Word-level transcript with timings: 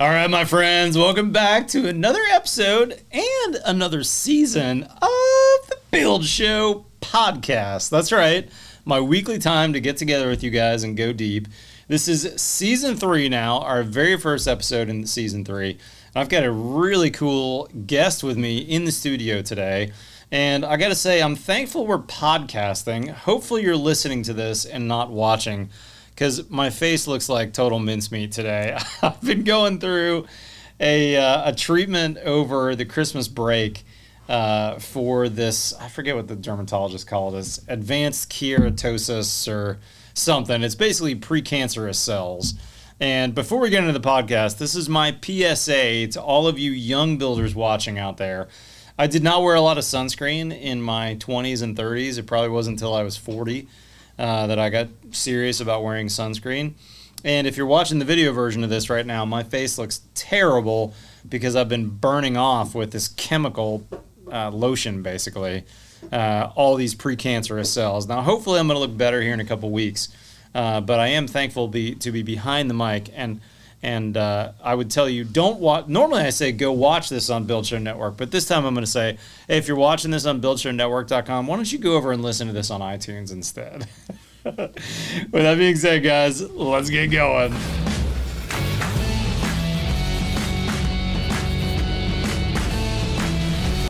All 0.00 0.08
right, 0.08 0.30
my 0.30 0.44
friends, 0.44 0.96
welcome 0.96 1.32
back 1.32 1.66
to 1.68 1.88
another 1.88 2.20
episode 2.30 3.02
and 3.10 3.58
another 3.66 4.04
season 4.04 4.84
of 4.84 5.00
the 5.02 5.76
Build 5.90 6.24
Show 6.24 6.86
podcast. 7.00 7.90
That's 7.90 8.12
right, 8.12 8.48
my 8.84 9.00
weekly 9.00 9.40
time 9.40 9.72
to 9.72 9.80
get 9.80 9.96
together 9.96 10.28
with 10.28 10.44
you 10.44 10.50
guys 10.50 10.84
and 10.84 10.96
go 10.96 11.12
deep. 11.12 11.48
This 11.88 12.06
is 12.06 12.40
season 12.40 12.94
three 12.96 13.28
now, 13.28 13.58
our 13.58 13.82
very 13.82 14.16
first 14.16 14.46
episode 14.46 14.88
in 14.88 15.04
season 15.04 15.44
three. 15.44 15.78
I've 16.14 16.28
got 16.28 16.44
a 16.44 16.52
really 16.52 17.10
cool 17.10 17.68
guest 17.84 18.22
with 18.22 18.38
me 18.38 18.58
in 18.58 18.84
the 18.84 18.92
studio 18.92 19.42
today. 19.42 19.90
And 20.30 20.64
I 20.64 20.76
got 20.76 20.90
to 20.90 20.94
say, 20.94 21.20
I'm 21.20 21.34
thankful 21.34 21.88
we're 21.88 21.98
podcasting. 21.98 23.10
Hopefully, 23.10 23.62
you're 23.64 23.74
listening 23.74 24.22
to 24.24 24.32
this 24.32 24.64
and 24.64 24.86
not 24.86 25.10
watching 25.10 25.70
because 26.18 26.50
my 26.50 26.68
face 26.68 27.06
looks 27.06 27.28
like 27.28 27.52
total 27.52 27.78
mincemeat 27.78 28.32
today. 28.32 28.76
I've 29.02 29.20
been 29.20 29.44
going 29.44 29.78
through 29.78 30.26
a, 30.80 31.16
uh, 31.16 31.50
a 31.50 31.54
treatment 31.54 32.18
over 32.18 32.74
the 32.74 32.84
Christmas 32.84 33.28
break 33.28 33.84
uh, 34.28 34.80
for 34.80 35.28
this, 35.28 35.72
I 35.74 35.86
forget 35.86 36.16
what 36.16 36.26
the 36.26 36.34
dermatologist 36.34 37.06
called 37.06 37.36
it, 37.36 37.60
advanced 37.68 38.32
keratosis 38.32 39.46
or 39.46 39.78
something. 40.12 40.64
It's 40.64 40.74
basically 40.74 41.14
precancerous 41.14 41.94
cells. 41.94 42.54
And 42.98 43.32
before 43.32 43.60
we 43.60 43.70
get 43.70 43.84
into 43.84 43.96
the 43.96 44.00
podcast, 44.00 44.58
this 44.58 44.74
is 44.74 44.88
my 44.88 45.16
PSA 45.22 46.08
to 46.08 46.20
all 46.20 46.48
of 46.48 46.58
you 46.58 46.72
young 46.72 47.18
builders 47.18 47.54
watching 47.54 47.96
out 47.96 48.16
there. 48.16 48.48
I 48.98 49.06
did 49.06 49.22
not 49.22 49.44
wear 49.44 49.54
a 49.54 49.60
lot 49.60 49.78
of 49.78 49.84
sunscreen 49.84 50.50
in 50.60 50.82
my 50.82 51.14
20s 51.20 51.62
and 51.62 51.76
30s. 51.76 52.18
It 52.18 52.26
probably 52.26 52.50
wasn't 52.50 52.78
until 52.78 52.92
I 52.92 53.04
was 53.04 53.16
40 53.16 53.68
uh, 54.18 54.46
that 54.46 54.58
I 54.58 54.70
got 54.70 54.88
serious 55.10 55.60
about 55.60 55.82
wearing 55.82 56.08
sunscreen. 56.08 56.74
And 57.24 57.46
if 57.46 57.56
you're 57.56 57.66
watching 57.66 57.98
the 57.98 58.04
video 58.04 58.32
version 58.32 58.62
of 58.62 58.70
this 58.70 58.88
right 58.88 59.04
now, 59.04 59.24
my 59.24 59.42
face 59.42 59.78
looks 59.78 60.02
terrible 60.14 60.94
because 61.28 61.56
I've 61.56 61.68
been 61.68 61.88
burning 61.88 62.36
off 62.36 62.74
with 62.74 62.92
this 62.92 63.08
chemical 63.08 63.86
uh, 64.30 64.50
lotion, 64.50 65.02
basically, 65.02 65.64
uh, 66.12 66.50
all 66.54 66.76
these 66.76 66.94
precancerous 66.94 67.66
cells. 67.66 68.06
Now, 68.06 68.22
hopefully, 68.22 68.60
I'm 68.60 68.68
going 68.68 68.76
to 68.76 68.80
look 68.80 68.96
better 68.96 69.20
here 69.20 69.34
in 69.34 69.40
a 69.40 69.44
couple 69.44 69.70
weeks. 69.70 70.08
Uh, 70.54 70.80
but 70.80 70.98
I 70.98 71.08
am 71.08 71.26
thankful 71.26 71.68
be, 71.68 71.94
to 71.96 72.10
be 72.10 72.22
behind 72.22 72.70
the 72.70 72.74
mic 72.74 73.10
and 73.14 73.40
and 73.82 74.16
uh, 74.16 74.52
I 74.62 74.74
would 74.74 74.90
tell 74.90 75.08
you, 75.08 75.24
don't 75.24 75.60
watch. 75.60 75.86
Normally, 75.86 76.22
I 76.22 76.30
say 76.30 76.52
go 76.52 76.72
watch 76.72 77.08
this 77.08 77.30
on 77.30 77.44
Build 77.44 77.66
Show 77.66 77.78
Network, 77.78 78.16
but 78.16 78.30
this 78.30 78.46
time 78.46 78.64
I'm 78.64 78.74
going 78.74 78.84
to 78.84 78.90
say, 78.90 79.18
hey, 79.46 79.58
if 79.58 79.68
you're 79.68 79.76
watching 79.76 80.10
this 80.10 80.26
on 80.26 80.40
BuildShowNetwork.com, 80.40 81.46
why 81.46 81.56
don't 81.56 81.72
you 81.72 81.78
go 81.78 81.94
over 81.94 82.10
and 82.12 82.22
listen 82.22 82.48
to 82.48 82.52
this 82.52 82.70
on 82.70 82.80
iTunes 82.80 83.32
instead? 83.32 83.86
With 84.44 85.32
that 85.32 85.58
being 85.58 85.76
said, 85.76 86.02
guys, 86.02 86.42
let's 86.50 86.90
get 86.90 87.08
going. 87.08 87.52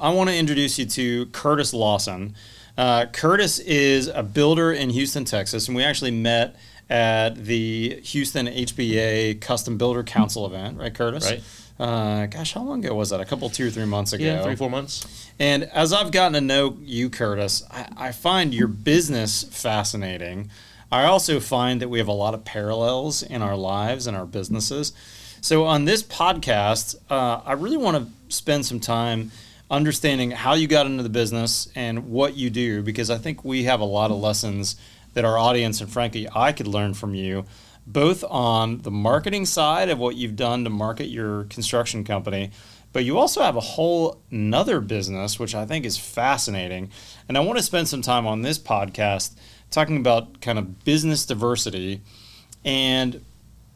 I 0.00 0.10
want 0.10 0.30
to 0.30 0.36
introduce 0.36 0.78
you 0.78 0.86
to 0.86 1.26
Curtis 1.26 1.74
Lawson. 1.74 2.34
Uh, 2.76 3.06
Curtis 3.06 3.58
is 3.58 4.06
a 4.06 4.22
builder 4.22 4.72
in 4.72 4.90
Houston, 4.90 5.24
Texas, 5.24 5.66
and 5.66 5.76
we 5.76 5.82
actually 5.82 6.12
met 6.12 6.54
at 6.90 7.36
the 7.36 8.00
Houston 8.02 8.46
HBA 8.46 9.40
Custom 9.40 9.76
Builder 9.78 10.02
Council 10.02 10.46
event, 10.46 10.78
right, 10.78 10.94
Curtis? 10.94 11.30
Right. 11.30 11.42
Uh, 11.78 12.26
gosh, 12.26 12.54
how 12.54 12.62
long 12.62 12.84
ago 12.84 12.94
was 12.94 13.10
that? 13.10 13.20
A 13.20 13.24
couple, 13.24 13.48
two 13.50 13.68
or 13.68 13.70
three 13.70 13.84
months 13.84 14.12
ago. 14.12 14.24
Yeah, 14.24 14.42
three, 14.42 14.56
four 14.56 14.70
months. 14.70 15.30
And 15.38 15.64
as 15.64 15.92
I've 15.92 16.10
gotten 16.10 16.32
to 16.32 16.40
know 16.40 16.76
you, 16.80 17.08
Curtis, 17.08 17.62
I, 17.70 17.88
I 17.96 18.12
find 18.12 18.52
your 18.52 18.66
business 18.66 19.44
fascinating. 19.44 20.50
I 20.90 21.04
also 21.04 21.38
find 21.38 21.80
that 21.80 21.88
we 21.88 21.98
have 21.98 22.08
a 22.08 22.12
lot 22.12 22.34
of 22.34 22.44
parallels 22.44 23.22
in 23.22 23.42
our 23.42 23.56
lives 23.56 24.06
and 24.06 24.16
our 24.16 24.26
businesses. 24.26 24.92
So 25.40 25.66
on 25.66 25.84
this 25.84 26.02
podcast, 26.02 26.96
uh, 27.08 27.42
I 27.44 27.52
really 27.52 27.76
want 27.76 27.96
to 27.96 28.34
spend 28.34 28.66
some 28.66 28.80
time 28.80 29.30
understanding 29.70 30.30
how 30.30 30.54
you 30.54 30.66
got 30.66 30.86
into 30.86 31.02
the 31.02 31.08
business 31.08 31.70
and 31.74 32.10
what 32.10 32.36
you 32.36 32.50
do 32.50 32.82
because 32.82 33.10
I 33.10 33.18
think 33.18 33.44
we 33.44 33.64
have 33.64 33.80
a 33.80 33.84
lot 33.84 34.10
of 34.10 34.16
lessons 34.16 34.76
that 35.14 35.24
our 35.24 35.38
audience 35.38 35.80
and 35.80 35.90
frankly 35.90 36.28
I 36.34 36.52
could 36.52 36.66
learn 36.66 36.94
from 36.94 37.14
you 37.14 37.44
both 37.86 38.22
on 38.24 38.82
the 38.82 38.90
marketing 38.90 39.46
side 39.46 39.88
of 39.88 39.98
what 39.98 40.16
you've 40.16 40.36
done 40.36 40.64
to 40.64 40.70
market 40.70 41.06
your 41.06 41.44
construction 41.44 42.04
company 42.04 42.50
but 42.92 43.04
you 43.04 43.18
also 43.18 43.42
have 43.42 43.56
a 43.56 43.60
whole 43.60 44.20
nother 44.30 44.80
business 44.80 45.38
which 45.38 45.54
I 45.54 45.64
think 45.66 45.84
is 45.84 45.96
fascinating 45.96 46.90
and 47.28 47.36
I 47.36 47.40
want 47.40 47.58
to 47.58 47.62
spend 47.62 47.88
some 47.88 48.02
time 48.02 48.26
on 48.26 48.42
this 48.42 48.58
podcast 48.58 49.34
talking 49.70 49.96
about 49.96 50.40
kind 50.40 50.58
of 50.58 50.84
business 50.84 51.26
diversity 51.26 52.00
and 52.64 53.24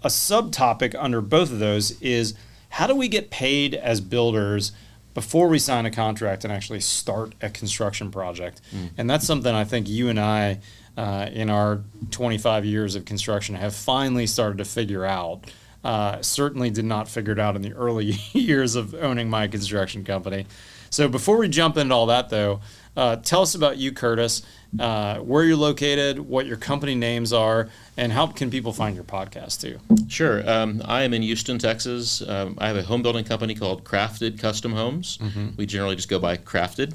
a 0.03 0.09
subtopic 0.09 0.94
under 0.99 1.20
both 1.20 1.53
of 1.53 1.59
those 1.59 2.00
is 2.00 2.34
how 2.70 2.87
do 2.87 2.94
we 2.94 3.09
get 3.09 3.31
paid 3.31 3.75
as 3.75 4.00
builders 4.00 4.72
before 5.14 5.49
we 5.49 5.59
sign 5.59 5.84
a 5.87 5.91
contract 5.91 6.44
and 6.44 6.53
actually 6.53 6.81
start 6.81 7.34
a 7.43 7.50
construction 7.50 8.10
project. 8.10 8.62
Mm. 8.75 8.91
And 8.97 9.10
that's 9.10 9.26
something 9.26 9.54
I 9.54 9.64
think 9.64 9.88
you 9.88 10.09
and 10.09 10.19
I, 10.19 10.60
uh, 10.97 11.28
in 11.32 11.50
our 11.50 11.82
25 12.10 12.64
years 12.64 12.94
of 12.94 13.04
construction, 13.04 13.54
have 13.54 13.75
finally 13.75 14.26
started 14.26 14.58
to 14.58 14.64
figure 14.64 15.04
out. 15.04 15.50
Uh, 15.84 16.22
certainly 16.22 16.70
did 16.70 16.84
not 16.84 17.08
figure 17.08 17.32
it 17.32 17.41
out 17.41 17.56
in 17.56 17.62
the 17.62 17.72
early 17.72 18.04
years 18.32 18.76
of 18.76 18.94
owning 18.94 19.28
my 19.28 19.48
construction 19.48 20.04
company. 20.04 20.47
So 20.91 21.08
before 21.08 21.38
we 21.38 21.48
jump 21.48 21.76
into 21.76 21.94
all 21.94 22.06
that, 22.06 22.28
though, 22.28 22.60
uh, 22.97 23.16
tell 23.16 23.42
us 23.42 23.54
about 23.54 23.78
you, 23.78 23.92
Curtis, 23.92 24.42
uh, 24.78 25.19
where 25.19 25.44
you're 25.44 25.56
located, 25.56 26.19
what 26.19 26.47
your 26.47 26.56
company 26.56 26.94
names 26.94 27.32
are, 27.32 27.69
and 27.97 28.12
how 28.12 28.26
can 28.26 28.50
people 28.50 28.72
find 28.72 28.94
your 28.94 29.04
podcast 29.04 29.60
too? 29.60 29.78
Sure. 30.08 30.48
Um, 30.48 30.82
I 30.84 31.02
am 31.02 31.14
in 31.14 31.22
Houston, 31.22 31.58
Texas. 31.58 32.26
Um, 32.26 32.56
I 32.58 32.69
have 32.69 32.76
a 32.76 32.82
home 32.82 33.02
building 33.02 33.25
company 33.25 33.54
called 33.54 33.84
Crafted 33.84 34.38
Custom 34.38 34.72
Homes. 34.72 35.19
Mm-hmm. 35.19 35.48
We 35.56 35.66
generally 35.66 35.97
just 35.97 36.08
go 36.08 36.19
by 36.19 36.36
Crafted. 36.36 36.94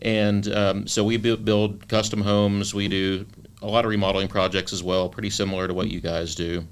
And 0.00 0.50
um, 0.52 0.86
so 0.86 1.04
we 1.04 1.16
build 1.16 1.88
custom 1.88 2.20
homes. 2.22 2.74
We 2.74 2.88
do 2.88 3.26
a 3.60 3.66
lot 3.66 3.84
of 3.84 3.90
remodeling 3.90 4.28
projects 4.28 4.72
as 4.72 4.82
well, 4.82 5.08
pretty 5.08 5.30
similar 5.30 5.68
to 5.68 5.74
what 5.74 5.88
you 5.88 6.00
guys 6.00 6.34
do. 6.34 6.64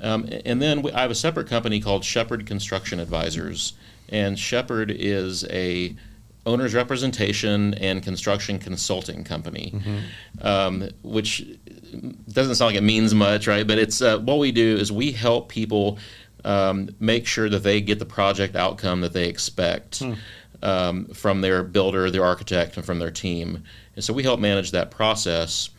Um, 0.00 0.28
and 0.44 0.60
then 0.60 0.82
we, 0.82 0.92
I 0.92 1.02
have 1.02 1.10
a 1.10 1.16
separate 1.16 1.48
company 1.48 1.80
called 1.80 2.04
Shepherd 2.04 2.46
Construction 2.46 2.98
Advisors. 2.98 3.74
And 4.08 4.38
Shepherd 4.38 4.90
is 4.90 5.44
a 5.44 5.96
owner's 6.46 6.74
representation 6.74 7.74
and 7.74 8.02
construction 8.02 8.58
consulting 8.58 9.24
company, 9.24 9.72
mm-hmm. 9.74 10.46
um, 10.46 10.88
which 11.02 11.46
doesn't 12.30 12.56
sound 12.56 12.72
like 12.72 12.76
it 12.76 12.82
means 12.82 13.14
much, 13.14 13.46
right? 13.46 13.66
But 13.66 13.78
it's 13.78 14.02
uh, 14.02 14.18
what 14.18 14.38
we 14.38 14.52
do 14.52 14.76
is 14.76 14.92
we 14.92 15.12
help 15.12 15.48
people 15.48 15.98
um, 16.44 16.90
make 17.00 17.26
sure 17.26 17.48
that 17.48 17.62
they 17.62 17.80
get 17.80 17.98
the 17.98 18.06
project 18.06 18.56
outcome 18.56 19.00
that 19.00 19.12
they 19.12 19.28
expect 19.28 20.00
hmm. 20.00 20.14
um, 20.62 21.06
from 21.06 21.40
their 21.40 21.62
builder, 21.62 22.10
their 22.10 22.24
architect, 22.24 22.76
and 22.76 22.84
from 22.84 22.98
their 22.98 23.10
team. 23.10 23.64
And 23.94 24.04
so 24.04 24.12
we 24.12 24.22
help 24.22 24.40
manage 24.40 24.72
that 24.72 24.90
process. 24.90 25.70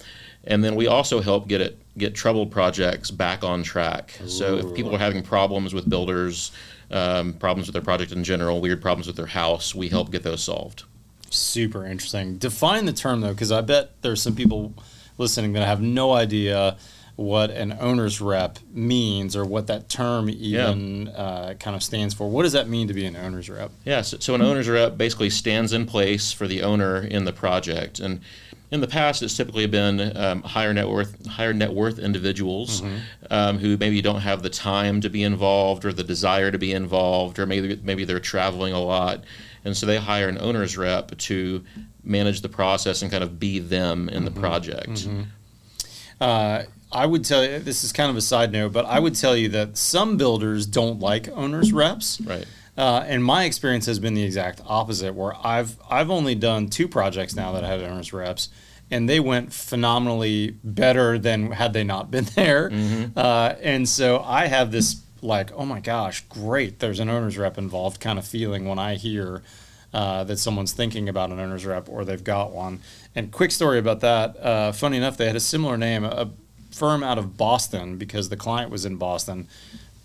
And 0.46 0.64
then 0.64 0.76
we 0.76 0.88
also 0.88 1.22
help 1.22 1.48
get 1.48 1.62
it 1.62 1.80
get 1.98 2.14
troubled 2.14 2.52
projects 2.52 3.10
back 3.10 3.44
on 3.44 3.64
track. 3.64 4.20
Ooh. 4.22 4.28
So 4.28 4.58
if 4.58 4.76
people 4.76 4.94
are 4.94 5.00
having 5.00 5.24
problems 5.24 5.74
with 5.74 5.90
builders, 5.90 6.52
um, 6.92 7.34
problems 7.34 7.68
with 7.68 7.74
their 7.74 7.82
project 7.82 8.12
in 8.12 8.24
general, 8.24 8.62
weird 8.62 8.82
problems 8.82 9.08
with 9.08 9.16
their 9.16 9.26
house, 9.26 9.74
we 9.74 9.90
help 9.90 10.12
get 10.12 10.24
those 10.24 10.44
solved. 10.44 10.84
Super 11.30 11.86
interesting. 11.86 12.38
Define 12.38 12.86
the 12.86 12.94
term 12.94 13.22
though, 13.22 13.34
because 13.34 13.52
I 13.52 13.62
bet 13.62 14.02
there's 14.02 14.22
some 14.22 14.36
people 14.36 14.74
listening 15.18 15.54
that 15.54 15.66
have 15.66 15.82
no 15.82 16.14
idea 16.14 16.78
what 17.16 17.50
an 17.50 17.78
owner's 17.80 18.20
rep 18.20 18.60
means 18.74 19.36
or 19.36 19.46
what 19.46 19.68
that 19.68 19.88
term 19.88 20.30
even 20.30 21.06
yeah. 21.06 21.12
uh, 21.12 21.54
kind 21.56 21.76
of 21.76 21.82
stands 21.82 22.14
for. 22.14 22.30
What 22.30 22.44
does 22.44 22.52
that 22.54 22.68
mean 22.68 22.90
to 22.90 22.94
be 22.94 23.06
an 23.06 23.16
owner's 23.16 23.50
rep? 23.50 23.72
Yeah, 23.86 24.02
so, 24.02 24.18
so, 24.20 24.36
an 24.36 24.42
owner's 24.42 24.68
rep 24.68 24.98
basically 24.98 25.30
stands 25.30 25.72
in 25.72 25.86
place 25.86 26.34
for 26.34 26.48
the 26.48 26.62
owner 26.64 26.98
in 26.98 27.24
the 27.24 27.32
project. 27.32 28.00
And 28.00 28.20
in 28.76 28.82
the 28.82 28.88
past, 28.88 29.24
it's 29.24 29.36
typically 29.36 29.66
been 29.66 30.16
um, 30.16 30.44
higher 30.44 30.74
net 30.74 30.88
worth 30.88 31.26
higher 31.26 31.54
net 31.54 31.74
worth 31.74 31.98
individuals 31.98 32.82
mm-hmm. 32.82 32.98
um, 33.32 33.58
who 33.58 33.78
maybe 33.78 34.02
don't 34.02 34.22
have 34.22 34.44
the 34.44 34.50
time 34.50 35.02
to 35.02 35.10
be 35.10 35.24
involved 35.24 35.84
or 35.86 35.92
the 35.92 36.04
desire 36.04 36.52
to 36.52 36.60
be 36.60 36.72
involved, 36.72 37.40
or 37.40 37.48
maybe 37.48 37.80
maybe 37.84 38.06
they're 38.06 38.20
traveling 38.20 38.74
a 38.74 38.80
lot, 38.80 39.24
and 39.64 39.76
so 39.76 39.88
they 39.88 39.98
hire 39.98 40.28
an 40.28 40.38
owner's 40.40 40.78
rep 40.78 41.18
to 41.18 41.64
manage 42.04 42.42
the 42.42 42.50
process 42.50 43.02
and 43.02 43.10
kind 43.10 43.24
of 43.24 43.40
be 43.40 43.58
them 43.58 44.10
in 44.10 44.24
mm-hmm. 44.24 44.26
the 44.26 44.40
project. 44.40 44.90
Mm-hmm. 44.90 45.22
Uh, 46.22 46.64
I 46.92 47.06
would 47.06 47.26
tell 47.26 47.44
you 47.44 47.60
this 47.60 47.84
is 47.84 47.92
kind 47.92 48.10
of 48.10 48.16
a 48.16 48.22
side 48.22 48.52
note, 48.52 48.72
but 48.72 48.86
I 48.86 49.00
would 49.00 49.16
tell 49.16 49.36
you 49.36 49.50
that 49.50 49.78
some 49.78 50.18
builders 50.18 50.66
don't 50.66 51.00
like 51.00 51.28
owners 51.30 51.74
reps. 51.74 52.22
Right. 52.22 52.46
Uh, 52.78 53.06
and 53.08 53.24
my 53.24 53.46
experience 53.46 53.86
has 53.86 54.00
been 54.00 54.14
the 54.14 54.24
exact 54.24 54.62
opposite, 54.66 55.14
where 55.14 55.34
I've 55.46 55.78
I've 55.90 56.10
only 56.10 56.36
done 56.36 56.70
two 56.70 56.88
projects 56.88 57.36
now 57.36 57.54
that 57.54 57.64
I 57.64 57.68
had 57.68 57.82
owners 57.82 58.12
reps, 58.12 58.50
and 58.92 59.10
they 59.10 59.20
went 59.20 59.52
phenomenally 59.54 60.56
better 60.64 61.18
than 61.18 61.52
had 61.52 61.74
they 61.74 61.84
not 61.84 62.12
been 62.12 62.26
there. 62.36 62.70
Mm-hmm. 62.70 63.18
Uh, 63.18 63.54
and 63.62 63.88
so 63.90 64.20
I 64.20 64.48
have 64.48 64.72
this 64.72 65.02
like, 65.22 65.52
oh 65.54 65.66
my 65.66 65.80
gosh, 65.80 66.22
great! 66.30 66.80
There's 66.80 67.00
an 67.00 67.10
owners 67.10 67.38
rep 67.38 67.58
involved 67.58 68.00
kind 68.00 68.20
of 68.20 68.28
feeling 68.28 68.66
when 68.68 68.78
I 68.80 68.96
hear 68.96 69.42
uh, 69.94 70.24
that 70.26 70.38
someone's 70.38 70.74
thinking 70.74 71.10
about 71.10 71.32
an 71.32 71.40
owner's 71.40 71.66
rep 71.66 71.88
or 71.90 72.06
they've 72.06 72.24
got 72.24 72.52
one. 72.52 72.80
And 73.16 73.32
quick 73.32 73.52
story 73.52 73.80
about 73.80 74.02
that. 74.02 74.38
Uh, 74.38 74.72
funny 74.74 74.98
enough, 74.98 75.16
they 75.18 75.26
had 75.26 75.38
a 75.38 75.40
similar 75.40 75.78
name, 75.78 76.04
a 76.04 76.30
firm 76.70 77.02
out 77.02 77.18
of 77.18 77.38
Boston 77.38 77.98
because 77.98 78.28
the 78.30 78.36
client 78.36 78.70
was 78.70 78.86
in 78.86 78.98
Boston. 78.98 79.48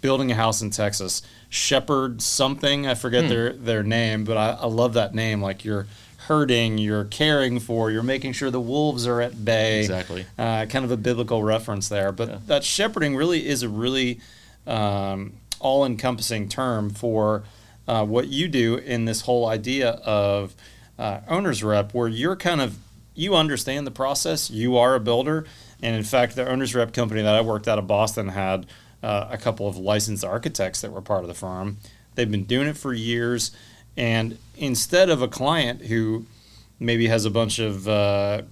building 0.00 0.30
a 0.30 0.34
house 0.34 0.62
in 0.62 0.70
Texas. 0.70 1.22
Shepherd 1.50 2.22
something, 2.22 2.86
I 2.86 2.94
forget 2.94 3.28
their 3.28 3.52
their 3.52 3.82
name, 3.82 4.24
but 4.24 4.36
I, 4.36 4.50
I 4.52 4.66
love 4.66 4.94
that 4.94 5.14
name. 5.14 5.42
Like 5.42 5.64
you're 5.64 5.86
herding, 6.34 6.78
you're 6.78 7.06
caring 7.06 7.58
for, 7.58 7.90
you're 7.90 8.04
making 8.04 8.32
sure 8.32 8.52
the 8.52 8.60
wolves 8.60 9.04
are 9.04 9.20
at 9.20 9.44
bay. 9.44 9.80
Exactly. 9.80 10.24
Uh, 10.38 10.64
kind 10.66 10.84
of 10.84 10.92
a 10.92 10.96
biblical 10.96 11.42
reference 11.42 11.88
there, 11.88 12.12
but 12.12 12.28
Yeah. 12.28 12.38
that 12.46 12.62
shepherding 12.62 13.16
really 13.16 13.48
is 13.48 13.64
a 13.64 13.68
really 13.68 14.20
um, 14.64 15.32
all-encompassing 15.58 16.48
term 16.48 16.90
for 16.90 17.42
uh, 17.88 18.04
what 18.04 18.28
you 18.28 18.46
do 18.46 18.76
in 18.76 19.06
this 19.06 19.22
whole 19.22 19.48
idea 19.48 19.90
of 20.04 20.54
uh, 21.00 21.18
owner's 21.26 21.64
rep, 21.64 21.92
where 21.94 22.06
you're 22.06 22.36
kind 22.36 22.60
of 22.60 22.78
you 23.16 23.34
understand 23.34 23.84
the 23.84 23.90
process. 23.90 24.50
You 24.52 24.76
are 24.76 24.94
a 24.94 25.00
builder, 25.00 25.46
and 25.82 25.96
in 25.96 26.04
fact, 26.04 26.36
the 26.36 26.48
owner's 26.48 26.76
rep 26.76 26.92
company 26.92 27.22
that 27.22 27.34
I 27.34 27.40
worked 27.40 27.66
out 27.66 27.78
of 27.80 27.88
Boston 27.88 28.28
had 28.28 28.66
uh, 29.02 29.26
a 29.32 29.36
couple 29.36 29.66
of 29.66 29.76
licensed 29.76 30.24
architects 30.24 30.80
that 30.82 30.92
were 30.92 31.00
part 31.02 31.22
of 31.22 31.28
the 31.28 31.34
firm. 31.34 31.78
They've 32.14 32.30
been 32.30 32.44
doing 32.44 32.68
it 32.68 32.76
for 32.76 32.94
years, 32.94 33.50
and 33.96 34.38
instead 34.60 35.08
of 35.10 35.22
a 35.22 35.28
client 35.28 35.86
who 35.86 36.26
maybe 36.78 37.08
has 37.08 37.24
a 37.24 37.30
bunch 37.30 37.58
of 37.58 37.88
uh, 37.88 38.42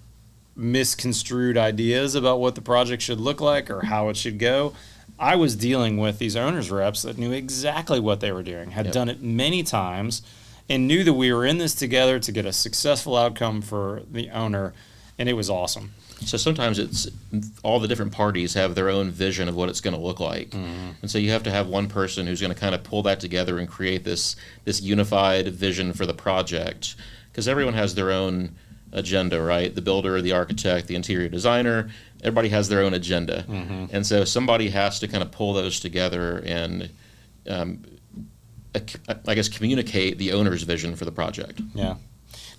misconstrued 0.56 1.56
ideas 1.56 2.14
about 2.14 2.40
what 2.40 2.55
the 2.56 2.60
project 2.60 3.02
should 3.02 3.20
look 3.20 3.40
like 3.40 3.70
or 3.70 3.82
how 3.87 4.08
it 4.08 4.16
should 4.16 4.38
go. 4.38 4.75
I 5.19 5.37
was 5.37 5.56
dealing 5.56 5.96
with 5.99 6.19
these 6.19 6.37
owners 6.37 6.70
reps 6.70 7.02
that 7.02 7.19
knew 7.19 7.32
exactly 7.32 8.00
what 8.00 8.20
they 8.20 8.32
were 8.32 8.43
doing, 8.43 8.72
had 8.72 8.87
Yep. 8.87 8.94
done 8.94 9.08
it 9.08 9.20
many 9.22 9.62
times, 9.62 10.22
and 10.69 10.87
knew 10.87 11.02
that 11.05 11.14
we 11.14 11.32
were 11.32 11.44
in 11.46 11.58
this 11.58 11.75
together 11.75 12.19
to 12.20 12.32
get 12.32 12.44
a 12.46 12.52
successful 12.52 13.16
outcome 13.16 13.62
for 13.62 14.02
the 14.10 14.31
owner, 14.31 14.75
and 15.19 15.28
it 15.28 15.32
was 15.32 15.49
awesome. 15.50 15.93
So 16.25 16.37
sometimes 16.37 16.79
it's 16.79 17.06
all 17.62 17.79
the 17.81 17.88
different 17.88 18.12
parties 18.12 18.55
have 18.55 18.75
their 18.75 18.88
own 18.88 19.11
vision 19.11 19.49
of 19.49 19.55
what 19.55 19.69
it's 19.69 19.81
going 19.81 19.94
to 19.94 20.00
look 20.03 20.20
like, 20.20 20.53
and 20.53 21.11
so 21.11 21.17
you 21.19 21.31
have 21.31 21.43
to 21.44 21.50
have 21.50 21.69
one 21.69 21.88
person 21.88 22.26
who's 22.26 22.41
going 22.41 22.53
to 22.53 22.59
kind 22.59 22.75
of 22.75 22.82
pull 22.82 23.03
that 23.05 23.20
together 23.20 23.59
and 23.59 23.69
create 23.69 24.05
this 24.05 24.35
this 24.65 24.81
unified 24.82 25.49
vision 25.49 25.93
for 25.93 26.06
the 26.06 26.15
project, 26.15 26.97
because 27.31 27.47
everyone 27.49 27.75
has 27.75 27.94
their 27.94 28.11
own 28.11 28.56
agenda, 28.93 29.41
right? 29.41 29.75
The 29.75 29.82
builder, 29.82 30.20
the 30.20 30.32
architect, 30.32 30.87
the 30.88 30.94
interior 30.97 31.29
designer, 31.29 31.91
everybody 32.23 32.49
has 32.49 32.69
their 32.69 32.82
own 32.82 32.94
agenda, 32.94 33.44
and 33.93 34.06
so 34.06 34.25
somebody 34.25 34.70
has 34.70 34.99
to 35.00 35.09
kind 35.09 35.23
of 35.23 35.31
pull 35.31 35.53
those 35.53 35.79
together 35.79 36.43
and, 36.44 36.91
um, 37.49 37.85
I 39.26 39.35
guess, 39.35 39.49
communicate 39.49 40.19
the 40.19 40.32
owner's 40.32 40.62
vision 40.62 40.97
for 40.97 41.05
the 41.05 41.12
project. 41.12 41.61
Yeah. 41.75 41.94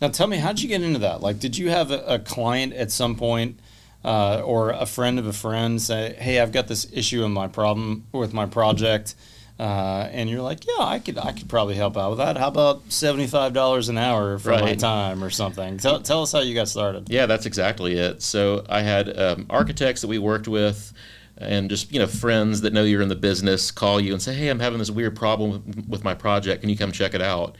Now 0.01 0.07
tell 0.09 0.27
me, 0.27 0.37
how 0.37 0.49
did 0.49 0.61
you 0.61 0.69
get 0.69 0.81
into 0.81 0.99
that? 0.99 1.21
Like, 1.21 1.39
did 1.39 1.57
you 1.57 1.69
have 1.69 1.91
a, 1.91 1.99
a 2.05 2.19
client 2.19 2.73
at 2.73 2.91
some 2.91 3.15
point, 3.15 3.59
uh, 4.03 4.41
or 4.45 4.71
a 4.71 4.85
friend 4.85 5.19
of 5.19 5.27
a 5.27 5.33
friend 5.33 5.81
say, 5.81 6.15
"Hey, 6.17 6.39
I've 6.39 6.51
got 6.51 6.67
this 6.67 6.87
issue 6.93 7.23
in 7.23 7.31
my 7.31 7.47
problem 7.47 8.05
with 8.13 8.33
my 8.33 8.45
project," 8.45 9.15
uh, 9.59 10.07
and 10.11 10.29
you're 10.29 10.41
like, 10.41 10.65
"Yeah, 10.65 10.85
I 10.85 10.99
could, 10.99 11.17
I 11.17 11.33
could 11.33 11.49
probably 11.49 11.75
help 11.75 11.97
out 11.97 12.11
with 12.11 12.19
that. 12.19 12.37
How 12.37 12.47
about 12.47 12.83
seventy 12.89 13.27
five 13.27 13.51
dollars 13.51 13.89
an 13.89 13.97
hour 13.97 14.39
for 14.39 14.51
my 14.51 14.75
time 14.75 15.21
or 15.21 15.29
something?" 15.29 15.77
Tell, 15.77 16.01
tell 16.01 16.21
us 16.21 16.31
how 16.31 16.39
you 16.39 16.55
got 16.55 16.69
started. 16.69 17.09
Yeah, 17.09 17.25
that's 17.25 17.45
exactly 17.45 17.95
it. 17.95 18.21
So 18.21 18.63
I 18.69 18.81
had 18.81 19.19
um, 19.19 19.47
architects 19.49 19.99
that 20.01 20.07
we 20.07 20.17
worked 20.17 20.47
with, 20.47 20.93
and 21.37 21.69
just 21.69 21.91
you 21.91 21.99
know 21.99 22.07
friends 22.07 22.61
that 22.61 22.71
know 22.71 22.83
you're 22.83 23.01
in 23.01 23.09
the 23.09 23.17
business 23.17 23.69
call 23.69 23.99
you 23.99 24.13
and 24.13 24.21
say, 24.21 24.33
"Hey, 24.33 24.47
I'm 24.47 24.61
having 24.61 24.79
this 24.79 24.91
weird 24.91 25.17
problem 25.17 25.51
with, 25.51 25.89
with 25.89 26.03
my 26.05 26.13
project. 26.13 26.61
Can 26.61 26.69
you 26.69 26.77
come 26.77 26.93
check 26.93 27.13
it 27.13 27.21
out?" 27.21 27.57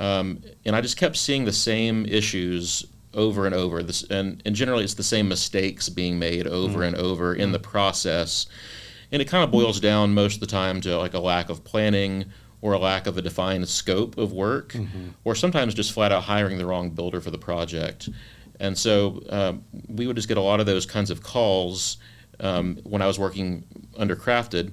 Um, 0.00 0.42
and 0.64 0.74
I 0.74 0.80
just 0.80 0.96
kept 0.96 1.16
seeing 1.16 1.44
the 1.44 1.52
same 1.52 2.06
issues 2.06 2.86
over 3.12 3.44
and 3.44 3.54
over. 3.54 3.82
This 3.82 4.02
and, 4.04 4.42
and 4.44 4.56
generally 4.56 4.82
it's 4.82 4.94
the 4.94 5.02
same 5.02 5.28
mistakes 5.28 5.88
being 5.88 6.18
made 6.18 6.46
over 6.46 6.82
and 6.82 6.96
over 6.96 7.34
in 7.34 7.52
the 7.52 7.58
process. 7.58 8.46
And 9.12 9.20
it 9.20 9.26
kind 9.26 9.44
of 9.44 9.50
boils 9.50 9.78
down 9.78 10.14
most 10.14 10.34
of 10.34 10.40
the 10.40 10.46
time 10.46 10.80
to 10.82 10.96
like 10.96 11.14
a 11.14 11.20
lack 11.20 11.50
of 11.50 11.62
planning 11.64 12.24
or 12.62 12.72
a 12.72 12.78
lack 12.78 13.06
of 13.06 13.16
a 13.18 13.22
defined 13.22 13.68
scope 13.68 14.18
of 14.18 14.32
work, 14.32 14.74
or 15.24 15.34
sometimes 15.34 15.74
just 15.74 15.92
flat 15.92 16.12
out 16.12 16.22
hiring 16.22 16.58
the 16.58 16.66
wrong 16.66 16.90
builder 16.90 17.20
for 17.20 17.30
the 17.30 17.38
project. 17.38 18.08
And 18.58 18.76
so 18.76 19.22
um, 19.30 19.64
we 19.88 20.06
would 20.06 20.16
just 20.16 20.28
get 20.28 20.36
a 20.36 20.42
lot 20.42 20.60
of 20.60 20.66
those 20.66 20.84
kinds 20.84 21.10
of 21.10 21.22
calls 21.22 21.96
um, 22.38 22.76
when 22.84 23.00
I 23.00 23.06
was 23.06 23.18
working 23.18 23.64
under 23.96 24.14
Crafted. 24.14 24.72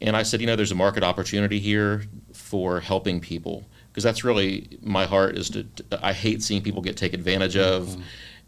And 0.00 0.16
I 0.16 0.22
said, 0.22 0.40
you 0.40 0.46
know, 0.46 0.56
there's 0.56 0.72
a 0.72 0.76
market 0.76 1.02
opportunity 1.02 1.58
here 1.58 2.04
for 2.32 2.80
helping 2.80 3.20
people 3.20 3.66
because 3.96 4.04
that's 4.04 4.24
really 4.24 4.68
my 4.82 5.06
heart 5.06 5.38
is 5.38 5.48
to, 5.48 5.66
I 6.02 6.12
hate 6.12 6.42
seeing 6.42 6.60
people 6.60 6.82
get 6.82 6.98
taken 6.98 7.18
advantage 7.18 7.56
of 7.56 7.96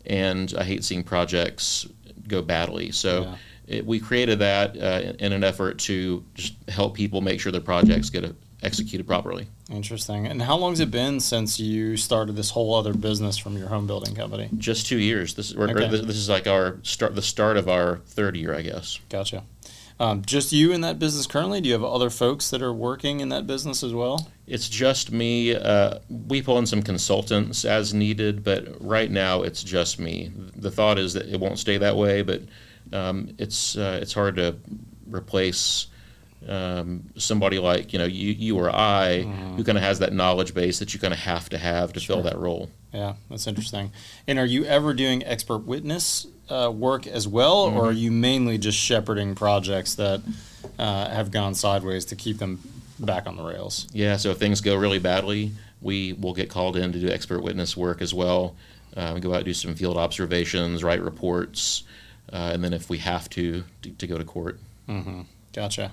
and 0.04 0.52
I 0.58 0.62
hate 0.62 0.84
seeing 0.84 1.02
projects 1.02 1.86
go 2.26 2.42
badly. 2.42 2.90
So 2.92 3.22
Yeah. 3.22 3.76
it, 3.78 3.86
we 3.86 3.98
created 3.98 4.40
that 4.40 4.76
uh, 4.76 5.14
in 5.18 5.32
an 5.32 5.42
effort 5.42 5.78
to 5.78 6.22
just 6.34 6.52
help 6.68 6.94
people 6.94 7.22
make 7.22 7.40
sure 7.40 7.50
their 7.50 7.62
projects 7.62 8.10
get 8.10 8.26
uh, 8.26 8.32
executed 8.62 9.06
properly. 9.06 9.46
Interesting. 9.70 10.26
And 10.26 10.42
how 10.42 10.58
long's 10.58 10.80
it 10.80 10.90
been 10.90 11.18
since 11.18 11.58
you 11.58 11.96
started 11.96 12.36
this 12.36 12.50
whole 12.50 12.74
other 12.74 12.92
business 12.92 13.38
from 13.38 13.56
your 13.56 13.68
home 13.68 13.86
building 13.86 14.14
company? 14.14 14.50
Just 14.58 14.84
two 14.86 14.98
years. 14.98 15.32
This 15.32 15.50
is 15.50 15.56
Okay. 15.56 15.88
this, 15.88 16.02
this 16.02 16.16
is 16.16 16.28
like 16.28 16.46
our 16.46 16.76
start, 16.82 17.14
the 17.14 17.22
start 17.22 17.56
of 17.56 17.70
our 17.70 18.00
third 18.08 18.36
year, 18.36 18.54
I 18.54 18.60
guess. 18.60 18.98
Gotcha. 19.08 19.44
Um, 20.00 20.22
just 20.24 20.52
you 20.52 20.72
in 20.72 20.82
that 20.82 20.98
business 20.98 21.26
currently? 21.26 21.60
Do 21.60 21.68
you 21.68 21.74
have 21.74 21.82
other 21.82 22.10
folks 22.10 22.50
that 22.50 22.62
are 22.62 22.72
working 22.72 23.20
in 23.20 23.30
that 23.30 23.46
business 23.46 23.82
as 23.82 23.92
well? 23.92 24.30
It's 24.46 24.68
just 24.68 25.10
me. 25.10 25.54
Uh, 25.54 25.98
we 26.08 26.40
pull 26.40 26.58
in 26.58 26.66
some 26.66 26.82
consultants 26.82 27.64
as 27.64 27.92
needed, 27.92 28.44
but 28.44 28.66
right 28.80 29.10
now 29.10 29.42
it's 29.42 29.62
just 29.62 29.98
me. 29.98 30.30
The 30.54 30.70
thought 30.70 30.98
is 30.98 31.14
that 31.14 31.26
it 31.26 31.40
won't 31.40 31.58
stay 31.58 31.78
that 31.78 31.96
way, 31.96 32.22
but 32.22 32.42
um, 32.92 33.34
it's 33.38 33.76
uh, 33.76 33.98
it's 34.00 34.12
hard 34.12 34.36
to 34.36 34.56
replace 35.06 35.88
um, 36.46 37.10
somebody 37.16 37.58
like 37.58 37.92
you 37.92 37.98
know 37.98 38.04
you 38.04 38.32
you 38.32 38.56
or 38.56 38.70
I 38.74 39.22
who 39.56 39.64
kind 39.64 39.76
of 39.76 39.82
has 39.82 39.98
that 39.98 40.12
knowledge 40.12 40.54
base 40.54 40.78
that 40.78 40.94
you 40.94 41.00
kind 41.00 41.12
of 41.12 41.20
have 41.20 41.48
to 41.50 41.58
have 41.58 41.92
to 41.94 42.00
fill 42.00 42.22
that 42.22 42.38
role. 42.38 42.70
Yeah, 42.92 43.14
that's 43.28 43.46
interesting. 43.46 43.92
And 44.26 44.38
are 44.38 44.46
you 44.46 44.64
ever 44.64 44.94
doing 44.94 45.24
expert 45.24 45.58
witness 45.58 46.26
uh, 46.48 46.70
work 46.70 47.06
as 47.06 47.28
well, 47.28 47.56
or 47.56 47.86
are 47.86 47.92
you 47.92 48.10
mainly 48.10 48.58
just 48.58 48.78
shepherding 48.78 49.34
projects 49.34 49.94
that 49.96 50.22
uh, 50.78 51.08
have 51.08 51.30
gone 51.30 51.54
sideways 51.54 52.04
to 52.06 52.16
keep 52.16 52.38
them 52.38 52.60
back 52.98 53.26
on 53.26 53.36
the 53.36 53.42
rails? 53.42 53.86
Yeah, 53.92 54.16
so 54.16 54.30
if 54.30 54.38
things 54.38 54.60
go 54.60 54.76
really 54.76 54.98
badly, 54.98 55.52
we 55.80 56.14
will 56.14 56.34
get 56.34 56.50
called 56.50 56.76
in 56.76 56.92
to 56.92 56.98
do 56.98 57.08
expert 57.08 57.42
witness 57.42 57.76
work 57.76 58.02
as 58.02 58.12
well. 58.12 58.56
Uh, 58.96 59.12
we 59.14 59.20
go 59.20 59.32
out 59.32 59.36
and 59.36 59.44
do 59.44 59.54
some 59.54 59.74
field 59.74 59.96
observations, 59.96 60.82
write 60.82 61.02
reports, 61.02 61.84
uh, 62.32 62.50
and 62.52 62.64
then 62.64 62.72
if 62.72 62.90
we 62.90 62.98
have 62.98 63.28
to, 63.30 63.64
to, 63.82 63.90
to 63.90 64.06
go 64.06 64.18
to 64.18 64.24
court. 64.24 64.58
Gotcha. 65.52 65.92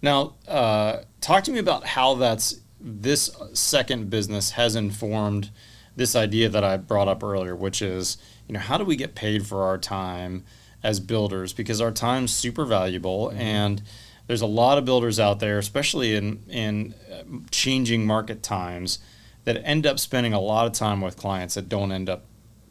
Now, 0.00 0.34
uh, 0.48 1.02
talk 1.20 1.44
to 1.44 1.52
me 1.52 1.58
about 1.58 1.86
how 1.86 2.14
that's 2.14 2.60
this 2.80 3.30
second 3.52 4.10
business 4.10 4.50
has 4.52 4.74
informed 4.74 5.50
this 5.94 6.16
idea 6.16 6.48
that 6.48 6.64
I 6.64 6.76
brought 6.76 7.08
up 7.08 7.22
earlier, 7.22 7.54
which 7.54 7.80
is, 7.82 8.16
you 8.48 8.54
know, 8.54 8.60
how 8.60 8.78
do 8.78 8.84
we 8.84 8.96
get 8.96 9.14
paid 9.14 9.46
for 9.46 9.62
our 9.62 9.78
time 9.78 10.44
as 10.82 11.00
builders? 11.00 11.52
Because 11.52 11.80
our 11.80 11.92
time's 11.92 12.32
super 12.32 12.64
valuable, 12.64 13.30
and 13.30 13.82
there's 14.26 14.42
a 14.42 14.46
lot 14.46 14.78
of 14.78 14.84
builders 14.84 15.18
out 15.20 15.40
there, 15.40 15.58
especially 15.58 16.14
in 16.14 16.42
in 16.48 16.94
uh, 17.12 17.22
changing 17.50 18.06
market 18.06 18.42
times, 18.42 18.98
that 19.44 19.60
end 19.64 19.86
up 19.86 19.98
spending 19.98 20.32
a 20.32 20.40
lot 20.40 20.66
of 20.66 20.72
time 20.72 21.00
with 21.00 21.16
clients 21.16 21.54
that 21.54 21.68
don't 21.68 21.92
end 21.92 22.08
up 22.08 22.24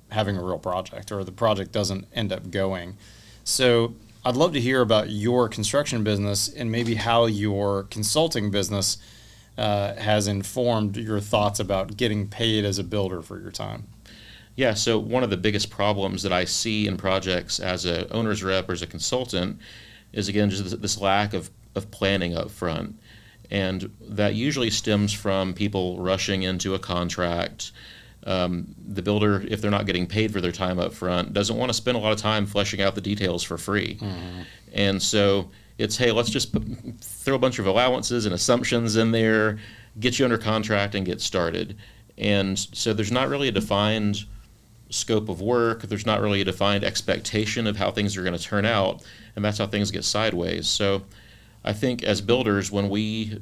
having 0.10 0.38
a 0.38 0.44
real 0.44 0.60
project, 0.60 1.12
or 1.12 1.24
the 1.24 1.32
project 1.32 1.72
doesn't 1.72 2.06
end 2.14 2.32
up 2.32 2.52
going. 2.52 2.98
So 3.44 3.96
I'd 4.24 4.36
love 4.36 4.54
to 4.54 4.62
hear 4.62 4.82
about 4.82 5.10
your 5.10 5.50
construction 5.50 6.04
business 6.04 6.48
and 6.48 6.72
maybe 6.72 6.96
how 6.96 7.26
your 7.26 7.84
consulting 7.84 8.52
business 8.52 8.98
uh, 9.58 9.96
has 9.96 10.28
informed 10.28 10.96
your 10.98 11.20
thoughts 11.20 11.60
about 11.60 11.98
getting 11.98 12.28
paid 12.28 12.64
as 12.66 12.78
a 12.78 12.84
builder 12.84 13.22
for 13.22 13.40
your 13.40 13.52
time. 13.52 13.88
Yeah, 14.56 14.74
so 14.74 15.00
one 15.00 15.24
of 15.24 15.30
the 15.30 15.38
biggest 15.38 15.70
problems 15.70 16.24
that 16.24 16.34
I 16.34 16.46
see 16.46 16.88
in 16.88 16.98
projects 16.98 17.60
as 17.60 17.86
a 17.86 18.12
owner's 18.12 18.44
rep 18.44 18.70
or 18.70 18.74
as 18.74 18.82
a 18.82 18.88
consultant 18.88 19.60
is 20.14 20.28
again 20.28 20.50
just 20.50 20.82
this, 20.82 21.00
lack 21.00 21.34
of, 21.34 21.50
of 21.74 21.90
planning 21.90 22.36
up 22.36 22.52
front. 22.52 23.00
And 23.50 23.92
that 24.02 24.36
usually 24.36 24.70
stems 24.70 25.14
from 25.14 25.54
people 25.54 26.00
rushing 26.00 26.44
into 26.44 26.74
a 26.74 26.80
contract. 26.80 27.72
Um, 28.26 28.76
the 28.78 29.02
builder, 29.02 29.44
if 29.48 29.62
they're 29.62 29.72
not 29.72 29.86
getting 29.86 30.06
paid 30.06 30.32
for 30.32 30.42
their 30.42 30.52
time 30.52 30.80
up 30.80 30.94
front, 30.94 31.34
doesn't 31.34 31.58
want 31.58 31.70
to 31.70 31.74
spend 31.74 31.98
a 31.98 32.00
lot 32.00 32.12
of 32.12 32.20
time 32.20 32.46
fleshing 32.46 32.82
out 32.82 32.94
the 32.96 33.02
details 33.02 33.44
for 33.44 33.58
free. 33.58 34.00
And 34.74 35.02
so 35.02 35.50
it's, 35.78 35.98
hey, 35.98 36.12
let's 36.12 36.30
just 36.30 36.54
put, 36.54 36.64
throw 37.00 37.36
a 37.36 37.40
bunch 37.40 37.58
of 37.58 37.66
allowances 37.66 38.26
and 38.26 38.36
assumptions 38.36 38.96
in 38.96 39.12
there, 39.12 39.58
get 40.00 40.20
you 40.20 40.26
under 40.26 40.38
contract, 40.38 40.94
and 40.94 41.06
get 41.06 41.20
started. 41.20 41.78
And 42.18 42.60
so 42.60 42.94
there's 42.94 43.12
not 43.12 43.28
really 43.28 43.48
a 43.48 43.52
defined 43.52 44.26
scope 44.92 45.30
of 45.30 45.42
work. 45.42 45.84
There's 45.84 46.06
not 46.06 46.22
really 46.22 46.42
a 46.42 46.46
defined 46.46 46.84
expectation 46.84 47.68
of 47.68 47.78
how 47.78 47.92
things 47.92 48.16
are 48.18 48.24
going 48.24 48.38
to 48.38 48.44
turn 48.44 48.66
out, 48.66 49.04
and 49.36 49.44
that's 49.44 49.58
how 49.58 49.68
things 49.68 49.92
get 49.92 50.04
sideways. 50.04 50.68
So, 50.68 51.04
I 51.64 51.74
think 51.74 52.04
as 52.04 52.22
builders, 52.22 52.72
when 52.72 52.90
we 52.90 53.40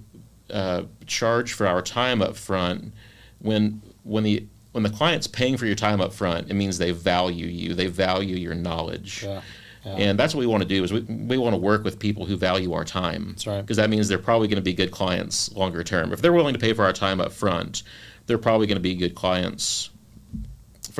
uh, 0.49 0.83
charge 1.05 1.53
for 1.53 1.67
our 1.67 1.81
time 1.81 2.21
up 2.21 2.35
front, 2.35 2.93
when 3.39 3.81
when 4.03 4.23
the 4.23 4.45
when 4.71 4.83
the 4.83 4.89
client's 4.89 5.27
paying 5.27 5.57
for 5.57 5.65
your 5.65 5.75
time 5.75 5.99
up 5.99 6.13
front, 6.13 6.49
it 6.49 6.53
means 6.53 6.77
they 6.77 6.91
value 6.91 7.47
you. 7.47 7.73
They 7.73 7.87
value 7.87 8.35
your 8.35 8.55
knowledge. 8.55 9.23
Yeah. 9.23 9.41
Yeah. 9.85 9.95
And 9.95 10.19
that's 10.19 10.35
what 10.35 10.41
we 10.41 10.47
want 10.47 10.61
to 10.61 10.67
do 10.67 10.83
is 10.83 10.91
we, 10.91 10.99
we 11.01 11.37
want 11.37 11.53
to 11.53 11.57
work 11.57 11.85
with 11.85 11.99
people 11.99 12.25
who 12.25 12.35
value 12.35 12.73
our 12.73 12.83
time. 12.83 13.29
That's 13.29 13.47
right. 13.47 13.61
Because 13.61 13.77
that 13.77 13.89
means 13.89 14.09
they're 14.09 14.17
probably 14.17 14.49
going 14.49 14.57
to 14.57 14.61
be 14.61 14.73
good 14.73 14.91
clients 14.91 15.51
longer 15.53 15.83
term. 15.83 16.11
If 16.11 16.21
they're 16.21 16.33
willing 16.33 16.53
to 16.53 16.59
pay 16.59 16.73
for 16.73 16.83
our 16.83 16.91
time 16.91 17.21
up 17.21 17.31
front, 17.31 17.83
they're 18.27 18.37
probably 18.37 18.67
going 18.67 18.75
to 18.75 18.81
be 18.81 18.93
good 18.93 19.15
clients 19.15 19.89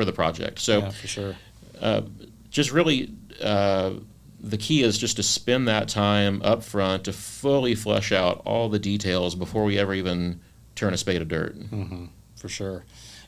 for 0.00 0.06
the 0.06 0.12
project. 0.12 0.58
So 0.60 0.78
yeah, 0.78 0.90
for 0.90 1.06
sure. 1.06 1.36
just 2.50 2.72
really 2.72 3.10
uh, 3.42 3.92
the 4.40 4.56
key 4.56 4.82
is 4.82 4.96
just 4.96 5.16
to 5.16 5.22
spend 5.22 5.68
that 5.68 5.88
time 5.88 6.40
up 6.42 6.62
front 6.62 7.04
to 7.04 7.12
fully 7.12 7.74
flesh 7.74 8.12
out 8.12 8.40
all 8.46 8.70
the 8.70 8.78
details 8.78 9.34
before 9.34 9.64
we 9.64 9.78
ever 9.78 9.92
even 9.92 10.40
turn 10.74 10.94
a 10.94 10.96
spade 10.96 11.20
of 11.20 11.28
dirt. 11.28 11.54
for 12.36 12.48
sure. 12.48 12.84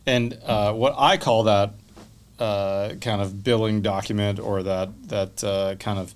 And 0.06 0.38
uh, 0.46 0.72
what 0.72 0.94
I 0.96 1.18
call 1.18 1.42
that 1.42 1.74
uh, 2.38 2.94
kind 3.02 3.20
of 3.20 3.44
billing 3.44 3.82
document 3.82 4.40
or 4.40 4.62
that 4.62 5.08
that 5.08 5.44
uh, 5.44 5.74
kind 5.74 5.98
of 5.98 6.14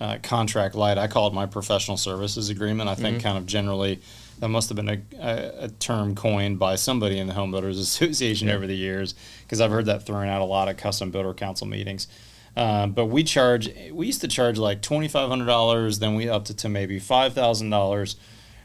uh, 0.00 0.18
contract 0.22 0.74
light, 0.74 0.98
I 0.98 1.06
call 1.06 1.28
it 1.28 1.32
my 1.32 1.46
professional 1.46 1.96
services 1.96 2.50
agreement. 2.50 2.90
I 2.90 2.94
think 2.94 3.22
kind 3.22 3.38
of 3.38 3.46
generally 3.46 4.00
that 4.38 4.48
must 4.48 4.68
have 4.68 4.76
been 4.76 4.88
a, 4.88 5.00
a, 5.20 5.64
a 5.64 5.68
term 5.68 6.14
coined 6.14 6.58
by 6.58 6.74
somebody 6.76 7.18
in 7.18 7.26
the 7.26 7.34
Home 7.34 7.50
Builders 7.50 7.78
Association 7.78 8.48
over 8.50 8.66
the 8.66 8.76
years 8.76 9.14
because 9.42 9.60
I've 9.60 9.70
heard 9.70 9.86
that 9.86 10.04
thrown 10.06 10.28
out 10.28 10.40
a 10.40 10.44
lot 10.44 10.68
at 10.68 10.78
custom 10.78 11.10
builder 11.10 11.34
council 11.34 11.66
meetings. 11.66 12.08
Um, 12.56 12.92
but 12.92 13.06
we 13.06 13.24
charge, 13.24 13.68
we 13.92 14.06
used 14.06 14.20
to 14.20 14.28
charge 14.28 14.58
like 14.58 14.80
$2,500, 14.80 15.98
then 15.98 16.14
we 16.14 16.28
upped 16.28 16.50
it 16.50 16.58
to 16.58 16.68
maybe 16.68 17.00
$5,000. 17.00 18.16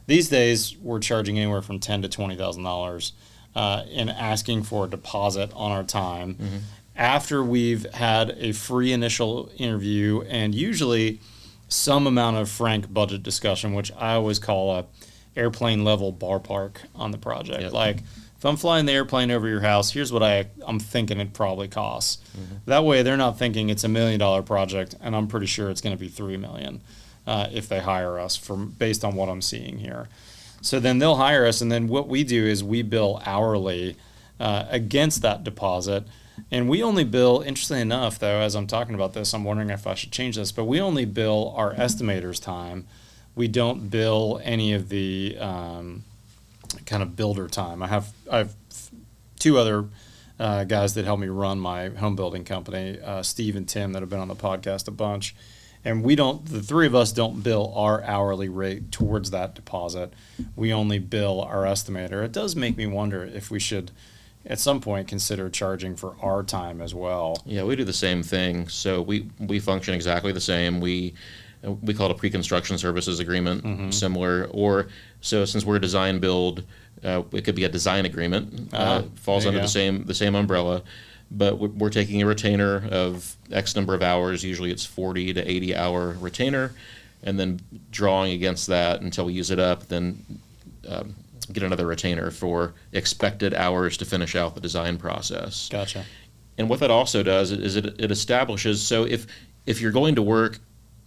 These 0.05 0.29
days, 0.29 0.75
we're 0.81 0.99
charging 0.99 1.37
anywhere 1.37 1.61
from 1.61 1.79
ten 1.79 2.01
to 2.01 2.09
twenty 2.09 2.35
thousand 2.35 2.63
dollars 2.63 3.13
uh, 3.55 3.83
in 3.91 4.09
asking 4.09 4.63
for 4.63 4.85
a 4.85 4.89
deposit 4.89 5.51
on 5.53 5.71
our 5.71 5.83
time 5.83 6.35
after 6.95 7.43
we've 7.43 7.85
had 7.93 8.31
a 8.39 8.51
free 8.51 8.91
initial 8.91 9.51
interview 9.57 10.21
and 10.27 10.55
usually 10.55 11.19
some 11.67 12.07
amount 12.07 12.37
of 12.37 12.49
frank 12.49 12.91
budget 12.91 13.21
discussion, 13.21 13.73
which 13.73 13.91
I 13.97 14.13
always 14.13 14.39
call 14.39 14.75
a 14.75 14.85
airplane 15.35 15.83
level 15.83 16.11
bar 16.11 16.39
park 16.39 16.81
on 16.95 17.11
the 17.11 17.17
project. 17.17 17.61
Yep. 17.61 17.73
Like 17.73 17.97
if 18.37 18.45
I'm 18.45 18.55
flying 18.55 18.85
the 18.85 18.93
airplane 18.93 19.31
over 19.31 19.47
your 19.47 19.61
house, 19.61 19.91
here's 19.91 20.13
what 20.13 20.23
I 20.23 20.47
I'm 20.65 20.79
thinking 20.79 21.19
it 21.19 21.33
probably 21.33 21.67
costs. 21.67 22.23
That 22.65 22.85
way, 22.85 23.03
they're 23.03 23.17
not 23.17 23.37
thinking 23.37 23.69
it's 23.69 23.83
a 23.83 23.89
million 23.89 24.19
dollar 24.19 24.41
project, 24.41 24.95
and 25.01 25.15
I'm 25.15 25.27
pretty 25.27 25.45
sure 25.47 25.69
it's 25.69 25.81
going 25.81 25.95
to 25.95 25.99
be 25.99 26.07
three 26.07 26.37
million 26.37 26.81
uh, 27.27 27.47
if 27.51 27.67
they 27.67 27.79
hire 27.79 28.17
us 28.17 28.35
from 28.35 28.71
based 28.71 29.03
on 29.03 29.15
what 29.15 29.27
I'm 29.27 29.41
seeing 29.41 29.79
here. 29.79 30.07
So 30.61 30.79
then 30.79 30.99
they'll 30.99 31.15
hire 31.15 31.45
us, 31.45 31.61
and 31.61 31.71
then 31.71 31.87
what 31.87 32.07
we 32.07 32.23
do 32.23 32.45
is 32.45 32.63
we 32.63 32.81
bill 32.81 33.21
hourly 33.25 33.97
uh, 34.39 34.65
against 34.69 35.21
that 35.21 35.43
deposit. 35.43 36.05
And 36.51 36.69
we 36.69 36.81
only 36.81 37.03
bill, 37.03 37.41
interestingly 37.41 37.81
enough, 37.81 38.17
though, 38.17 38.39
as 38.39 38.55
I'm 38.55 38.67
talking 38.67 38.95
about 38.95 39.13
this, 39.13 39.33
I'm 39.33 39.43
wondering 39.43 39.69
if 39.69 39.85
I 39.85 39.93
should 39.93 40.11
change 40.11 40.37
this, 40.37 40.53
but 40.53 40.63
we 40.63 40.79
only 40.79 41.03
bill 41.03 41.53
our 41.57 41.73
estimator's 41.73 42.39
time. 42.39 42.87
We 43.35 43.47
don't 43.47 43.89
bill 43.89 44.41
any 44.43 44.73
of 44.73 44.89
the 44.89 45.37
um, 45.39 46.03
kind 46.85 47.01
of 47.03 47.15
builder 47.15 47.47
time. 47.47 47.81
I 47.81 47.87
have 47.87 48.11
I 48.29 48.39
have 48.39 48.55
two 49.39 49.57
other 49.57 49.85
uh, 50.39 50.63
guys 50.63 50.93
that 50.93 51.05
help 51.05 51.19
me 51.19 51.27
run 51.27 51.59
my 51.59 51.89
home 51.89 52.15
building 52.15 52.43
company, 52.43 52.99
uh, 53.01 53.23
Steve 53.23 53.55
and 53.55 53.67
Tim, 53.67 53.93
that 53.93 54.01
have 54.01 54.09
been 54.09 54.19
on 54.19 54.27
the 54.27 54.35
podcast 54.35 54.87
a 54.87 54.91
bunch. 54.91 55.35
And 55.83 56.03
we 56.03 56.15
don't, 56.15 56.45
the 56.45 56.61
three 56.61 56.87
of 56.87 56.95
us 56.95 57.13
don't 57.13 57.41
bill 57.41 57.73
our 57.75 58.03
hourly 58.03 58.49
rate 58.49 58.91
towards 58.91 59.31
that 59.31 59.55
deposit. 59.55 60.13
We 60.55 60.73
only 60.73 60.99
bill 60.99 61.41
our 61.41 61.63
estimator. 61.63 62.23
It 62.23 62.33
does 62.33 62.55
make 62.55 62.75
me 62.75 62.85
wonder 62.85 63.23
if 63.23 63.49
we 63.49 63.59
should, 63.59 63.91
at 64.45 64.59
some 64.59 64.81
point, 64.81 65.07
consider 65.07 65.49
charging 65.49 65.95
for 65.95 66.15
our 66.21 66.43
time 66.43 66.81
as 66.81 66.93
well. 66.93 67.41
Yeah, 67.45 67.63
we 67.63 67.77
do 67.77 67.85
the 67.85 67.93
same 67.93 68.23
thing. 68.23 68.67
So 68.67 69.01
we 69.01 69.29
we 69.39 69.59
function 69.59 69.93
exactly 69.93 70.33
the 70.33 70.41
same. 70.41 70.81
We 70.81 71.13
we 71.63 71.93
call 71.93 72.09
it 72.09 72.11
a 72.11 72.15
pre-construction 72.15 72.77
services 72.77 73.19
agreement, 73.19 73.93
similar. 73.93 74.47
Or 74.51 74.87
so 75.21 75.45
since 75.45 75.65
we're 75.65 75.75
a 75.75 75.81
design 75.81 76.19
build, 76.19 76.63
uh, 77.03 77.23
it 77.33 77.43
could 77.43 77.55
be 77.55 77.65
a 77.65 77.69
design 77.69 78.05
agreement. 78.05 78.69
Ah, 78.73 78.77
uh, 78.77 79.03
falls 79.15 79.43
there 79.43 79.49
under 79.49 79.59
go. 79.59 79.63
the 79.63 79.71
same 79.71 80.05
the 80.05 80.13
same 80.13 80.35
umbrella. 80.35 80.83
But 81.31 81.59
we're, 81.59 81.67
we're 81.69 81.89
taking 81.89 82.21
a 82.21 82.25
retainer 82.25 82.87
of 82.91 83.35
X 83.51 83.75
number 83.75 83.93
of 83.93 84.01
hours. 84.01 84.43
Usually 84.43 84.71
it's 84.71 84.85
40 84.85 85.33
to 85.33 85.51
80 85.51 85.75
hour 85.75 86.15
retainer, 86.19 86.73
and 87.23 87.39
then 87.39 87.59
drawing 87.91 88.33
against 88.33 88.67
that 88.67 89.01
until 89.01 89.25
we 89.25 89.33
use 89.33 89.51
it 89.51 89.59
up. 89.59 89.87
Then 89.87 90.23
um, 90.87 91.15
get 91.51 91.63
another 91.63 91.85
retainer 91.85 92.31
for 92.31 92.73
expected 92.93 93.53
hours 93.53 93.97
to 93.97 94.05
finish 94.05 94.35
out 94.35 94.55
the 94.55 94.61
design 94.61 94.97
process. 94.97 95.69
Gotcha. 95.69 96.05
And 96.57 96.69
what 96.69 96.79
that 96.81 96.91
also 96.91 97.23
does 97.23 97.51
is 97.51 97.75
it, 97.75 97.85
it 97.99 98.11
establishes 98.11 98.81
so 98.85 99.05
if 99.05 99.27
if 99.65 99.81
you're 99.81 99.91
going 99.91 100.15
to 100.15 100.21
work 100.21 100.59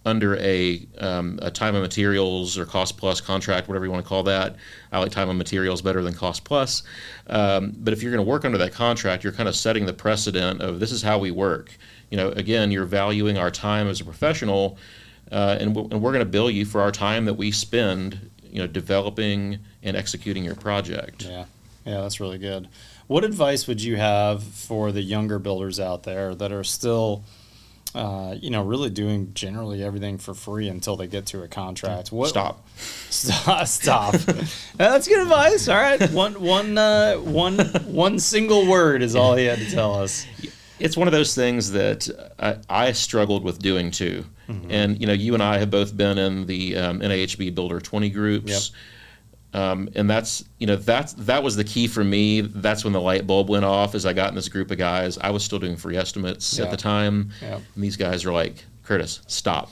under 0.05 0.35
a 0.37 0.85
um, 0.97 1.39
a 1.41 1.49
time 1.49 1.75
and 1.75 1.81
materials 1.81 2.57
or 2.57 2.65
cost 2.65 2.97
plus 2.97 3.21
contract, 3.21 3.67
whatever 3.67 3.85
you 3.85 3.91
want 3.91 4.03
to 4.03 4.09
call 4.09 4.23
that, 4.23 4.55
I 4.91 4.99
like 4.99 5.11
time 5.11 5.29
and 5.29 5.37
materials 5.37 5.81
better 5.81 6.01
than 6.01 6.13
cost 6.13 6.43
plus. 6.43 6.83
Um, 7.27 7.73
but 7.77 7.93
if 7.93 8.03
you're 8.03 8.11
going 8.11 8.23
to 8.23 8.29
work 8.29 8.43
under 8.43 8.57
that 8.57 8.73
contract, 8.73 9.23
you're 9.23 9.33
kind 9.33 9.47
of 9.47 9.55
setting 9.55 9.85
the 9.85 9.93
precedent 9.93 10.61
of 10.61 10.79
this 10.79 10.91
is 10.91 11.01
how 11.01 11.19
we 11.19 11.31
work. 11.31 11.77
You 12.09 12.17
know, 12.17 12.29
again, 12.29 12.71
you're 12.71 12.85
valuing 12.85 13.37
our 13.37 13.49
time 13.49 13.87
as 13.87 14.01
a 14.01 14.05
professional, 14.05 14.77
uh, 15.31 15.57
and, 15.59 15.73
w- 15.73 15.89
and 15.91 16.01
we're 16.01 16.11
going 16.11 16.25
to 16.25 16.29
bill 16.29 16.49
you 16.49 16.65
for 16.65 16.81
our 16.81 16.91
time 16.91 17.25
that 17.25 17.35
we 17.35 17.49
spend, 17.51 18.29
you 18.43 18.59
know, 18.59 18.67
developing 18.67 19.59
and 19.81 19.97
executing 19.97 20.43
your 20.43 20.55
project. 20.55 21.23
Yeah, 21.23 21.45
yeah, 21.85 22.01
that's 22.01 22.19
really 22.19 22.37
good. 22.37 22.67
What 23.07 23.23
advice 23.23 23.67
would 23.67 23.81
you 23.81 23.95
have 23.95 24.43
for 24.43 24.91
the 24.91 25.01
younger 25.01 25.39
builders 25.39 25.79
out 25.79 26.03
there 26.03 26.35
that 26.35 26.51
are 26.51 26.63
still, 26.63 27.23
uh, 27.95 28.35
you 28.39 28.49
know, 28.49 28.63
really 28.63 28.89
doing 28.89 29.33
generally 29.33 29.83
everything 29.83 30.17
for 30.17 30.33
free 30.33 30.67
until 30.67 30.95
they 30.95 31.07
get 31.07 31.25
to 31.27 31.43
a 31.43 31.47
contract? 31.47 32.11
What, 32.11 32.29
Stop. 32.29 32.67
Stop. 32.77 33.67
Stop. 33.67 34.13
that's 34.75 35.07
good 35.07 35.21
advice. 35.21 35.67
All 35.67 35.75
right, 35.75 36.11
one, 36.11 36.41
one, 36.41 36.77
uh, 36.77 37.15
one, 37.17 37.59
one 37.85 38.19
single 38.19 38.67
word 38.67 39.01
is 39.01 39.15
all 39.15 39.35
he 39.35 39.45
had 39.45 39.59
to 39.59 39.69
tell 39.69 39.95
us. 39.95 40.25
it's 40.79 40.97
one 40.97 41.07
of 41.07 41.11
those 41.11 41.35
things 41.35 41.71
that 41.71 42.09
I, 42.39 42.57
I 42.69 42.91
struggled 42.93 43.43
with 43.43 43.59
doing 43.59 43.91
too. 43.91 44.25
And 44.69 44.99
you 44.99 45.07
know, 45.07 45.13
you 45.13 45.33
and 45.33 45.41
I 45.41 45.57
have 45.57 45.71
both 45.71 45.95
been 45.95 46.17
in 46.17 46.45
the 46.45 46.75
um, 46.77 46.99
NAHB 46.99 47.55
Builder 47.55 47.79
20 47.79 48.09
groups. 48.11 48.71
Um, 49.53 49.87
and 49.95 50.09
that's 50.09 50.43
you 50.57 50.65
know 50.65 50.75
that's 50.75 51.13
that 51.13 51.43
was 51.43 51.55
the 51.55 51.63
key 51.63 51.87
for 51.87 52.03
me. 52.03 52.41
That's 52.41 52.83
when 52.83 52.93
the 52.93 53.01
light 53.01 53.27
bulb 53.27 53.49
went 53.49 53.65
off. 53.65 53.93
As 53.93 54.05
I 54.05 54.13
got 54.13 54.29
in 54.29 54.35
this 54.35 54.49
group 54.49 54.71
of 54.71 54.77
guys, 54.79 55.17
I 55.19 55.29
was 55.29 55.43
still 55.43 55.59
doing 55.59 55.75
free 55.75 55.95
estimates 55.95 56.57
Yeah. 56.57 56.65
at 56.65 56.71
the 56.71 56.77
time. 56.77 57.29
Yeah. 57.41 57.59
And 57.75 57.83
these 57.83 57.95
guys 57.97 58.25
are 58.25 58.33
like, 58.33 58.65
Curtis, 58.83 59.21
stop. 59.27 59.71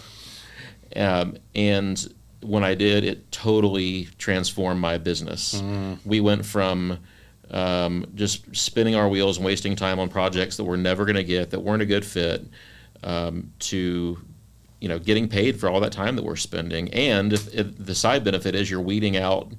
Um, 0.95 1.37
and 1.55 2.13
when 2.41 2.63
I 2.63 2.75
did, 2.75 3.03
it 3.03 3.31
totally 3.31 4.07
transformed 4.17 4.79
my 4.79 4.97
business. 4.97 5.61
We 6.05 6.19
went 6.19 6.45
from 6.45 6.99
um, 7.49 8.05
just 8.15 8.55
spinning 8.55 8.95
our 8.95 9.07
wheels 9.09 9.37
and 9.37 9.45
wasting 9.45 9.75
time 9.75 9.99
on 9.99 10.09
projects 10.09 10.57
that 10.57 10.63
we're 10.63 10.75
never 10.77 11.05
going 11.05 11.15
to 11.17 11.23
get, 11.23 11.49
that 11.51 11.59
weren't 11.59 11.81
a 11.81 11.85
good 11.85 12.05
fit, 12.05 12.45
um, 13.03 13.51
to 13.59 14.17
you 14.79 14.87
know 14.89 14.97
getting 14.99 15.27
paid 15.27 15.59
for 15.59 15.69
all 15.69 15.79
that 15.79 15.91
time 15.91 16.15
that 16.15 16.23
we're 16.23 16.35
spending. 16.35 16.89
And 16.93 17.33
if, 17.33 17.53
if 17.53 17.77
the 17.77 17.95
side 17.95 18.23
benefit 18.23 18.55
is 18.55 18.69
you're 18.69 18.81
weeding 18.81 19.17
out 19.17 19.51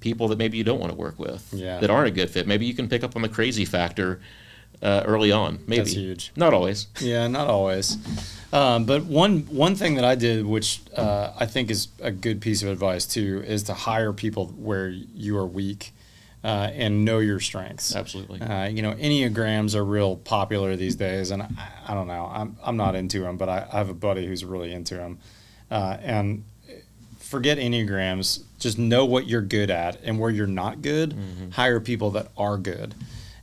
people 0.00 0.28
that 0.28 0.38
maybe 0.38 0.56
you 0.58 0.64
don't 0.64 0.80
want 0.80 0.92
to 0.92 0.98
work 0.98 1.18
with, 1.18 1.48
Yeah. 1.52 1.80
that 1.80 1.90
aren't 1.90 2.08
a 2.08 2.10
good 2.10 2.30
fit. 2.30 2.46
Maybe 2.46 2.66
you 2.66 2.74
can 2.74 2.88
pick 2.88 3.02
up 3.02 3.16
on 3.16 3.22
the 3.22 3.28
crazy 3.28 3.64
factor 3.64 4.20
uh, 4.82 5.02
early 5.06 5.32
on. 5.32 5.58
Maybe 5.66 5.78
That's 5.82 5.92
huge. 5.94 6.32
Not 6.36 6.52
always. 6.52 6.86
Yeah, 7.00 7.26
not 7.28 7.48
always. 7.48 7.96
Um, 8.52 8.84
but 8.84 9.04
one 9.04 9.40
one 9.46 9.74
thing 9.74 9.94
that 9.96 10.04
I 10.04 10.14
did, 10.14 10.44
which 10.46 10.80
uh, 10.96 11.32
I 11.38 11.46
think 11.46 11.70
is 11.70 11.88
a 12.00 12.10
good 12.10 12.40
piece 12.40 12.62
of 12.62 12.68
advice 12.68 13.06
too, 13.06 13.42
is 13.46 13.62
to 13.64 13.74
hire 13.74 14.12
people 14.12 14.48
where 14.48 14.88
you 14.88 15.36
are 15.38 15.46
weak 15.46 15.92
uh, 16.44 16.70
and 16.74 17.04
know 17.04 17.18
your 17.18 17.40
strengths. 17.40 17.96
Absolutely. 17.96 18.40
Uh, 18.40 18.66
you 18.68 18.82
know, 18.82 18.92
enneagrams 18.92 19.74
are 19.74 19.84
real 19.84 20.16
popular 20.16 20.76
these 20.76 20.94
days, 20.94 21.30
and 21.30 21.42
I, 21.42 21.48
I 21.88 21.94
don't 21.94 22.06
know. 22.06 22.30
I'm 22.32 22.56
I'm 22.62 22.76
not 22.76 22.94
into 22.94 23.20
them, 23.20 23.36
but 23.38 23.48
I, 23.48 23.66
I 23.72 23.78
have 23.78 23.88
a 23.88 23.94
buddy 23.94 24.26
who's 24.26 24.44
really 24.44 24.72
into 24.72 24.94
them, 24.94 25.18
uh, 25.70 25.96
and 26.02 26.44
forget 27.26 27.58
enneagrams. 27.58 28.44
Just 28.58 28.78
know 28.78 29.04
what 29.04 29.26
you're 29.26 29.42
good 29.42 29.70
at 29.70 30.00
and 30.02 30.18
where 30.18 30.30
you're 30.30 30.46
not 30.46 30.80
good. 30.80 31.16
Hire 31.52 31.80
people 31.80 32.10
that 32.12 32.28
are 32.36 32.56
good. 32.56 32.94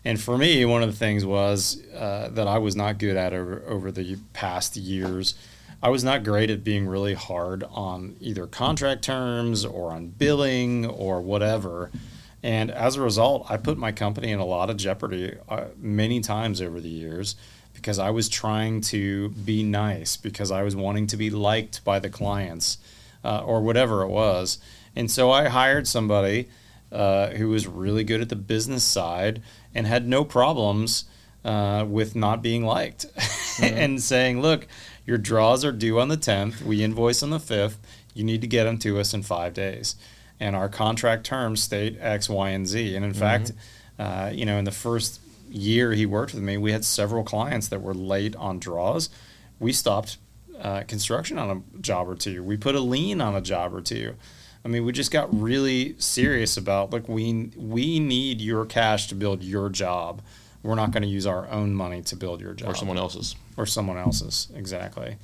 And 0.06 0.20
for 0.20 0.38
me, 0.38 0.66
one 0.66 0.84
of 0.84 0.90
the 0.90 0.98
things 0.98 1.26
was 1.26 1.82
uh, 1.94 2.30
that 2.32 2.48
I 2.48 2.58
was 2.58 2.76
not 2.76 2.98
good 2.98 3.16
at 3.16 3.34
over, 3.34 3.64
over 3.68 3.92
the 3.92 4.18
past 4.34 4.76
years. 4.76 5.36
I 5.82 5.90
was 5.90 6.04
not 6.04 6.24
great 6.24 6.50
at 6.50 6.64
being 6.64 6.88
really 6.88 7.14
hard 7.14 7.64
on 7.70 8.16
either 8.20 8.48
contract 8.48 9.04
terms 9.04 9.66
or 9.66 9.92
on 9.92 10.08
billing 10.08 10.86
or 10.86 11.22
whatever. 11.22 11.92
And 12.42 12.72
as 12.72 12.96
a 12.96 13.02
result, 13.02 13.46
I 13.50 13.58
put 13.58 13.78
my 13.78 13.92
company 13.92 14.32
in 14.32 14.40
a 14.40 14.46
lot 14.46 14.70
of 14.70 14.78
jeopardy 14.78 15.36
uh, 15.48 15.66
many 15.78 16.20
times 16.20 16.62
over 16.62 16.82
the 16.82 16.90
years 16.90 17.36
because 17.74 18.00
I 18.00 18.10
was 18.12 18.30
trying 18.30 18.82
to 18.82 19.30
be 19.30 19.64
nice, 19.64 20.16
because 20.16 20.52
I 20.52 20.64
was 20.64 20.76
wanting 20.76 21.08
to 21.08 21.18
be 21.18 21.30
liked 21.30 21.84
by 21.84 22.00
the 22.00 22.10
clients 22.10 22.78
uh, 23.24 23.44
or 23.46 23.62
whatever 23.62 24.02
it 24.02 24.10
was. 24.10 24.58
And 24.96 25.10
so 25.10 25.32
I 25.32 25.50
hired 25.50 25.88
somebody 25.88 26.50
uh, 26.92 27.30
who 27.32 27.50
was 27.50 27.68
really 27.68 28.04
good 28.04 28.22
at 28.22 28.30
the 28.30 28.36
business 28.36 28.84
side 28.84 29.42
and 29.74 29.88
had 29.88 30.08
no 30.08 30.24
problems 30.24 31.06
uh, 31.44 31.86
with 31.88 32.16
not 32.16 32.42
being 32.42 32.64
liked 32.64 33.06
and 33.62 34.02
saying, 34.02 34.42
look, 34.42 34.68
Your 35.06 35.18
draws 35.18 35.66
are 35.66 35.72
due 35.72 36.00
on 36.00 36.08
the 36.08 36.18
10th. 36.18 36.62
We 36.62 36.84
invoice 36.84 37.24
on 37.24 37.32
the 37.32 37.40
5th. 37.40 37.78
You 38.14 38.24
need 38.24 38.42
to 38.42 38.48
get 38.48 38.66
them 38.66 38.78
to 38.80 39.00
us 39.00 39.14
in 39.14 39.24
five 39.24 39.54
days. 39.54 39.96
And 40.40 40.56
our 40.56 40.70
contract 40.70 41.26
terms 41.26 41.62
state 41.62 41.98
X, 42.00 42.30
Y, 42.30 42.50
and 42.50 42.68
Z. 42.68 42.96
And 42.96 43.04
in 43.04 43.14
fact, 43.14 43.52
uh, 44.00 44.30
you 44.34 44.46
know, 44.46 44.58
in 44.58 44.66
the 44.66 44.72
first 44.72 45.20
year 45.50 45.94
he 45.94 46.06
worked 46.06 46.34
with 46.34 46.44
me, 46.44 46.58
we 46.58 46.72
had 46.72 46.86
several 46.86 47.24
clients 47.24 47.68
that 47.70 47.82
were 47.82 47.94
late 47.94 48.36
on 48.36 48.60
draws. 48.60 49.10
We 49.60 49.74
stopped 49.74 50.18
uh, 50.60 50.84
construction 50.84 51.38
on 51.38 51.50
a 51.76 51.80
job 51.82 52.10
or 52.10 52.16
two. 52.16 52.44
We 52.44 52.58
put 52.58 52.76
a 52.76 52.80
lien 52.80 53.22
on 53.22 53.36
a 53.36 53.42
job 53.42 53.74
or 53.74 53.82
two. 53.82 54.16
I 54.66 54.70
mean, 54.70 54.86
we 54.86 54.92
just 54.94 55.12
got 55.12 55.34
really 55.34 55.96
serious 56.00 56.56
about 56.58 56.94
like 56.94 57.08
we 57.10 57.52
we 57.58 58.00
need 58.00 58.40
your 58.40 58.66
cash 58.66 59.08
to 59.08 59.16
build 59.16 59.44
your 59.44 59.70
job. 59.70 60.22
We're 60.62 60.76
not 60.76 60.92
going 60.92 61.04
to 61.04 61.10
use 61.10 61.28
our 61.28 61.50
own 61.50 61.74
money 61.74 62.02
to 62.04 62.16
build 62.16 62.40
your 62.40 62.54
job 62.54 62.70
or 62.70 62.76
someone 62.76 62.98
else's. 62.98 63.36
or 63.58 63.66
someone 63.66 63.98
else's 63.98 64.48
exactly. 64.56 65.18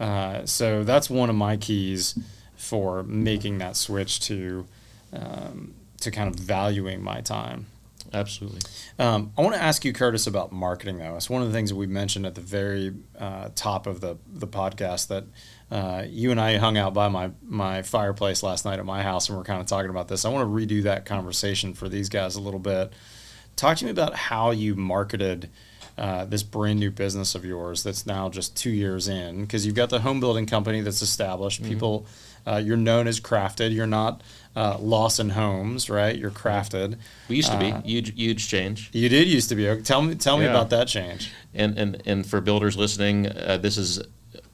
Uh, 0.00 0.46
so 0.46 0.84
that's 0.84 1.10
one 1.10 1.28
of 1.28 1.36
my 1.36 1.56
keys 1.56 2.18
for 2.56 3.02
making 3.02 3.58
that 3.58 3.76
switch 3.76 4.20
to 4.20 4.66
um, 5.12 5.74
to 6.00 6.10
kind 6.10 6.28
of 6.32 6.40
valuing 6.40 7.02
my 7.02 7.20
time. 7.20 7.66
Absolutely. 8.12 8.60
Um, 8.98 9.32
I 9.36 9.42
want 9.42 9.54
to 9.54 9.62
ask 9.62 9.84
you, 9.84 9.92
Curtis, 9.92 10.26
about 10.26 10.50
marketing. 10.52 10.98
Though 10.98 11.16
it's 11.16 11.28
one 11.28 11.42
of 11.42 11.48
the 11.48 11.54
things 11.54 11.70
that 11.70 11.76
we 11.76 11.86
mentioned 11.86 12.26
at 12.26 12.34
the 12.34 12.40
very 12.40 12.94
uh, 13.18 13.50
top 13.54 13.86
of 13.86 14.00
the 14.00 14.16
the 14.26 14.46
podcast 14.46 15.08
that 15.08 15.24
uh, 15.70 16.04
you 16.08 16.30
and 16.30 16.40
I 16.40 16.56
hung 16.56 16.78
out 16.78 16.94
by 16.94 17.08
my 17.08 17.30
my 17.42 17.82
fireplace 17.82 18.42
last 18.42 18.64
night 18.64 18.78
at 18.78 18.86
my 18.86 19.02
house, 19.02 19.28
and 19.28 19.36
we're 19.36 19.44
kind 19.44 19.60
of 19.60 19.66
talking 19.66 19.90
about 19.90 20.08
this. 20.08 20.24
I 20.24 20.30
want 20.30 20.48
to 20.48 20.66
redo 20.66 20.82
that 20.84 21.04
conversation 21.04 21.74
for 21.74 21.88
these 21.88 22.08
guys 22.08 22.36
a 22.36 22.40
little 22.40 22.60
bit. 22.60 22.92
Talk 23.56 23.76
to 23.78 23.84
me 23.84 23.90
about 23.90 24.14
how 24.14 24.50
you 24.50 24.74
marketed. 24.74 25.50
Uh, 25.96 26.24
this 26.24 26.44
brand 26.44 26.78
new 26.78 26.92
business 26.92 27.34
of 27.34 27.44
yours 27.44 27.82
that's 27.82 28.06
now 28.06 28.28
just 28.28 28.56
two 28.56 28.70
years 28.70 29.08
in 29.08 29.40
because 29.40 29.66
you've 29.66 29.74
got 29.74 29.90
the 29.90 29.98
home 29.98 30.20
building 30.20 30.46
company 30.46 30.80
that's 30.80 31.02
established 31.02 31.60
people 31.64 32.06
uh, 32.50 32.56
you're 32.56 32.76
known 32.90 33.06
as 33.06 33.20
crafted 33.20 33.72
you're 33.74 33.86
not 34.00 34.22
uh, 34.56 34.76
lawson 34.80 35.30
homes 35.30 35.88
right 35.90 36.16
you're 36.18 36.30
crafted 36.30 36.96
We 37.28 37.36
used 37.36 37.52
to 37.52 37.58
be 37.58 37.70
Uh, 37.72 37.82
huge, 37.82 38.14
huge 38.16 38.48
change. 38.48 38.90
you 38.92 39.08
did 39.08 39.28
used 39.28 39.48
to 39.50 39.54
be. 39.54 39.64
Tell 39.82 40.02
me, 40.02 40.14
tell 40.14 40.36
me 40.38 40.44
Yeah. 40.44 40.50
about 40.56 40.70
that 40.70 40.88
change. 40.88 41.30
And 41.54 41.78
and 41.78 42.02
and 42.06 42.26
for 42.26 42.40
builders 42.40 42.76
listening, 42.76 43.26
uh, 43.28 43.58
this 43.60 43.76
is, 43.76 44.00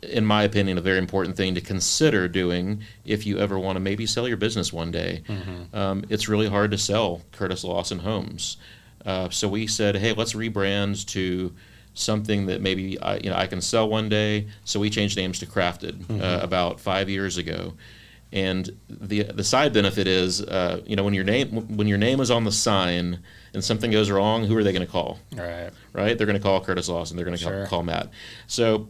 in 0.03 0.25
my 0.27 0.43
opinion, 0.45 0.77
a 0.79 0.81
very 0.83 0.99
important 0.99 1.37
thing 1.37 1.55
to 1.55 1.61
consider 1.61 2.29
doing 2.29 2.83
if 3.05 3.25
you 3.27 3.39
ever 3.39 3.57
want 3.59 3.77
to 3.77 3.81
maybe 3.81 4.07
sell 4.07 4.27
your 4.29 4.37
business 4.37 4.73
one 4.73 4.91
day. 4.91 5.23
Um, 5.73 6.05
it's 6.11 6.29
really 6.29 6.49
hard 6.49 6.71
to 6.73 6.79
sell 6.79 7.23
Curtis 7.33 7.65
Lawson 7.65 8.01
homes, 8.01 8.57
uh, 9.07 9.29
so 9.31 9.49
we 9.49 9.67
said, 9.67 9.97
hey, 9.97 10.13
let's 10.13 10.35
rebrand 10.35 11.07
to 11.17 11.53
something 11.95 12.47
that 12.47 12.61
maybe 12.61 13.01
I, 13.01 13.17
you 13.19 13.31
know 13.31 13.37
I 13.37 13.47
can 13.47 13.61
sell 13.61 13.89
one 13.89 14.09
day. 14.09 14.49
So 14.65 14.81
we 14.81 14.91
changed 14.91 15.17
names 15.17 15.39
to 15.41 15.47
Crafted 15.47 16.05
uh, 16.21 16.41
about 16.43 16.81
five 16.81 17.09
years 17.09 17.39
ago. 17.39 17.75
And 18.33 18.77
the 18.91 19.23
the 19.23 19.45
side 19.45 19.73
benefit 19.73 20.09
is, 20.09 20.43
uh, 20.43 20.81
you 20.85 20.97
know, 20.97 21.05
when 21.05 21.15
your 21.15 21.23
name 21.25 21.77
when 21.77 21.87
your 21.87 21.99
name 21.99 22.19
is 22.21 22.33
on 22.33 22.43
the 22.43 22.51
sign 22.51 23.21
and 23.53 23.63
something 23.63 23.93
goes 23.93 24.11
wrong, 24.11 24.45
who 24.45 24.57
are 24.57 24.65
they 24.65 24.73
going 24.73 24.85
to 24.85 24.91
call? 24.91 25.21
All 25.39 25.45
right. 25.45 25.71
right? 25.93 26.19
They're 26.19 26.27
going 26.27 26.37
to 26.39 26.43
call 26.43 26.61
Curtis 26.61 26.89
Lawson. 26.89 27.17
They're 27.17 27.25
going 27.25 27.37
to 27.37 27.43
Sure. 27.43 27.61
call, 27.61 27.67
call 27.79 27.83
Matt. 27.85 28.09
So 28.49 28.89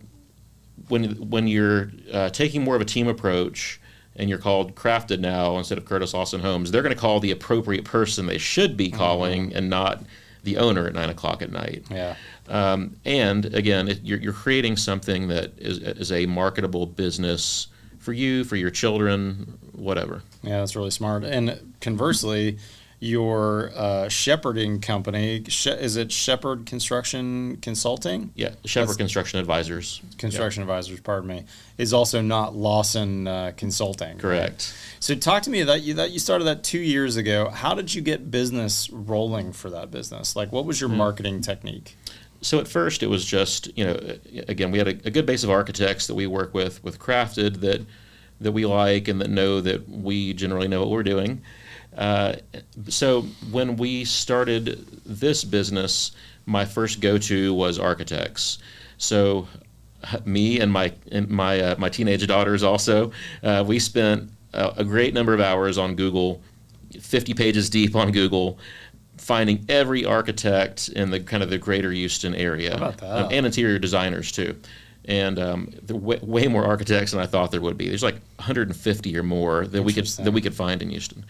when 0.89 1.29
when 1.29 1.47
you're 1.47 1.93
uh, 2.11 2.31
taking 2.31 2.65
more 2.65 2.75
of 2.75 2.81
a 2.81 2.87
team 2.87 3.07
approach 3.07 3.81
and 4.17 4.31
you're 4.31 4.39
called 4.39 4.75
Crafted 4.77 5.21
now 5.21 5.59
instead 5.59 5.77
of 5.77 5.85
Curtis 5.85 6.15
Lawson 6.15 6.41
Homes, 6.41 6.71
they're 6.71 6.83
going 6.83 6.95
to 6.95 7.01
call 7.01 7.21
the 7.21 7.31
appropriate 7.31 7.85
person 7.85 8.25
they 8.25 8.39
should 8.39 8.79
be 8.79 8.91
calling 8.91 9.53
and 9.55 9.69
not 9.69 10.03
the 10.45 10.59
owner 10.59 10.87
at 10.87 10.95
nine 10.95 11.11
o'clock 11.11 11.43
at 11.43 11.51
night. 11.51 11.85
Yeah. 11.91 12.17
Um, 12.49 12.97
and 13.05 13.47
again, 13.47 13.89
it, 13.89 14.01
you're, 14.03 14.19
you're 14.19 14.33
creating 14.33 14.77
something 14.77 15.29
that 15.29 15.59
is, 15.59 15.79
is 15.79 16.13
a 16.13 16.27
marketable 16.27 16.87
business 16.87 17.69
for 17.99 18.13
you, 18.13 18.45
for 18.45 18.57
your 18.57 18.71
children, 18.71 19.59
whatever. 19.73 20.23
Yeah, 20.43 20.59
that's 20.61 20.77
really 20.77 20.91
smart. 20.91 21.25
And 21.25 21.75
conversely, 21.81 22.59
your 23.05 23.71
uh, 23.75 24.09
shepherding 24.09 24.81
company 24.81 25.45
she- 25.49 25.71
is 25.71 25.97
it 25.97 26.11
Shepherd 26.11 26.65
Construction 26.67 27.59
Consulting? 27.61 28.31
Yeah, 28.35 28.51
Shepherd 28.65 28.89
That's- 28.89 28.97
Construction 28.97 29.39
Advisors. 29.41 30.01
Construction 30.19 30.63
Advisors, 30.63 31.01
pardon 31.01 31.29
me, 31.29 31.45
is 31.77 31.93
also 31.93 32.21
not 32.23 32.57
Lawson 32.57 33.29
uh, 33.29 33.53
Consulting. 33.57 34.13
right? 34.13 34.19
Correct. 34.21 34.75
So 35.01 35.15
talk 35.15 35.43
to 35.43 35.51
me 35.51 35.63
that 35.65 35.83
you 35.83 35.95
that 35.95 36.11
you 36.13 36.19
started 36.19 36.45
that 36.45 36.65
two 36.65 36.79
years 36.79 37.17
ago. 37.17 37.51
How 37.51 37.75
did 37.75 37.95
you 37.95 38.01
get 38.01 38.31
business 38.31 38.89
rolling 38.91 39.53
for 39.53 39.69
that 39.71 39.91
business? 39.91 40.35
Like, 40.35 40.51
what 40.51 40.65
was 40.65 40.81
your 40.81 40.91
marketing 40.91 41.43
technique? 41.43 41.97
So 42.41 42.59
at 42.59 42.69
first 42.69 43.03
it 43.03 43.09
was 43.09 43.25
just 43.25 43.77
you 43.77 43.85
know 43.85 43.99
again 44.49 44.71
we 44.71 44.79
had 44.79 44.89
a, 44.89 44.97
a 45.07 45.11
good 45.11 45.27
base 45.27 45.45
of 45.45 45.51
architects 45.51 46.07
that 46.07 46.15
we 46.15 46.27
work 46.27 46.55
with 46.55 46.83
with 46.83 46.99
Crafted 46.99 47.61
that 47.61 47.83
that 48.41 48.53
we 48.53 48.67
like 48.67 49.09
and 49.09 49.21
that 49.21 49.31
know 49.31 49.61
that 49.61 49.89
we 49.89 50.33
generally 50.33 50.69
know 50.69 50.81
what 50.81 50.91
we're 50.91 51.03
doing. 51.03 51.43
Uh, 51.97 52.35
so 52.89 53.23
when 53.51 53.77
we 53.77 54.05
started 54.05 54.87
this 55.05 55.45
business, 55.45 56.13
my 56.47 56.65
first 56.65 57.01
go-to 57.01 57.55
was 57.55 57.79
architects. 57.79 58.59
So 58.99 59.49
me 60.25 60.61
and 60.61 60.71
my 60.73 60.93
and 61.11 61.29
my 61.29 61.61
uh, 61.61 61.75
my 61.79 61.89
teenage 61.89 62.27
daughters 62.27 62.63
also 62.63 63.13
uh, 63.43 63.65
we 63.67 63.79
spent 63.79 64.31
a, 64.53 64.69
a 64.79 64.85
great 64.85 65.15
number 65.15 65.35
of 65.35 65.41
hours 65.41 65.79
on 65.79 65.95
Google, 65.95 66.43
50 67.01 67.35
pages 67.35 67.71
deep 67.71 67.97
on 67.97 68.13
Google, 68.13 68.59
finding 69.17 69.65
every 69.69 70.05
architect 70.05 70.89
in 70.89 71.11
the 71.11 71.21
kind 71.21 71.43
of 71.43 71.51
the 71.51 71.59
greater 71.59 71.91
Houston 71.91 72.35
area 72.35 72.71
How 72.71 72.77
about 72.77 72.99
that? 72.99 73.25
Um, 73.27 73.29
and 73.33 73.47
interior 73.47 73.79
designers 73.79 74.33
too. 74.33 74.57
And 75.07 75.39
um, 75.39 75.75
there 75.83 75.97
way, 75.97 76.19
way 76.23 76.49
more 76.49 76.65
architects 76.65 77.11
than 77.11 77.21
I 77.21 77.27
thought 77.27 77.51
there 77.51 77.61
would 77.61 77.77
be. 77.77 77.89
There's 77.89 78.03
like 78.03 78.21
150 78.37 79.17
or 79.17 79.23
more 79.23 79.67
that 79.67 79.83
we 79.83 79.93
could 79.93 80.07
that 80.07 80.33
we 80.33 80.41
could 80.41 80.55
find 80.55 80.81
in 80.83 80.91
Houston. 80.91 81.25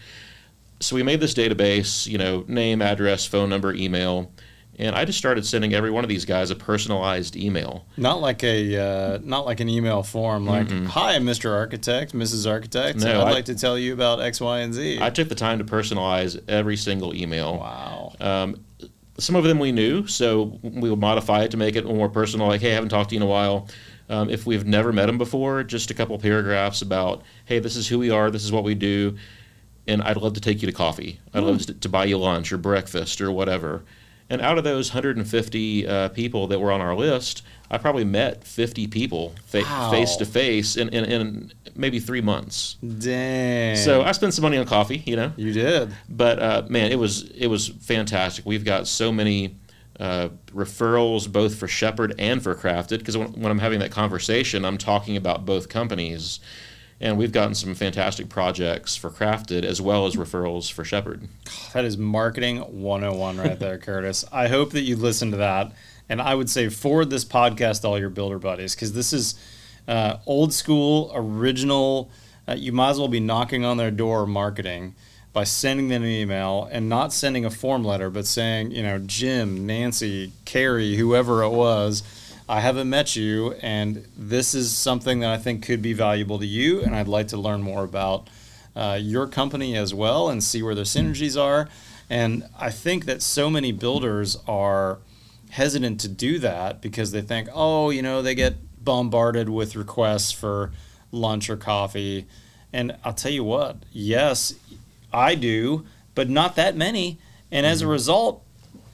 So 0.79 0.95
we 0.95 1.03
made 1.03 1.19
this 1.19 1.33
database, 1.33 2.05
you 2.07 2.17
know, 2.17 2.43
name, 2.47 2.81
address, 2.81 3.25
phone 3.25 3.49
number, 3.49 3.73
email, 3.73 4.31
and 4.77 4.93
I 4.93 5.05
just 5.05 5.17
started 5.17 5.45
sending 5.45 5.73
every 5.73 5.89
one 5.89 6.03
of 6.03 6.09
these 6.09 6.25
guys 6.25 6.51
a 6.51 6.55
personalized 6.55 7.37
email. 7.37 7.85
Not 7.95 8.19
like 8.19 8.43
a 8.43 8.77
uh, 8.77 9.19
not 9.23 9.45
like 9.45 9.61
an 9.61 9.69
email 9.69 10.03
form. 10.03 10.45
Like, 10.45 10.69
hi, 10.69 11.17
Mr. 11.19 11.49
Architect, 11.53 12.11
Mrs. 12.13 12.49
Architect. 12.49 12.99
No, 12.99 13.21
I'd 13.21 13.27
I- 13.29 13.31
like 13.31 13.45
to 13.45 13.55
tell 13.55 13.77
you 13.79 13.93
about 13.93 14.19
X, 14.19 14.41
Y, 14.41 14.59
and 14.59 14.73
Z. 14.73 14.99
I 15.01 15.09
took 15.09 15.29
the 15.29 15.35
time 15.35 15.59
to 15.59 15.63
personalize 15.63 16.37
every 16.49 16.75
single 16.75 17.15
email. 17.15 17.57
wow. 17.57 18.13
Um, 18.19 18.65
some 19.17 19.37
of 19.37 19.45
them 19.45 19.59
we 19.59 19.71
knew, 19.71 20.05
so 20.07 20.59
we 20.61 20.89
would 20.89 20.99
modify 20.99 21.43
it 21.43 21.51
to 21.51 21.57
make 21.57 21.77
it 21.77 21.85
more 21.85 22.09
personal. 22.09 22.47
Like, 22.47 22.59
hey, 22.59 22.71
I 22.71 22.73
haven't 22.73 22.89
talked 22.89 23.11
to 23.11 23.15
you 23.15 23.19
in 23.19 23.23
a 23.25 23.29
while. 23.29 23.69
Um, 24.09 24.29
if 24.29 24.45
we've 24.45 24.65
never 24.65 24.91
met 24.91 25.05
them 25.05 25.17
before, 25.17 25.63
just 25.63 25.89
a 25.89 25.93
couple 25.93 26.19
paragraphs 26.19 26.81
about, 26.81 27.23
hey, 27.45 27.59
this 27.59 27.77
is 27.77 27.87
who 27.87 27.97
we 27.97 28.09
are, 28.09 28.29
this 28.29 28.43
is 28.43 28.51
what 28.51 28.65
we 28.65 28.75
do, 28.75 29.15
and 29.87 30.01
I'd 30.01 30.17
love 30.17 30.33
to 30.33 30.41
take 30.41 30.61
you 30.61 30.65
to 30.67 30.71
coffee. 30.73 31.19
I'd 31.33 31.43
love 31.43 31.65
to, 31.65 31.73
to 31.73 31.89
buy 31.89 32.05
you 32.05 32.17
lunch 32.17 32.51
or 32.51 32.57
breakfast 32.57 33.21
or 33.21 33.31
whatever. 33.31 33.83
And 34.29 34.41
out 34.41 34.57
of 34.57 34.63
those 34.63 34.89
150 34.89 35.87
uh, 35.87 36.09
people 36.09 36.47
that 36.47 36.59
were 36.59 36.71
on 36.71 36.81
our 36.81 36.95
list, 36.95 37.43
I 37.69 37.77
probably 37.77 38.05
met 38.05 38.43
50 38.43 38.87
people 38.87 39.35
fa- 39.45 39.61
Wow. 39.61 39.91
face 39.91 40.15
to 40.15 40.25
face 40.25 40.77
in, 40.77 40.89
in, 40.89 41.05
in 41.05 41.53
maybe 41.75 41.99
three 41.99 42.21
months. 42.21 42.77
Dang. 42.83 43.75
So 43.75 44.01
I 44.01 44.11
spent 44.13 44.33
some 44.33 44.41
money 44.41 44.57
on 44.57 44.65
coffee, 44.65 45.03
you 45.05 45.15
know. 45.15 45.31
you 45.37 45.53
did. 45.53 45.93
But 46.09 46.39
uh, 46.39 46.63
man, 46.69 46.91
it 46.91 46.97
was 46.97 47.21
it 47.31 47.45
was 47.47 47.67
fantastic. 47.67 48.45
We've 48.47 48.65
got 48.65 48.87
so 48.87 49.11
many 49.11 49.57
uh, 49.99 50.29
referrals 50.51 51.31
both 51.31 51.55
for 51.55 51.67
Shepherd 51.67 52.15
and 52.17 52.41
for 52.41 52.55
Crafted 52.55 52.97
because 52.99 53.15
when, 53.17 53.27
when 53.33 53.51
I'm 53.51 53.59
having 53.59 53.77
that 53.79 53.91
conversation, 53.91 54.65
I'm 54.65 54.79
talking 54.79 55.17
about 55.17 55.45
both 55.45 55.69
companies, 55.69 56.39
and 57.01 57.17
we've 57.17 57.31
gotten 57.31 57.55
some 57.55 57.75
fantastic 57.75 58.29
projects 58.29 58.95
for 58.95 59.09
Crafted 59.09 59.63
as 59.63 59.81
well 59.81 60.05
as 60.05 60.15
referrals 60.15 60.71
for 60.71 60.83
Shepherd. 60.83 61.27
That 61.73 61.85
is 61.85 61.97
marketing 61.97 62.59
101 62.59 63.37
right 63.37 63.59
there, 63.59 63.77
Curtis. 63.77 64.23
I 64.31 64.47
hope 64.47 64.71
that 64.71 64.81
you 64.81 64.95
listen 64.95 65.31
to 65.31 65.37
that. 65.37 65.73
And 66.07 66.21
I 66.21 66.35
would 66.35 66.49
say 66.49 66.69
forward 66.69 67.09
this 67.09 67.25
podcast 67.25 67.81
to 67.81 67.87
all 67.87 67.99
your 67.99 68.09
builder 68.09 68.39
buddies 68.39 68.75
because 68.75 68.93
this 68.93 69.11
is 69.11 69.35
uh, 69.87 70.17
old 70.25 70.53
school, 70.53 71.11
original. 71.13 72.09
Uh, 72.47 72.53
you 72.53 72.71
might 72.71 72.91
as 72.91 72.99
well 72.99 73.07
be 73.07 73.19
knocking 73.19 73.65
on 73.65 73.77
their 73.77 73.91
door 73.91 74.25
marketing 74.25 74.95
by 75.33 75.43
sending 75.43 75.89
them 75.89 76.01
an 76.03 76.09
email 76.09 76.69
and 76.71 76.87
not 76.87 77.11
sending 77.11 77.43
a 77.43 77.49
form 77.49 77.83
letter, 77.83 78.09
but 78.09 78.25
saying, 78.25 78.71
you 78.71 78.81
know, 78.81 78.99
Jim, 78.99 79.65
Nancy, 79.65 80.31
Carrie, 80.45 80.95
whoever 80.95 81.43
it 81.43 81.49
was, 81.49 82.03
I 82.47 82.59
haven't 82.59 82.89
met 82.89 83.15
you, 83.15 83.53
and 83.61 84.05
this 84.15 84.53
is 84.53 84.75
something 84.75 85.21
that 85.21 85.31
I 85.31 85.37
think 85.37 85.65
could 85.65 85.81
be 85.81 85.93
valuable 85.93 86.37
to 86.37 86.45
you, 86.45 86.81
and 86.81 86.95
I'd 86.95 87.07
like 87.07 87.29
to 87.29 87.37
learn 87.37 87.63
more 87.63 87.83
about 87.83 88.29
uh, 88.75 88.99
your 89.01 89.25
company 89.25 89.75
as 89.75 89.95
well 89.95 90.29
and 90.29 90.43
see 90.43 90.61
where 90.61 90.75
the 90.75 90.83
synergies 90.83 91.41
are. 91.41 91.67
And 92.07 92.47
I 92.59 92.69
think 92.69 93.05
that 93.05 93.23
so 93.23 93.49
many 93.49 93.71
builders 93.71 94.37
are 94.47 94.99
hesitant 95.49 95.99
to 96.01 96.07
do 96.07 96.37
that 96.39 96.81
because 96.81 97.11
they 97.11 97.21
think, 97.21 97.49
oh, 97.51 97.89
you 97.89 98.03
know, 98.03 98.21
they 98.21 98.35
get 98.35 98.55
bombarded 98.83 99.49
with 99.49 99.75
requests 99.75 100.31
for 100.31 100.71
lunch 101.11 101.49
or 101.49 101.57
coffee. 101.57 102.27
And 102.71 102.95
I'll 103.03 103.13
tell 103.13 103.31
you 103.31 103.43
what, 103.43 103.77
yes, 103.91 104.53
I 105.11 105.33
do, 105.33 105.85
but 106.13 106.29
not 106.29 106.55
that 106.57 106.75
many. 106.75 107.17
And 107.51 107.65
as 107.65 107.81
a 107.81 107.87
result, 107.87 108.43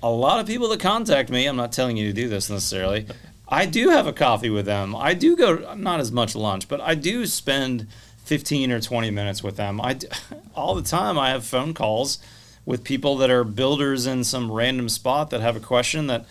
a 0.02 0.10
lot 0.10 0.40
of 0.40 0.48
people 0.48 0.70
that 0.70 0.80
contact 0.80 1.30
me, 1.30 1.48
I'm 1.48 1.58
not 1.58 1.74
telling 1.74 1.98
you 1.98 2.08
to 2.08 2.14
do 2.14 2.30
this 2.30 2.50
necessarily. 2.50 3.08
I 3.52 3.66
do 3.66 3.90
have 3.90 4.08
a 4.08 4.14
coffee 4.14 4.50
with 4.50 4.66
them. 4.66 4.96
I 4.96 5.14
do 5.14 5.36
go 5.36 5.76
not 5.76 6.00
as 6.00 6.12
much 6.12 6.36
lunch, 6.36 6.70
but 6.70 6.80
I 6.80 6.96
do 6.96 7.26
spend 7.26 7.88
15 8.24 8.72
or 8.72 8.80
20 8.80 9.12
minutes 9.12 9.44
with 9.44 9.58
them. 9.58 9.82
I 9.82 10.00
all 10.56 10.74
the 10.74 10.82
time 10.82 11.20
I 11.20 11.30
have 11.30 11.44
phone 11.44 11.74
calls 11.74 12.20
with 12.66 12.84
people 12.84 13.18
that 13.18 13.30
are 13.30 13.44
builders 13.44 14.06
in 14.06 14.24
some 14.24 14.52
random 14.52 14.88
spot 14.88 15.32
that 15.32 15.42
have 15.42 15.56
a 15.56 15.60
question 15.60 16.08
that 16.08 16.26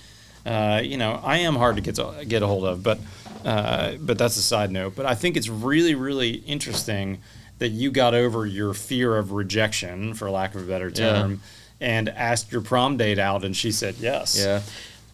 uh, 0.46 0.80
you 0.82 0.96
know 0.96 1.20
I 1.22 1.38
am 1.38 1.56
hard 1.56 1.76
to 1.76 1.82
get 1.82 1.96
to 1.96 2.24
get 2.26 2.42
a 2.42 2.46
hold 2.46 2.64
of, 2.64 2.82
but 2.82 2.98
uh, 3.44 3.92
but 4.00 4.16
that's 4.16 4.38
a 4.38 4.42
side 4.42 4.70
note. 4.70 4.96
But 4.96 5.04
I 5.04 5.14
think 5.14 5.36
it's 5.36 5.48
really 5.48 5.94
really 5.94 6.30
interesting 6.30 7.18
that 7.58 7.68
you 7.68 7.90
got 7.90 8.14
over 8.14 8.46
your 8.46 8.72
fear 8.72 9.18
of 9.18 9.32
rejection, 9.32 10.14
for 10.14 10.30
lack 10.30 10.54
of 10.54 10.62
a 10.62 10.64
better 10.64 10.90
term, 10.90 11.42
and 11.78 12.08
asked 12.08 12.50
your 12.50 12.62
prom 12.62 12.96
date 12.96 13.18
out, 13.18 13.44
and 13.44 13.54
she 13.54 13.70
said 13.70 13.96
yes. 13.98 14.38
Yeah, 14.38 14.62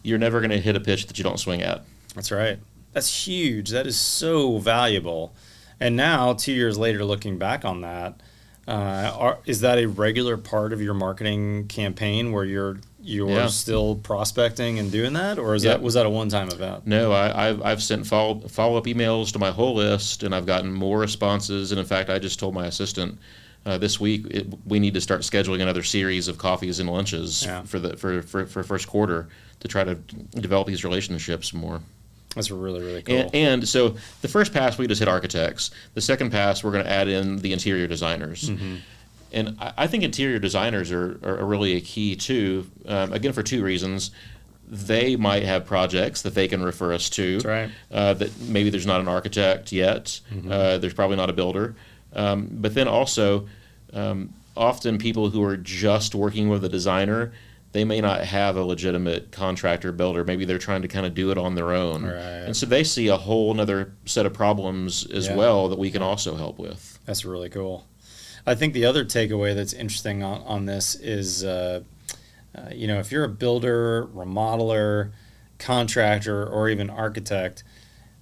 you're 0.04 0.18
never 0.18 0.38
going 0.38 0.52
to 0.52 0.60
hit 0.60 0.76
a 0.76 0.80
pitch 0.80 1.08
that 1.08 1.18
you 1.18 1.24
don't 1.24 1.40
swing 1.40 1.62
at. 1.62 1.84
That's 2.16 2.32
right. 2.32 2.58
That's 2.92 3.26
huge. 3.28 3.70
That 3.70 3.86
is 3.86 3.98
so 4.00 4.58
valuable. 4.58 5.34
And 5.78 5.94
now, 5.96 6.32
two 6.32 6.52
years 6.52 6.76
later, 6.78 7.04
looking 7.04 7.38
back 7.38 7.64
on 7.64 7.82
that, 7.82 8.20
uh, 8.66 9.12
are, 9.16 9.38
is 9.44 9.60
that 9.60 9.78
a 9.78 9.86
regular 9.86 10.36
part 10.36 10.72
of 10.72 10.80
your 10.82 10.94
marketing 10.94 11.68
campaign 11.68 12.32
where 12.32 12.44
you're 12.44 12.78
you're 13.08 13.30
Yeah. 13.30 13.46
still 13.46 13.94
prospecting 13.94 14.80
and 14.80 14.90
doing 14.90 15.12
that, 15.12 15.38
or 15.38 15.54
is 15.54 15.62
Yeah. 15.62 15.72
that 15.74 15.82
was 15.82 15.94
that 15.94 16.06
a 16.06 16.10
one 16.10 16.28
time 16.28 16.48
event? 16.48 16.88
No, 16.88 17.12
I, 17.12 17.48
I've, 17.50 17.62
I've 17.62 17.82
sent 17.82 18.04
follow, 18.04 18.40
follow 18.48 18.76
up 18.76 18.86
emails 18.86 19.30
to 19.34 19.38
my 19.38 19.52
whole 19.52 19.76
list, 19.76 20.24
and 20.24 20.34
I've 20.34 20.44
gotten 20.46 20.72
more 20.72 20.98
responses. 20.98 21.70
And 21.70 21.78
in 21.78 21.86
fact, 21.86 22.10
I 22.10 22.18
just 22.18 22.40
told 22.40 22.52
my 22.54 22.66
assistant 22.66 23.18
uh, 23.64 23.78
this 23.78 24.00
week 24.00 24.26
it, 24.30 24.46
we 24.64 24.80
need 24.80 24.94
to 24.94 25.00
start 25.00 25.20
scheduling 25.20 25.62
another 25.62 25.84
series 25.84 26.26
of 26.26 26.38
coffees 26.38 26.80
and 26.80 26.90
lunches 26.90 27.44
Yeah. 27.44 27.62
for 27.62 27.78
the 27.78 27.96
for, 27.96 28.22
for, 28.22 28.44
for 28.46 28.64
first 28.64 28.88
quarter 28.88 29.28
to 29.60 29.68
try 29.68 29.84
to 29.84 29.94
develop 29.94 30.66
these 30.66 30.82
relationships 30.82 31.54
more. 31.54 31.80
That's 32.36 32.52
really 32.52 32.80
really 32.80 33.02
cool. 33.02 33.16
And, 33.16 33.34
and 33.34 33.68
so 33.68 33.96
the 34.22 34.28
first 34.28 34.52
pass 34.52 34.78
we 34.78 34.86
just 34.86 35.00
hit 35.00 35.08
architects. 35.08 35.72
The 35.94 36.00
second 36.00 36.30
pass 36.30 36.62
we're 36.62 36.70
going 36.70 36.84
to 36.84 36.90
add 36.90 37.08
in 37.08 37.38
the 37.38 37.52
interior 37.52 37.88
designers. 37.88 38.50
Mm-hmm. 38.50 38.76
And 39.32 39.56
I, 39.58 39.72
I 39.78 39.86
think 39.88 40.04
interior 40.04 40.38
designers 40.38 40.92
are, 40.92 41.18
are 41.24 41.44
really 41.44 41.74
a 41.74 41.80
key 41.80 42.14
too. 42.14 42.70
Um, 42.86 43.12
again, 43.12 43.32
for 43.32 43.42
two 43.42 43.64
reasons. 43.64 44.12
They 44.68 45.14
might 45.14 45.44
have 45.44 45.64
projects 45.64 46.22
that 46.22 46.34
they 46.34 46.48
can 46.48 46.60
refer 46.60 46.92
us 46.92 47.08
to. 47.10 47.34
That's 47.34 47.44
right. 47.44 47.70
Uh, 47.88 48.14
that 48.14 48.40
maybe 48.40 48.68
there's 48.68 48.84
not 48.84 49.00
an 49.00 49.06
architect 49.06 49.70
yet. 49.70 50.20
Mm-hmm. 50.32 50.50
Uh, 50.50 50.78
there's 50.78 50.92
probably 50.92 51.16
not 51.16 51.30
a 51.30 51.32
builder. 51.32 51.76
Um, 52.12 52.48
but 52.50 52.74
then 52.74 52.88
also, 52.88 53.46
um, 53.92 54.34
often 54.56 54.98
people 54.98 55.30
who 55.30 55.44
are 55.44 55.56
just 55.56 56.16
working 56.16 56.48
with 56.48 56.64
a 56.64 56.68
designer, 56.68 57.32
they 57.72 57.84
may 57.84 58.00
not 58.00 58.22
have 58.24 58.56
a 58.56 58.64
legitimate 58.64 59.32
contractor 59.32 59.92
builder. 59.92 60.24
Maybe 60.24 60.44
they're 60.44 60.58
trying 60.58 60.82
to 60.82 60.88
kind 60.88 61.04
of 61.04 61.14
do 61.14 61.30
it 61.30 61.38
on 61.38 61.54
their 61.54 61.72
own. 61.72 62.04
Right. 62.04 62.12
And 62.14 62.56
so 62.56 62.64
they 62.66 62.84
see 62.84 63.08
a 63.08 63.16
whole 63.16 63.58
other 63.60 63.92
set 64.06 64.24
of 64.24 64.32
problems 64.32 65.04
as 65.10 65.26
Yeah. 65.26 65.36
well 65.36 65.68
that 65.68 65.78
we 65.78 65.90
can 65.90 66.02
also 66.02 66.36
help 66.36 66.58
with. 66.58 66.98
That's 67.04 67.24
really 67.24 67.48
cool. 67.50 67.86
I 68.46 68.54
think 68.54 68.72
the 68.72 68.84
other 68.86 69.04
takeaway 69.04 69.54
that's 69.54 69.72
interesting 69.72 70.22
on, 70.22 70.40
on 70.42 70.66
this 70.66 70.94
is, 70.94 71.44
uh, 71.44 71.80
uh, 72.54 72.70
you 72.72 72.86
know, 72.86 72.98
if 72.98 73.10
you're 73.12 73.24
a 73.24 73.28
builder, 73.28 74.06
remodeler, 74.06 75.10
contractor, 75.58 76.46
or 76.46 76.68
even 76.68 76.88
architect, 76.88 77.64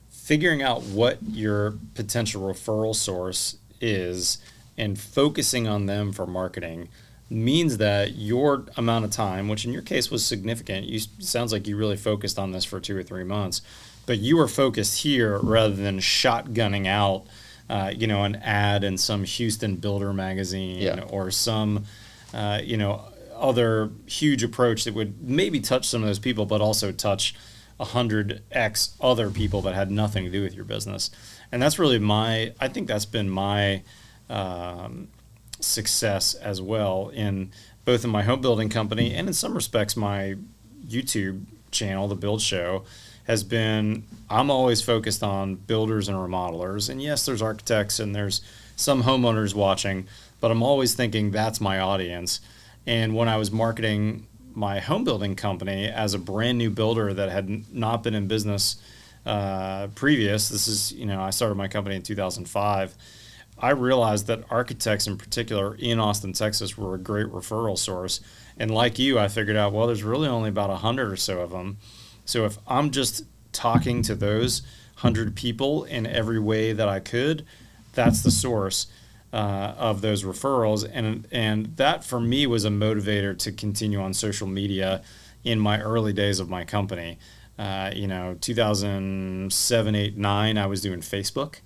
figuring 0.09 0.63
out 0.63 0.83
what 0.83 1.19
your 1.23 1.75
potential 1.95 2.43
referral 2.43 2.95
source 2.95 3.59
is 3.81 4.39
and 4.77 4.99
focusing 4.99 5.69
on 5.69 5.87
them 5.87 6.13
for 6.13 6.27
marketing 6.27 6.89
means 7.35 7.79
that 7.79 8.15
your 8.15 8.65
amount 8.77 9.05
of 9.05 9.11
time, 9.11 9.49
which 9.49 9.65
in 9.65 9.73
your 9.73 9.83
case 9.83 10.11
was 10.11 10.25
significant, 10.25 10.87
you 10.87 11.01
sounds 11.19 11.53
like 11.53 11.67
you 11.67 11.77
really 11.77 11.97
focused 11.97 12.39
on 12.39 12.53
this 12.53 12.65
for 12.65 12.81
two 12.81 12.97
or 12.97 13.03
three 13.03 13.25
months, 13.25 13.61
but 14.07 14.19
you 14.19 14.37
were 14.37 14.49
focused 14.49 15.03
here 15.03 15.39
rather 15.39 15.75
than 15.75 15.99
shotgunning 15.99 16.87
out, 16.87 17.25
uh, 17.69 17.93
you 17.95 18.07
know, 18.07 18.25
an 18.25 18.37
ad 18.37 18.85
in 18.85 18.97
some 18.99 19.25
Houston 19.25 19.77
Builder 19.77 20.13
magazine 20.13 20.81
Yeah. 20.81 21.01
or 21.09 21.31
some, 21.31 21.85
uh, 22.33 22.61
you 22.63 22.77
know, 22.77 23.03
other 23.35 23.91
huge 24.07 24.43
approach 24.43 24.85
that 24.85 24.95
would 24.95 25.23
maybe 25.23 25.61
touch 25.61 25.87
some 25.89 26.03
of 26.03 26.07
those 26.09 26.19
people, 26.21 26.47
but 26.47 26.61
also 26.61 26.93
touch 26.93 27.35
a 27.81 27.85
hundred 27.85 28.41
x 28.53 28.95
other 29.01 29.29
people 29.31 29.61
that 29.63 29.75
had 29.75 29.91
nothing 29.91 30.25
to 30.25 30.31
do 30.31 30.43
with 30.43 30.55
your 30.55 30.65
business. 30.65 31.11
And 31.51 31.61
that's 31.61 31.79
really 31.79 31.99
my. 31.99 32.53
I 32.61 32.69
think 32.69 32.87
that's 32.87 33.05
been 33.05 33.29
my 33.29 33.83
um, 34.31 35.09
success 35.65 36.35
as 36.35 36.61
well 36.61 37.11
in 37.11 37.51
both 37.85 38.05
in 38.05 38.11
my 38.11 38.23
home 38.23 38.41
building 38.41 38.69
company 38.69 39.15
and 39.15 39.29
in 39.29 39.35
some 39.35 39.55
respects 39.55 39.97
my 39.97 40.37
YouTube 40.87 41.45
channel, 41.71 42.09
the 42.09 42.15
Build 42.15 42.41
Show, 42.41 42.85
has 43.25 43.43
been 43.43 44.05
I'm 44.31 44.51
always 44.51 44.81
focused 44.83 45.23
on 45.23 45.57
builders 45.57 46.09
and 46.09 46.17
remodelers. 46.17 46.89
And 46.89 47.03
yes, 47.03 47.27
there's 47.27 47.43
architects 47.43 47.99
and 47.99 48.15
there's 48.15 48.41
some 48.77 49.03
homeowners 49.03 49.55
watching, 49.55 50.07
but 50.41 50.51
I'm 50.51 50.63
always 50.63 50.95
thinking 50.95 51.31
that's 51.31 51.61
my 51.61 51.79
audience. 51.79 52.41
And 52.87 53.15
when 53.15 53.29
I 53.29 53.37
was 53.37 53.51
marketing 53.51 54.27
my 54.55 54.79
home 54.79 55.05
building 55.05 55.35
company 55.35 55.89
as 55.89 56.15
a 56.15 56.19
brand 56.19 56.59
new 56.59 56.71
builder 56.71 57.13
that 57.15 57.31
had 57.31 57.73
not 57.73 58.03
been 58.03 58.15
in 58.15 58.29
business 58.29 58.77
uh, 59.27 59.89
previous, 59.95 60.49
this 60.49 60.69
is, 60.69 60.93
you 60.93 61.07
know, 61.07 61.21
I 61.21 61.31
started 61.31 61.55
my 61.55 61.69
company 61.69 61.97
in 61.97 62.03
2005. 62.03 62.95
I 63.59 63.71
realized 63.71 64.27
that 64.27 64.45
architects 64.51 65.07
in 65.07 65.17
particular 65.17 65.75
in 65.77 66.01
Austin, 66.01 66.33
Texas 66.33 66.77
were 66.77 66.95
a 66.95 66.99
great 66.99 67.27
referral 67.27 67.79
source. 67.79 68.21
And 68.59 68.71
like 68.71 68.99
you, 68.99 69.19
I 69.19 69.29
figured 69.29 69.57
out, 69.57 69.73
well, 69.73 69.87
there's 69.87 70.03
really 70.03 70.29
only 70.29 70.49
about 70.49 70.71
a 70.71 70.77
hundred 70.77 71.11
or 71.13 71.17
so 71.17 71.41
of 71.41 71.51
them. 71.51 71.79
So 72.25 72.45
if 72.45 72.59
I'm 72.67 72.91
just 72.91 73.25
talking 73.53 74.03
to 74.03 74.15
those 74.15 74.63
hundred 74.97 75.35
people 75.37 75.85
in 75.85 76.07
every 76.07 76.39
way 76.39 76.73
that 76.73 76.89
I 76.89 77.01
could, 77.01 77.45
that's 77.93 78.23
the 78.23 78.31
source 78.31 78.87
uh, 79.33 79.75
of 79.77 80.01
those 80.01 80.23
referrals. 80.23 80.89
And 80.91 81.27
and 81.33 81.77
that 81.77 82.05
for 82.05 82.21
me 82.21 82.47
was 82.47 82.65
a 82.65 82.71
motivator 82.71 83.37
to 83.39 83.53
continue 83.53 84.01
on 84.01 84.15
social 84.15 84.47
media 84.47 85.03
in 85.43 85.59
my 85.59 85.81
early 85.81 86.13
days 86.13 86.41
of 86.41 86.49
my 86.49 86.65
company. 86.65 87.19
Uh, 87.59 87.91
you 87.95 88.09
know, 88.09 88.37
2007, 88.41 89.95
8, 89.95 90.17
9, 90.17 90.59
I 90.59 90.67
was 90.67 90.81
doing 90.81 91.01
Facebook. 91.01 91.57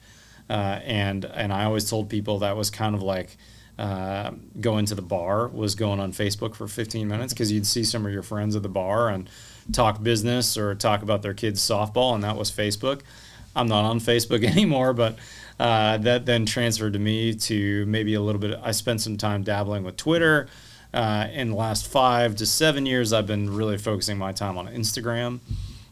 Uh, 0.49 0.81
and 0.85 1.25
and 1.25 1.53
I 1.53 1.65
always 1.65 1.89
told 1.89 2.09
people 2.09 2.39
that 2.41 2.57
was 2.57 2.71
kind 2.71 2.95
of 2.95 3.03
like 3.03 3.37
uh, 3.79 4.33
going 4.61 4.87
to 4.87 4.95
the 4.95 5.03
bar 5.03 5.49
was 5.49 5.75
going 5.75 6.01
on 6.01 6.13
Facebook 6.13 6.57
for 6.57 6.67
15 6.67 7.07
minutes 7.07 7.33
because 7.33 7.53
you'd 7.53 7.67
see 7.67 7.85
some 7.85 8.05
of 8.07 8.13
your 8.13 8.23
friends 8.23 8.57
at 8.57 8.63
the 8.63 8.69
bar 8.69 9.09
and 9.09 9.31
talk 9.73 10.03
business 10.03 10.57
or 10.57 10.75
talk 10.75 11.03
about 11.03 11.23
their 11.23 11.35
kids' 11.35 11.61
softball, 11.61 12.15
and 12.15 12.25
that 12.25 12.37
was 12.37 12.51
Facebook. 12.51 13.03
I'm 13.55 13.69
not 13.69 13.85
on 13.85 14.01
Facebook 14.01 14.45
anymore, 14.45 14.93
but 14.93 15.17
uh, 15.61 15.99
that 15.99 16.27
then 16.27 16.47
transferred 16.47 16.95
to 16.95 16.99
me 16.99 17.35
to 17.35 17.87
maybe 17.87 18.15
a 18.15 18.21
little 18.21 18.41
bit. 18.41 18.59
I 18.63 18.73
spent 18.73 19.01
some 19.01 19.17
time 19.17 19.43
dabbling 19.43 19.85
with 19.85 19.97
Twitter. 19.97 20.49
Uh, 20.93 21.29
in 21.33 21.51
the 21.51 21.57
last 21.57 21.87
five 21.87 22.35
to 22.37 22.47
seven 22.47 22.87
years, 22.87 23.13
I've 23.13 23.27
been 23.27 23.55
really 23.55 23.77
focusing 23.77 24.17
my 24.17 24.33
time 24.33 24.57
on 24.57 24.69
Instagram. 24.69 25.41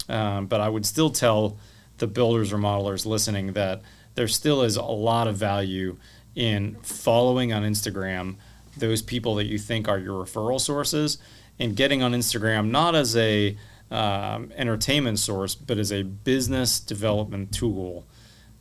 Um, 0.08 0.46
but 0.46 0.60
I 0.60 0.68
would 0.68 0.86
still 0.86 1.10
tell 1.10 1.58
the 1.98 2.06
builders, 2.06 2.52
remodelers 2.52 3.04
listening 3.04 3.52
that 3.52 3.82
there 4.16 4.28
still 4.28 4.62
is 4.62 4.76
a 4.76 4.82
lot 4.82 5.28
of 5.28 5.36
value 5.36 5.96
in 6.34 6.76
following 6.82 7.52
on 7.52 7.62
Instagram 7.62 8.34
those 8.76 9.00
people 9.00 9.36
that 9.36 9.46
you 9.46 9.58
think 9.58 9.88
are 9.88 9.98
your 9.98 10.24
referral 10.24 10.60
sources 10.60 11.16
and 11.58 11.76
getting 11.76 12.02
on 12.02 12.12
Instagram 12.12 12.70
not 12.70 12.94
as 12.94 13.16
a 13.16 13.56
um, 13.90 14.52
entertainment 14.56 15.18
source 15.18 15.54
but 15.54 15.78
as 15.78 15.92
a 15.92 16.02
business 16.02 16.80
development 16.80 17.52
tool 17.52 18.04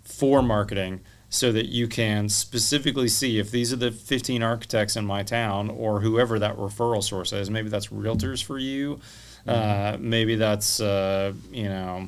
for 0.03 0.41
marketing 0.41 1.01
so 1.29 1.51
that 1.51 1.65
you 1.67 1.87
can 1.87 2.29
specifically 2.29 3.09
see 3.09 3.39
if 3.39 3.51
these 3.51 3.73
are 3.73 3.77
the 3.77 3.91
15 3.91 4.41
architects 4.41 4.95
in 4.95 5.05
my 5.05 5.23
town 5.23 5.69
or 5.69 5.99
whoever 5.99 6.39
that 6.39 6.55
referral 6.55 7.03
source 7.03 7.33
is. 7.33 7.49
Maybe 7.49 7.67
that's 7.67 7.87
realtors 7.87 8.43
for 8.43 8.57
you. 8.57 8.99
Uh, 9.45 9.97
maybe 9.99 10.35
that's 10.35 10.79
uh, 10.79 11.33
you 11.51 11.65
know 11.65 12.07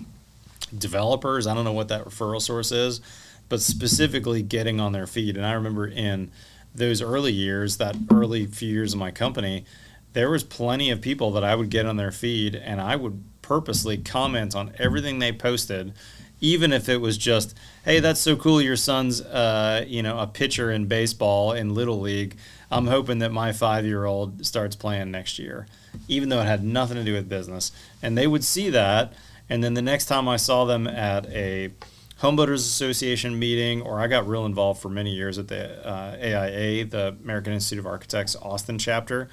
developers. 0.75 1.45
I 1.45 1.53
don't 1.53 1.65
know 1.65 1.73
what 1.73 1.89
that 1.89 2.05
referral 2.05 2.41
source 2.41 2.71
is 2.71 3.01
but 3.49 3.61
specifically 3.61 4.41
getting 4.41 4.79
on 4.79 4.91
their 4.91 5.07
feed 5.07 5.37
and 5.37 5.45
i 5.45 5.53
remember 5.53 5.87
in 5.87 6.31
those 6.73 7.01
early 7.01 7.33
years 7.33 7.77
that 7.77 7.95
early 8.11 8.45
few 8.45 8.69
years 8.69 8.93
of 8.93 8.99
my 8.99 9.11
company 9.11 9.65
there 10.13 10.29
was 10.29 10.43
plenty 10.43 10.89
of 10.89 11.01
people 11.01 11.31
that 11.31 11.43
i 11.43 11.55
would 11.55 11.69
get 11.69 11.85
on 11.85 11.97
their 11.97 12.11
feed 12.11 12.55
and 12.55 12.79
i 12.81 12.95
would 12.95 13.23
purposely 13.41 13.97
comment 13.97 14.53
on 14.55 14.73
everything 14.77 15.19
they 15.19 15.31
posted 15.31 15.93
even 16.39 16.71
if 16.71 16.87
it 16.89 16.97
was 16.97 17.17
just 17.17 17.57
hey 17.85 17.99
that's 17.99 18.19
so 18.19 18.35
cool 18.35 18.61
your 18.61 18.75
son's 18.75 19.21
uh, 19.21 19.83
you 19.87 20.03
know 20.03 20.19
a 20.19 20.27
pitcher 20.27 20.71
in 20.71 20.85
baseball 20.85 21.53
in 21.53 21.73
little 21.73 21.99
league. 21.99 22.35
I'm 22.69 22.87
hoping 22.87 23.19
that 23.19 23.31
my 23.31 23.53
five 23.53 23.85
year 23.85 24.03
old 24.05 24.45
starts 24.45 24.75
playing 24.75 25.11
next 25.11 25.39
year 25.39 25.67
even 26.07 26.29
though 26.29 26.41
it 26.41 26.45
had 26.45 26.63
nothing 26.63 26.97
to 26.97 27.03
do 27.03 27.13
with 27.13 27.27
business. 27.27 27.71
And 28.03 28.17
they 28.17 28.27
would 28.27 28.43
see 28.43 28.69
that 28.69 29.13
and 29.49 29.63
then 29.63 29.73
the 29.73 29.81
next 29.81 30.05
time 30.05 30.27
i 30.27 30.35
saw 30.35 30.65
them 30.65 30.87
at 30.87 31.25
a 31.27 31.71
home 32.17 32.35
builders 32.35 32.65
association 32.65 33.37
meeting 33.37 33.81
or 33.81 33.99
i 33.99 34.07
got 34.07 34.27
real 34.27 34.45
involved 34.45 34.81
for 34.81 34.89
many 34.89 35.11
years 35.13 35.37
at 35.37 35.47
the 35.47 35.87
uh, 35.87 36.17
aia 36.21 36.83
the 36.85 37.15
american 37.23 37.53
institute 37.53 37.79
of 37.79 37.85
architects 37.85 38.35
austin 38.37 38.77
chapter 38.77 39.27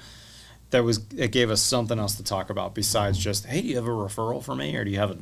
that 0.71 0.83
was 0.83 1.05
it 1.17 1.31
gave 1.31 1.49
us 1.49 1.61
something 1.61 1.99
else 1.99 2.15
to 2.15 2.23
talk 2.23 2.49
about 2.49 2.75
besides 2.75 3.17
just 3.17 3.45
hey 3.45 3.61
do 3.61 3.67
you 3.67 3.75
have 3.75 3.85
a 3.85 3.89
referral 3.89 4.43
for 4.43 4.55
me 4.55 4.75
or 4.75 4.83
do 4.83 4.91
you 4.91 4.97
have 4.99 5.11
a 5.11 5.17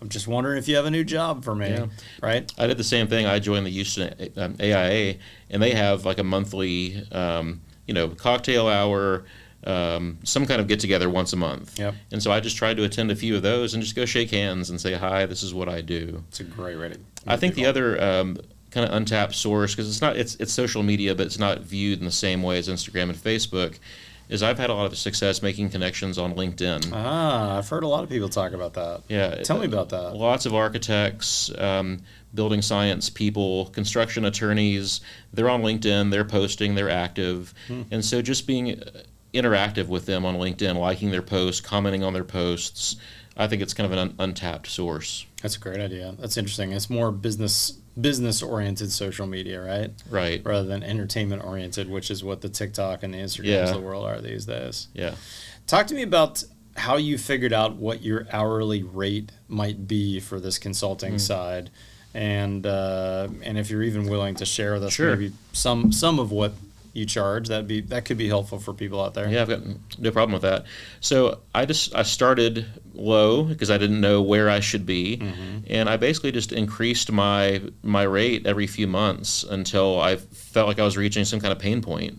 I'm 0.00 0.08
just 0.10 0.26
wondering 0.28 0.58
if 0.58 0.68
you 0.68 0.76
have 0.76 0.84
a 0.84 0.90
new 0.90 1.04
job 1.04 1.44
for 1.44 1.54
me, 1.54 1.68
Yeah. 1.70 1.86
right? 2.20 2.52
I 2.58 2.66
did 2.66 2.76
the 2.76 2.84
same 2.84 3.06
thing. 3.06 3.24
I 3.26 3.38
joined 3.38 3.64
the 3.64 3.70
Houston 3.70 4.12
um, 4.36 4.56
AIA, 4.60 5.14
and 5.48 5.62
they 5.62 5.70
have 5.70 6.04
like 6.04 6.18
a 6.18 6.24
monthly, 6.24 7.06
um, 7.10 7.62
you 7.86 7.94
know, 7.94 8.08
cocktail 8.08 8.66
hour, 8.68 9.24
um, 9.66 10.18
some 10.24 10.46
kind 10.46 10.60
of 10.60 10.68
get 10.68 10.80
together 10.80 11.08
once 11.08 11.32
a 11.32 11.36
month. 11.36 11.78
Yep. 11.78 11.94
And 12.12 12.22
so 12.22 12.30
I 12.30 12.40
just 12.40 12.56
tried 12.56 12.76
to 12.76 12.84
attend 12.84 13.10
a 13.10 13.16
few 13.16 13.36
of 13.36 13.42
those 13.42 13.74
and 13.74 13.82
just 13.82 13.96
go 13.96 14.04
shake 14.04 14.30
hands 14.30 14.70
and 14.70 14.80
say 14.80 14.94
hi. 14.94 15.26
This 15.26 15.42
is 15.42 15.54
what 15.54 15.68
I 15.68 15.80
do. 15.80 16.22
It's 16.28 16.40
a 16.40 16.44
great 16.44 16.78
way 16.78 16.90
to. 16.90 16.98
I 17.26 17.36
think 17.36 17.54
the 17.54 17.66
other 17.66 18.00
um, 18.02 18.38
kind 18.70 18.88
of 18.88 18.94
untapped 18.94 19.34
source 19.34 19.72
because 19.74 19.88
it's 19.88 20.00
not 20.02 20.16
it's 20.16 20.34
it's 20.36 20.52
social 20.52 20.82
media, 20.82 21.14
but 21.14 21.26
it's 21.26 21.38
not 21.38 21.60
viewed 21.60 21.98
in 22.00 22.04
the 22.04 22.10
same 22.10 22.42
way 22.42 22.58
as 22.58 22.68
Instagram 22.68 23.04
and 23.04 23.14
Facebook. 23.16 23.78
Is 24.30 24.42
I've 24.42 24.56
had 24.58 24.70
a 24.70 24.74
lot 24.74 24.86
of 24.86 24.96
success 24.96 25.42
making 25.42 25.68
connections 25.68 26.16
on 26.16 26.34
LinkedIn. 26.34 26.90
Ah, 26.94 27.58
I've 27.58 27.68
heard 27.68 27.84
a 27.84 27.88
lot 27.88 28.04
of 28.04 28.08
people 28.08 28.30
talk 28.30 28.52
about 28.52 28.72
that. 28.72 29.02
Yeah. 29.06 29.34
Tell 29.42 29.58
me 29.58 29.66
about 29.66 29.90
that. 29.90 30.16
Lots 30.16 30.46
of 30.46 30.54
architects, 30.54 31.50
um, 31.58 32.00
building 32.34 32.62
science 32.62 33.10
people, 33.10 33.66
construction 33.66 34.24
attorneys. 34.24 35.02
They're 35.34 35.50
on 35.50 35.60
LinkedIn. 35.62 36.10
They're 36.10 36.24
posting. 36.24 36.74
They're 36.74 36.88
active, 36.88 37.52
Hmm. 37.68 37.82
and 37.90 38.02
so 38.04 38.22
just 38.22 38.46
being 38.46 38.82
interactive 39.34 39.88
with 39.88 40.06
them 40.06 40.24
on 40.24 40.36
LinkedIn, 40.36 40.76
liking 40.76 41.10
their 41.10 41.22
posts, 41.22 41.60
commenting 41.60 42.02
on 42.02 42.12
their 42.12 42.24
posts. 42.24 42.96
I 43.36 43.46
think 43.48 43.62
it's 43.62 43.74
kind 43.74 43.84
of 43.86 43.92
an 43.92 43.98
un- 43.98 44.14
untapped 44.18 44.68
source. 44.68 45.26
That's 45.42 45.56
a 45.56 45.60
great 45.60 45.80
idea. 45.80 46.14
That's 46.18 46.36
interesting. 46.36 46.72
It's 46.72 46.88
more 46.88 47.10
business 47.12 47.72
business 48.00 48.42
oriented 48.42 48.90
social 48.90 49.24
media, 49.26 49.62
right? 49.62 49.90
Right. 50.10 50.42
Rather 50.44 50.66
than 50.66 50.82
entertainment 50.82 51.44
oriented, 51.44 51.88
which 51.88 52.10
is 52.10 52.24
what 52.24 52.40
the 52.40 52.48
TikTok 52.48 53.04
and 53.04 53.14
the 53.14 53.18
Instagrams 53.18 53.44
Yeah. 53.44 53.68
of 53.68 53.74
the 53.74 53.80
world 53.80 54.04
are 54.04 54.20
these 54.20 54.46
days. 54.46 54.88
Yeah. 54.94 55.14
Talk 55.68 55.86
to 55.88 55.94
me 55.94 56.02
about 56.02 56.42
how 56.76 56.96
you 56.96 57.18
figured 57.18 57.52
out 57.52 57.76
what 57.76 58.02
your 58.02 58.26
hourly 58.32 58.82
rate 58.82 59.30
might 59.46 59.86
be 59.86 60.18
for 60.18 60.40
this 60.40 60.58
consulting 60.58 61.12
Hmm. 61.12 61.18
side, 61.18 61.70
and 62.14 62.66
uh, 62.66 63.28
and 63.42 63.58
if 63.58 63.70
you're 63.70 63.82
even 63.84 64.08
willing 64.08 64.34
to 64.36 64.44
share 64.44 64.74
with 64.74 64.84
us 64.84 64.92
Sure. 64.92 65.10
maybe 65.10 65.32
some 65.52 65.92
some 65.92 66.18
of 66.18 66.32
what 66.32 66.54
you 66.94 67.04
charge, 67.04 67.48
that'd 67.48 67.66
be 67.66 67.80
that 67.82 68.04
could 68.04 68.16
be 68.16 68.28
helpful 68.28 68.58
for 68.58 68.72
people 68.72 69.02
out 69.02 69.14
there. 69.14 69.28
Yeah, 69.28 69.42
I've 69.42 69.48
got 69.48 69.60
no 69.98 70.10
problem 70.12 70.32
with 70.32 70.42
that. 70.42 70.64
So 71.00 71.40
I 71.54 71.66
just 71.66 71.94
I 71.94 72.04
started 72.04 72.64
low 72.94 73.42
because 73.42 73.68
I 73.70 73.78
didn't 73.78 74.00
know 74.00 74.22
where 74.22 74.48
I 74.48 74.60
should 74.60 74.86
be, 74.86 75.20
and 75.68 75.88
I 75.88 75.96
basically 75.96 76.30
just 76.32 76.52
increased 76.52 77.10
my 77.10 77.60
my 77.82 78.04
rate 78.04 78.46
every 78.46 78.68
few 78.68 78.86
months 78.86 79.42
until 79.42 80.00
I 80.00 80.16
felt 80.16 80.68
like 80.68 80.78
I 80.78 80.84
was 80.84 80.96
reaching 80.96 81.24
some 81.24 81.40
kind 81.40 81.52
of 81.52 81.58
pain 81.58 81.82
point. 81.82 82.16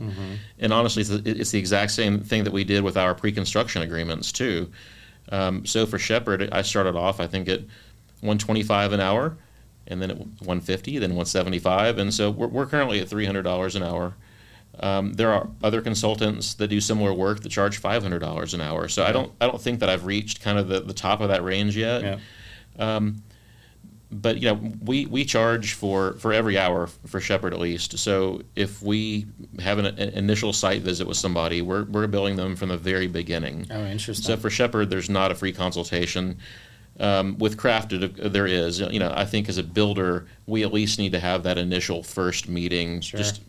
And 0.59 0.73
honestly, 0.73 1.01
it's 1.01 1.09
the, 1.09 1.21
it's 1.25 1.51
the 1.51 1.59
exact 1.59 1.91
same 1.91 2.19
thing 2.19 2.43
that 2.43 2.53
we 2.53 2.65
did 2.65 2.83
with 2.83 2.97
our 2.97 3.15
pre-construction 3.15 3.81
agreements 3.81 4.31
too. 4.33 4.69
Um, 5.29 5.65
so 5.65 5.85
for 5.85 5.97
Shepherd, 5.97 6.49
I 6.51 6.61
started 6.63 6.95
off 6.97 7.19
I 7.21 7.27
think 7.27 7.47
at 7.47 7.61
125 8.21 8.91
an 8.91 8.99
hour, 8.99 9.37
and 9.87 10.01
then 10.01 10.11
at 10.11 10.17
150, 10.17 10.99
then 10.99 11.11
175, 11.11 11.97
and 11.97 12.13
so 12.13 12.29
we're, 12.29 12.47
we're 12.47 12.65
currently 12.65 12.99
at 12.99 13.07
$300 13.07 13.75
an 13.75 13.83
hour. 13.83 14.15
Um, 14.79 15.13
there 15.13 15.31
are 15.31 15.47
other 15.63 15.81
consultants 15.81 16.53
that 16.55 16.67
do 16.67 16.81
similar 16.81 17.13
work 17.13 17.41
that 17.41 17.49
charge 17.49 17.77
five 17.77 18.01
hundred 18.03 18.19
dollars 18.19 18.53
an 18.53 18.61
hour. 18.61 18.87
So 18.87 19.03
I 19.03 19.11
don't 19.11 19.31
I 19.39 19.47
don't 19.47 19.61
think 19.61 19.79
that 19.79 19.89
I've 19.89 20.05
reached 20.05 20.41
kind 20.41 20.57
of 20.57 20.67
the, 20.67 20.81
the 20.81 20.93
top 20.93 21.21
of 21.21 21.29
that 21.29 21.43
range 21.43 21.77
yet. 21.77 22.01
Yeah. 22.77 23.09
But 24.11 24.37
you 24.37 24.47
know 24.47 24.71
we, 24.81 25.07
we 25.07 25.25
charge 25.25 25.73
for, 25.73 26.13
for 26.13 26.31
every 26.31 26.57
hour 26.57 26.87
for 26.87 27.19
Shepherd 27.19 27.53
at 27.53 27.59
least. 27.59 27.97
So 27.97 28.43
if 28.55 28.81
we 28.81 29.25
have 29.59 29.77
an, 29.77 29.87
an 29.87 30.09
initial 30.09 30.53
site 30.53 30.83
visit 30.83 31.07
with 31.07 31.17
somebody, 31.17 31.61
we're 31.61 31.83
we're 31.85 32.07
billing 32.07 32.35
them 32.35 32.55
from 32.55 32.69
the 32.69 32.77
very 32.77 33.07
beginning. 33.07 33.67
Oh, 33.71 33.83
interesting. 33.83 34.23
So 34.23 34.37
for 34.37 34.49
Shepherd, 34.49 34.89
there's 34.89 35.09
not 35.09 35.31
a 35.31 35.35
free 35.35 35.51
consultation. 35.51 36.37
Um, 36.97 37.37
with 37.39 37.57
Crafted, 37.57 38.23
uh, 38.23 38.29
there 38.29 38.47
is. 38.47 38.79
You 38.79 38.99
know, 38.99 39.11
I 39.13 39.25
think 39.25 39.49
as 39.49 39.57
a 39.57 39.63
builder, 39.63 40.27
we 40.45 40.63
at 40.63 40.71
least 40.71 40.97
need 40.97 41.11
to 41.11 41.19
have 41.19 41.43
that 41.43 41.57
initial 41.57 42.01
first 42.03 42.47
meeting, 42.47 43.01
Sure. 43.01 43.17
just 43.17 43.41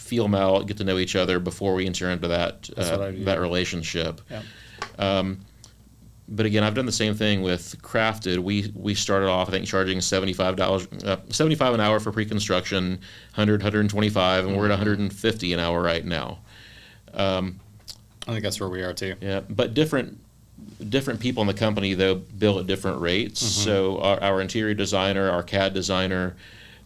feel 0.00 0.24
them 0.24 0.34
out, 0.34 0.66
get 0.66 0.78
to 0.78 0.84
know 0.84 0.98
each 0.98 1.16
other 1.16 1.38
before 1.38 1.74
we 1.74 1.86
enter 1.86 2.10
into 2.10 2.28
that 2.28 2.68
That's 2.74 2.90
what 2.90 3.00
I 3.00 3.08
uh, 3.08 3.24
that 3.24 3.40
relationship. 3.40 4.20
Yeah. 4.30 5.24
But 6.32 6.46
again, 6.46 6.62
I've 6.62 6.74
done 6.74 6.86
the 6.86 6.92
same 6.92 7.14
thing 7.14 7.42
with 7.42 7.74
Crafted. 7.82 8.38
We 8.38 8.72
we 8.76 8.94
started 8.94 9.28
off, 9.28 9.48
I 9.48 9.50
think, 9.50 9.66
charging 9.66 10.00
seventy 10.00 10.32
five 10.32 10.54
dollars, 10.54 10.86
uh, 11.04 11.16
seventy 11.28 11.56
five 11.56 11.74
an 11.74 11.80
hour 11.80 11.98
for 11.98 12.12
pre 12.12 12.24
construction, 12.24 13.00
100, 13.34 13.62
125, 13.62 14.46
and 14.46 14.56
we're 14.56 14.66
at 14.66 14.70
one 14.70 14.78
hundred 14.78 15.00
and 15.00 15.12
fifty 15.12 15.52
an 15.52 15.58
hour 15.58 15.82
right 15.82 16.04
now. 16.04 16.38
I 18.28 18.32
think 18.32 18.44
that's 18.44 18.60
where 18.60 18.68
we 18.68 18.82
are 18.82 18.94
too. 18.94 19.16
Yeah, 19.20 19.40
but 19.40 19.74
different 19.74 20.20
different 20.88 21.20
people 21.20 21.40
in 21.40 21.46
the 21.46 21.54
company 21.54 21.94
though 21.94 22.14
bill 22.14 22.60
at 22.60 22.66
different 22.68 23.00
rates. 23.00 23.42
Mm-hmm. 23.42 23.64
So 23.64 23.98
our, 24.00 24.22
our 24.22 24.40
interior 24.40 24.74
designer, 24.74 25.28
our 25.28 25.42
CAD 25.42 25.74
designer, 25.74 26.36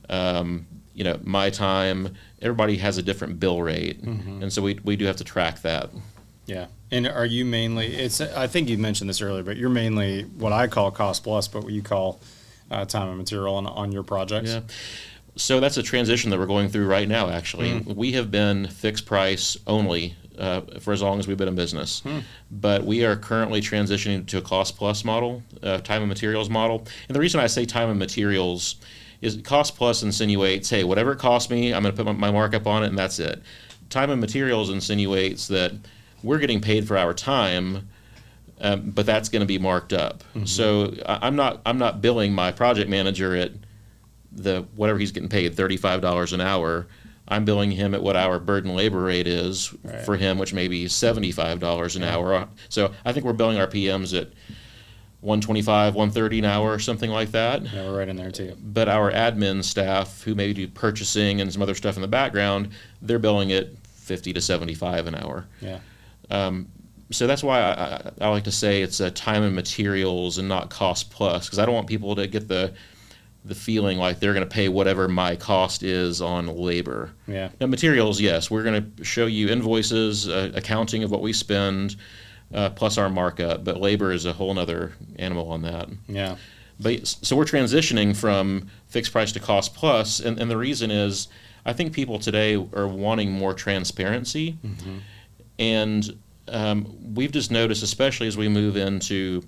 um, 0.09 0.66
you 0.94 1.04
know, 1.04 1.18
my 1.24 1.50
time, 1.50 2.14
everybody 2.40 2.76
has 2.78 2.98
a 2.98 3.02
different 3.02 3.40
bill 3.40 3.61
rate, 3.62 4.02
Mm-hmm. 4.04 4.42
and 4.42 4.52
so 4.52 4.62
we 4.62 4.78
we 4.85 4.96
do 4.96 5.04
have 5.07 5.16
to 5.16 5.24
track 5.24 5.62
that. 5.62 5.90
Yeah. 6.46 6.66
And 6.90 7.07
are 7.09 7.26
you 7.26 7.44
mainly? 7.44 7.87
It's. 7.94 8.20
I 8.20 8.46
think 8.46 8.68
you 8.68 8.78
mentioned 8.78 9.09
this 9.11 9.20
earlier, 9.20 9.42
but 9.42 9.57
you're 9.57 9.70
mainly 9.70 10.22
what 10.22 10.52
I 10.52 10.66
call 10.68 10.90
cost 10.90 11.24
plus, 11.24 11.48
but 11.48 11.64
what 11.64 11.72
you 11.72 11.83
call 11.83 12.20
uh, 12.70 12.85
time 12.85 13.09
and 13.09 13.18
material 13.18 13.54
on, 13.57 13.66
on 13.66 13.92
your 13.92 14.02
projects. 14.04 14.50
Yeah. 14.52 14.61
So 15.37 15.59
that's 15.59 15.76
a 15.78 15.83
transition 15.83 16.30
that 16.30 16.38
we're 16.38 16.46
going 16.46 16.68
through 16.68 16.87
right 16.87 17.09
now. 17.09 17.28
Actually, 17.28 17.70
Mm. 17.72 17.96
we 17.96 18.12
have 18.12 18.30
been 18.30 18.68
fixed 18.68 19.04
price 19.07 19.57
only 19.66 20.14
uh, 20.38 20.61
for 20.80 20.92
as 20.92 21.02
long 21.02 21.18
as 21.18 21.26
we've 21.26 21.37
been 21.38 21.48
in 21.48 21.54
business, 21.57 22.00
Hmm. 22.00 22.18
but 22.50 22.85
we 22.85 23.04
are 23.04 23.16
currently 23.16 23.61
transitioning 23.61 24.26
to 24.26 24.38
a 24.38 24.42
cost 24.42 24.76
plus 24.76 25.04
model, 25.04 25.42
uh, 25.62 25.78
time 25.78 26.02
and 26.02 26.09
materials 26.09 26.50
model. 26.50 26.87
And 27.09 27.14
the 27.16 27.20
reason 27.20 27.40
I 27.40 27.46
say 27.48 27.64
time 27.64 27.88
and 27.90 27.98
materials 27.98 28.76
is 29.24 29.40
cost 29.42 29.76
plus 29.76 30.02
insinuates, 30.02 30.68
hey, 30.68 30.84
whatever 30.84 31.12
it 31.12 31.18
costs 31.18 31.50
me, 31.50 31.72
I'm 31.72 31.82
going 31.82 31.94
to 31.94 32.04
put 32.04 32.06
my, 32.06 32.12
my 32.12 32.30
markup 32.30 32.66
on 32.66 32.84
it, 32.84 32.88
and 32.88 32.98
that's 32.98 33.18
it. 33.18 33.42
Time 33.90 34.10
and 34.10 34.20
materials 34.20 34.70
insinuates 34.70 35.48
that 35.48 35.72
we're 36.22 36.38
getting 36.38 36.60
paid 36.60 36.87
for 36.87 36.96
our 36.98 37.14
time. 37.14 37.88
Um, 38.60 38.90
but 38.90 39.04
that's 39.04 39.28
going 39.28 39.40
to 39.40 39.46
be 39.46 39.58
marked 39.58 39.92
up. 39.92 40.22
So 40.44 40.94
I- 41.06 41.18
I'm 41.26 41.34
not 41.37 41.60
I'm 41.66 41.76
not 41.78 42.00
billing 42.00 42.32
my 42.32 42.52
project 42.52 42.88
manager 42.88 43.34
at 43.34 43.50
the 44.30 44.64
whatever 44.76 44.98
he's 44.98 45.10
getting 45.10 45.28
paid 45.28 45.54
thirty 45.56 45.76
five 45.76 46.00
dollars 46.00 46.32
an 46.32 46.40
hour. 46.40 46.87
I'm 47.26 47.44
billing 47.44 47.72
him 47.72 47.94
at 47.94 48.02
what 48.02 48.16
our 48.16 48.38
burden 48.38 48.74
labor 48.76 49.00
rate 49.02 49.26
is 49.26 49.74
Right. 49.82 50.04
for 50.04 50.16
him, 50.16 50.38
which 50.38 50.52
may 50.54 50.68
be 50.68 50.87
seventy 50.88 51.32
five 51.32 51.58
dollars 51.58 51.96
an 51.96 52.04
hour. 52.04 52.48
So 52.68 52.92
I 53.04 53.12
think 53.12 53.26
we're 53.26 53.32
billing 53.32 53.58
our 53.58 53.66
PMs 53.66 54.18
at 54.18 54.28
one 55.24 55.40
twenty 55.40 55.62
five, 55.62 55.94
one 55.94 56.10
thirty 56.10 56.38
an 56.38 56.44
hour, 56.44 56.72
or 56.72 56.78
something 56.78 57.10
like 57.10 57.30
that. 57.32 57.62
Yeah, 57.62 57.84
we're 57.84 57.98
right 57.98 58.08
in 58.08 58.16
there 58.16 58.30
too. 58.30 58.56
But 58.62 58.88
our 58.88 59.10
admin 59.10 59.64
staff, 59.64 60.22
who 60.22 60.34
maybe 60.34 60.52
do 60.52 60.68
purchasing 60.68 61.40
and 61.40 61.52
some 61.52 61.62
other 61.62 61.74
stuff 61.74 61.96
in 61.96 62.02
the 62.02 62.08
background, 62.08 62.68
they're 63.02 63.18
billing 63.18 63.50
at 63.52 63.68
fifty 63.87 64.32
to 64.34 64.40
seventy 64.40 64.74
five 64.74 65.06
an 65.06 65.14
hour 65.14 65.46
Yeah. 65.62 65.78
so 67.10 67.26
that's 67.26 67.42
why 67.42 67.60
I, 67.60 67.70
I, 67.72 68.10
I 68.22 68.28
like 68.28 68.44
to 68.44 68.52
say 68.52 68.82
it's 68.82 69.00
a 69.00 69.10
time 69.10 69.42
and 69.42 69.54
materials 69.54 70.37
and 70.38 70.48
not 70.48 70.68
cost 70.70 71.10
plus 71.10 71.46
because 71.46 71.58
I 71.58 71.64
don't 71.64 71.74
want 71.74 71.87
people 71.87 72.14
to 72.16 72.26
get 72.26 72.48
the 72.48 72.74
the 73.46 73.54
feeling 73.54 73.98
like 73.98 74.20
they're 74.20 74.32
going 74.32 74.46
to 74.46 74.54
pay 74.54 74.68
whatever 74.68 75.06
my 75.06 75.37
cost 75.37 75.82
is 75.82 76.22
on 76.22 76.46
labor. 76.46 77.10
Yeah. 77.26 77.50
Now, 77.60 77.66
materials, 77.66 78.18
yes, 78.18 78.50
we're 78.50 78.62
going 78.62 78.94
to 78.96 79.04
show 79.04 79.26
you 79.26 79.48
invoices, 79.48 80.26
uh, 80.28 80.50
accounting 80.54 81.02
of 81.02 81.10
what 81.10 81.20
we 81.20 81.34
spend, 81.34 81.96
uh, 82.54 82.70
plus 82.70 82.96
our 82.96 83.10
markup. 83.10 83.64
But 83.64 83.80
labor 83.80 84.12
is 84.12 84.24
a 84.24 84.32
whole 84.32 84.56
other 84.58 84.92
animal 85.18 85.50
on 85.50 85.62
that. 85.62 85.88
Yeah. 86.08 86.36
But 86.80 87.06
so 87.06 87.36
we're 87.36 87.44
transitioning 87.44 88.16
from 88.16 88.68
fixed 88.88 89.12
price 89.12 89.32
to 89.32 89.40
cost 89.40 89.74
plus, 89.74 90.20
and, 90.20 90.38
and 90.40 90.50
the 90.50 90.56
reason 90.56 90.90
is 90.90 91.28
I 91.64 91.72
think 91.72 91.92
people 91.92 92.18
today 92.18 92.56
are 92.56 92.88
wanting 92.88 93.30
more 93.30 93.54
transparency, 93.54 94.56
and 95.58 96.18
um, 96.48 97.14
we've 97.14 97.30
just 97.32 97.50
noticed, 97.50 97.82
especially 97.82 98.26
as 98.26 98.36
we 98.36 98.48
move 98.48 98.76
into 98.76 99.44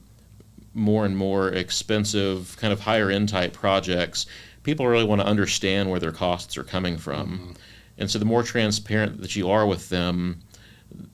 more 0.73 1.05
and 1.05 1.17
more 1.17 1.49
expensive, 1.49 2.57
kind 2.59 2.73
of 2.73 2.81
higher 2.81 3.11
end 3.11 3.29
type 3.29 3.53
projects, 3.53 4.27
people 4.63 4.87
really 4.87 5.05
want 5.05 5.21
to 5.21 5.27
understand 5.27 5.91
where 5.91 5.99
their 5.99 6.13
costs 6.13 6.57
are 6.57 6.65
coming 6.65 6.97
from, 6.97 7.55
and 7.99 8.09
so 8.09 8.21
the 8.21 8.25
more 8.25 8.45
transparent 8.45 9.21
that 9.21 9.35
you 9.35 9.51
are 9.51 9.67
with 9.67 9.89
them, 9.89 10.43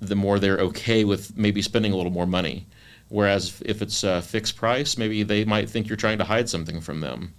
the 0.01 0.17
more 0.17 0.39
they're 0.39 0.59
okay 0.59 1.05
with 1.05 1.37
maybe 1.37 1.63
spending 1.63 1.93
a 1.93 1.97
little 1.97 2.13
more 2.13 2.27
money. 2.27 2.67
Whereas 3.09 3.63
if 3.67 3.83
it's 3.83 4.05
a 4.05 4.23
fixed 4.23 4.57
price, 4.57 4.97
maybe 4.97 5.23
they 5.23 5.45
might 5.45 5.69
think 5.69 5.89
you're 5.89 5.97
trying 5.97 6.19
to 6.19 6.25
hide 6.25 6.49
something 6.49 6.81
from 6.81 7.01
them. 7.01 7.35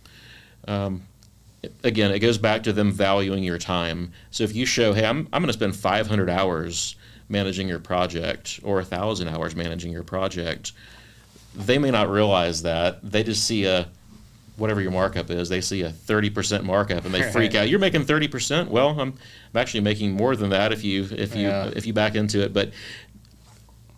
Um, 0.68 1.02
again, 1.84 2.12
it 2.12 2.20
goes 2.20 2.38
back 2.38 2.64
to 2.64 2.74
them 2.74 2.92
valuing 2.92 3.44
your 3.44 3.58
time. 3.58 4.14
So 4.32 4.44
if 4.44 4.56
you 4.56 4.66
show, 4.66 4.94
hey, 4.94 5.06
I'm, 5.06 5.28
I'm 5.34 5.42
going 5.42 5.48
to 5.48 5.54
spend 5.54 5.76
500 5.76 6.30
hours 6.30 6.96
managing 7.30 7.68
your 7.68 7.80
project 7.80 8.60
or 8.64 8.76
1,000 8.76 9.28
hours 9.28 9.56
managing 9.56 9.92
your 9.92 10.04
project, 10.04 10.74
they 11.56 11.78
may 11.78 11.92
not 11.92 12.10
realize 12.10 12.62
that. 12.64 13.00
They 13.04 13.24
just 13.24 13.46
see 13.46 13.66
a, 13.66 13.88
whatever 14.58 14.82
your 14.82 14.92
markup 14.92 15.30
is, 15.32 15.50
they 15.50 15.62
see 15.62 15.82
a 15.82 15.90
30% 15.90 16.64
markup 16.64 17.06
and 17.06 17.14
they 17.14 17.32
freak 17.32 17.56
out. 17.56 17.70
You're 17.70 17.80
making 17.80 18.06
30%? 18.06 18.68
Well, 18.68 18.90
I'm, 18.90 19.00
I'm 19.00 19.16
actually 19.56 19.82
making 19.82 20.12
more 20.12 20.36
than 20.36 20.50
that 20.52 20.72
if 20.72 20.84
you, 20.84 21.08
if 21.12 21.36
you, 21.36 21.44
Yeah. 21.48 21.72
if 21.76 21.86
you 21.88 21.94
back 21.94 22.16
into 22.16 22.42
it. 22.44 22.54
But 22.54 22.72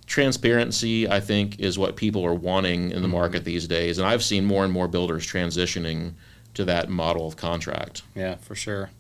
transparency, 0.08 1.10
I 1.10 1.20
think, 1.20 1.60
is 1.60 1.78
what 1.78 1.96
people 1.96 2.26
are 2.26 2.34
wanting 2.34 2.92
in 2.92 3.02
the 3.02 3.08
market 3.08 3.44
these 3.44 3.68
days, 3.68 3.98
and 3.98 4.08
I've 4.08 4.24
seen 4.24 4.46
more 4.46 4.64
and 4.64 4.72
more 4.72 4.88
builders 4.88 5.26
transitioning 5.26 6.14
to 6.54 6.64
that 6.66 6.90
model 6.90 7.28
of 7.28 7.36
contract. 7.36 8.04
Yeah, 8.16 8.36
for 8.36 8.56
sure. 8.56 8.92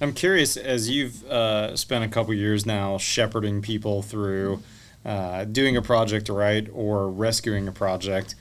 I'm 0.00 0.12
curious, 0.12 0.56
as 0.56 0.90
you've 0.90 1.24
uh, 1.30 1.76
spent 1.76 2.04
a 2.04 2.08
couple 2.08 2.34
years 2.34 2.66
now 2.66 2.98
shepherding 2.98 3.62
people 3.62 4.02
through 4.02 4.60
uh, 5.04 5.44
doing 5.44 5.76
a 5.76 5.82
project 5.82 6.28
right 6.28 6.66
or 6.72 7.08
rescuing 7.10 7.68
a 7.68 7.72
project, 7.72 8.34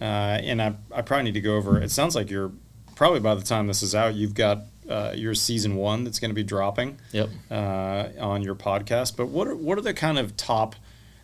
uh, 0.00 0.04
and 0.04 0.60
I, 0.62 0.74
I 0.94 1.02
probably 1.02 1.24
need 1.24 1.34
to 1.34 1.40
go 1.40 1.56
over. 1.56 1.80
It 1.80 1.90
sounds 1.90 2.14
like 2.14 2.30
you're 2.30 2.52
probably 2.94 3.20
by 3.20 3.34
the 3.34 3.42
time 3.42 3.66
this 3.66 3.82
is 3.82 3.94
out, 3.94 4.14
you've 4.14 4.34
got 4.34 4.62
uh, 4.88 5.12
your 5.14 5.34
season 5.34 5.76
one 5.76 6.04
that's 6.04 6.18
going 6.18 6.30
to 6.30 6.34
be 6.34 6.42
dropping 6.42 6.98
Yep. 7.12 7.28
uh, 7.50 8.08
on 8.18 8.42
your 8.42 8.54
podcast. 8.54 9.16
But 9.16 9.26
what 9.28 9.46
are 9.46 9.54
what 9.56 9.78
are 9.78 9.82
the 9.82 9.94
kind 9.94 10.18
of 10.18 10.36
top 10.36 10.74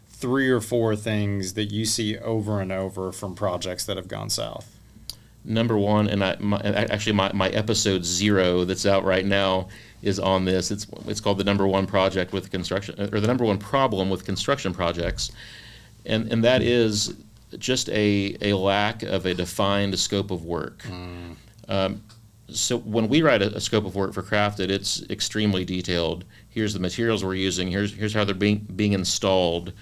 three 0.09 0.49
or 0.49 0.61
four 0.61 0.97
things 0.97 1.55
that 1.55 1.67
you 1.67 1.85
see 1.85 2.17
over 2.19 2.61
and 2.61 2.73
over 2.73 3.13
from 3.13 3.35
projects 3.35 3.85
that 3.87 3.97
have 3.97 4.09
gone 4.09 4.31
south? 4.31 4.73
number 5.49 5.79
one, 5.79 6.09
and 6.09 6.25
I 6.25 6.37
my, 6.41 6.59
actually 6.61 7.13
my, 7.13 7.31
my 7.33 7.49
episode 7.51 8.05
zero 8.05 8.65
that's 8.65 8.85
out 8.85 9.05
right 9.05 9.25
now 9.25 9.69
is 10.03 10.19
on 10.19 10.45
this. 10.45 10.71
It's 10.73 10.87
it's 11.07 11.21
called 11.21 11.39
the 11.39 11.45
number 11.45 11.67
one 11.69 11.87
project 11.87 12.33
with 12.33 12.51
construction 12.51 13.01
or 13.15 13.21
the 13.21 13.27
number 13.29 13.45
one 13.45 13.59
problem 13.59 14.11
with 14.11 14.25
construction 14.25 14.75
projects, 14.75 15.31
and 16.05 16.33
and 16.33 16.43
that 16.43 16.63
is 16.63 17.15
just 17.59 17.89
a 17.91 18.37
a 18.41 18.53
lack 18.55 19.03
of 19.03 19.27
a 19.27 19.35
defined 19.35 19.99
scope 19.99 20.31
of 20.31 20.45
work. 20.45 20.85
Um, 21.69 22.03
so 22.49 22.79
when 22.79 23.09
we 23.09 23.23
write 23.23 23.43
a, 23.43 23.57
a 23.57 23.61
scope 23.61 23.85
of 23.87 23.97
work 23.97 24.13
for 24.15 24.23
Crafted, 24.23 24.69
it's 24.71 25.03
extremely 25.11 25.65
detailed. 25.65 26.25
Here's 26.49 26.73
the 26.75 26.81
materials 26.81 27.25
we're 27.25 27.35
using. 27.35 27.69
Here's 27.71 27.93
here's 27.93 28.15
how 28.15 28.25
they're 28.25 28.35
being 28.35 28.67
being 28.77 28.93
installed. 28.93 29.73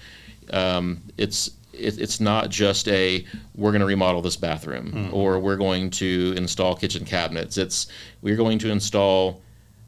Um, 0.51 1.01
it's 1.17 1.51
it, 1.73 1.99
it's 1.99 2.19
not 2.19 2.49
just 2.49 2.87
a 2.87 3.25
we're 3.55 3.71
going 3.71 3.81
to 3.81 3.85
remodel 3.85 4.21
this 4.21 4.35
bathroom 4.37 5.09
or 5.11 5.39
we're 5.39 5.57
going 5.57 5.89
to 5.91 6.33
install 6.37 6.75
kitchen 6.75 7.05
cabinets. 7.05 7.57
It's 7.57 7.87
we're 8.21 8.37
going 8.37 8.59
to 8.59 8.71
install, 8.71 9.41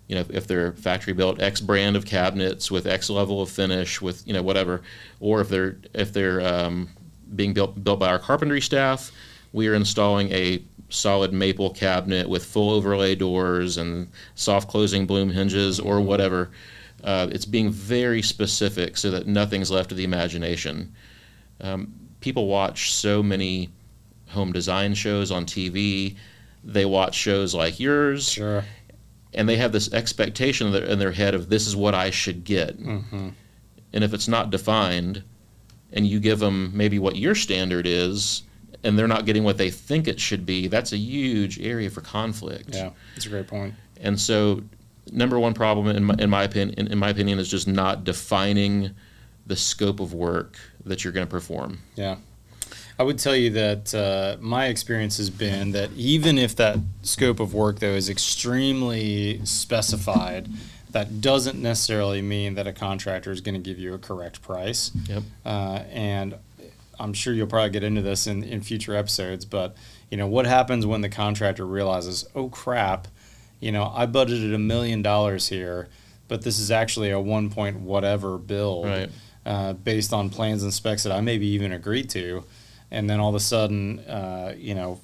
you 0.07 0.15
know, 0.15 0.25
if 0.29 0.47
they're 0.47 0.73
factory 0.73 1.13
built 1.13 1.41
X 1.41 1.61
brand 1.61 1.95
of 1.95 2.05
cabinets 2.05 2.69
with 2.69 2.85
X 2.87 3.09
level 3.09 3.41
of 3.41 3.49
finish 3.49 4.01
with 4.01 4.27
you 4.27 4.33
know 4.33 4.43
whatever, 4.43 4.81
or 5.19 5.41
if 5.41 5.49
they're 5.49 5.77
if 5.93 6.13
they're 6.13 6.41
um, 6.41 6.89
being 7.35 7.53
built 7.53 7.83
built 7.83 7.99
by 7.99 8.09
our 8.09 8.19
carpentry 8.19 8.61
staff, 8.61 9.11
we 9.53 9.67
are 9.67 9.73
installing 9.75 10.31
a 10.31 10.61
solid 10.89 11.33
maple 11.33 11.69
cabinet 11.71 12.29
with 12.29 12.45
full 12.45 12.69
overlay 12.69 13.13
doors 13.15 13.77
and 13.77 14.07
soft 14.35 14.69
closing 14.69 15.05
Blum 15.05 15.29
hinges 15.29 15.79
or 15.79 15.99
whatever. 16.01 16.49
Uh, 17.03 17.27
it's 17.31 17.45
being 17.45 17.69
very 17.69 18.21
specific 18.21 18.97
so 18.97 19.11
that 19.11 19.27
nothing's 19.27 19.69
left 19.69 19.89
to 19.89 19.95
the 19.95 20.03
imagination. 20.03 20.93
Um, 21.61 21.93
people 22.21 22.47
watch 22.47 22.93
so 22.93 23.21
many 23.21 23.69
home 24.29 24.51
design 24.51 24.93
shows 24.93 25.31
on 25.31 25.45
TV. 25.45 26.15
They 26.63 26.85
watch 26.85 27.15
shows 27.15 27.53
like 27.53 27.79
yours, 27.79 28.29
Sure. 28.29 28.63
and 29.33 29.47
they 29.47 29.55
have 29.57 29.71
this 29.71 29.91
expectation 29.93 30.67
in 30.67 30.73
their, 30.73 30.83
in 30.83 30.99
their 30.99 31.11
head 31.11 31.33
of 31.35 31.49
this 31.49 31.67
is 31.67 31.75
what 31.75 31.93
I 31.95 32.09
should 32.09 32.43
get. 32.43 32.77
Mm-hmm. 32.81 33.29
And 33.93 34.03
if 34.03 34.13
it's 34.13 34.27
not 34.27 34.49
defined, 34.49 35.23
and 35.93 36.06
you 36.06 36.19
give 36.19 36.39
them 36.39 36.71
maybe 36.76 37.00
what 37.00 37.15
your 37.15 37.36
standard 37.36 37.88
is, 37.88 38.43
and 38.84 38.97
they're 38.97 39.08
not 39.08 39.26
getting 39.26 39.43
what 39.43 39.58
they 39.58 39.69
think 39.69 40.08
it 40.08 40.19
should 40.19 40.45
be, 40.45 40.67
that's 40.67 40.91
a 40.91 40.97
huge 40.97 41.60
area 41.60 41.89
for 41.89 42.02
conflict. 42.02 42.69
Yeah, 42.73 42.91
that's 43.15 43.26
a 43.26 43.30
great 43.30 43.47
point. 43.47 43.73
And 44.00 44.19
so, 44.19 44.62
number 45.12 45.39
one 45.39 45.54
problem, 45.54 45.88
in 45.88 46.04
my, 46.04 46.15
in 46.19 46.30
my 46.30 46.43
opinion, 46.43 46.78
in, 46.78 46.88
in 46.88 46.97
my 46.97 47.10
opinion, 47.10 47.39
is 47.39 47.50
just 47.50 47.67
not 47.67 48.04
defining 48.04 48.91
the 49.45 49.56
scope 49.56 50.00
of 50.00 50.13
work 50.13 50.58
that 50.86 51.04
you're 51.04 51.13
going 51.13 51.26
to 51.26 51.32
perform. 51.32 51.80
Yeah. 51.95 52.17
I 53.00 53.04
would 53.04 53.19
tell 53.19 53.36
you 53.36 53.52
that 53.52 53.93
uh, 53.93 54.38
my 54.41 54.67
experience 54.67 55.17
has 55.17 55.30
been 55.30 55.71
that 55.71 55.91
even 55.95 56.38
if 56.38 56.56
that 56.56 56.80
scope 57.04 57.39
of 57.39 57.54
work, 57.54 57.80
though, 57.80 57.93
is 57.93 58.10
extremely 58.10 59.39
specified, 59.45 60.50
that 60.91 61.21
doesn't 61.21 61.62
necessarily 61.62 62.21
mean 62.21 62.56
that 62.56 62.67
a 62.67 62.73
contractor 62.73 63.32
is 63.32 63.41
going 63.41 63.56
to 63.56 63.62
give 63.62 63.78
you 63.80 63.93
a 63.93 63.97
correct 63.97 64.41
price. 64.41 64.91
Yep. 65.08 65.23
Uh, 65.45 65.84
and 65.91 66.36
I'm 67.00 67.13
sure 67.13 67.34
you'll 67.34 67.47
probably 67.47 67.69
get 67.71 67.84
into 67.84 68.02
this 68.02 68.26
in, 68.28 68.43
in 68.43 68.62
future 68.62 68.95
episodes, 68.95 69.45
but 69.45 69.76
you 70.10 70.17
know 70.17 70.28
what 70.28 70.45
happens 70.47 70.86
when 70.86 71.02
the 71.02 71.10
contractor 71.10 71.65
realizes, 71.65 72.26
oh 72.34 72.50
crap, 72.50 73.08
you 73.60 73.71
know 73.71 73.91
I 73.93 74.06
budgeted 74.06 74.54
a 74.56 74.58
million 74.60 75.02
dollars 75.02 75.50
here, 75.50 75.89
but 76.28 76.41
this 76.41 76.58
is 76.60 76.71
actually 76.71 77.12
a 77.12 77.19
one 77.19 77.50
point 77.50 77.80
whatever 77.80 78.38
bill 78.38 78.84
Right. 78.86 79.10
uh, 79.45 79.73
based 79.73 80.13
on 80.13 80.30
plans 80.30 80.63
and 80.63 80.73
specs 80.73 81.04
that 81.04 81.12
I 81.12 81.21
maybe 81.21 81.47
even 81.47 81.71
agreed 81.71 82.10
to, 82.12 82.43
and 82.89 83.10
then 83.10 83.19
all 83.19 83.30
of 83.30 83.36
a 83.36 83.39
sudden, 83.39 84.00
uh, 84.00 84.56
you 84.58 84.73
know, 84.73 85.00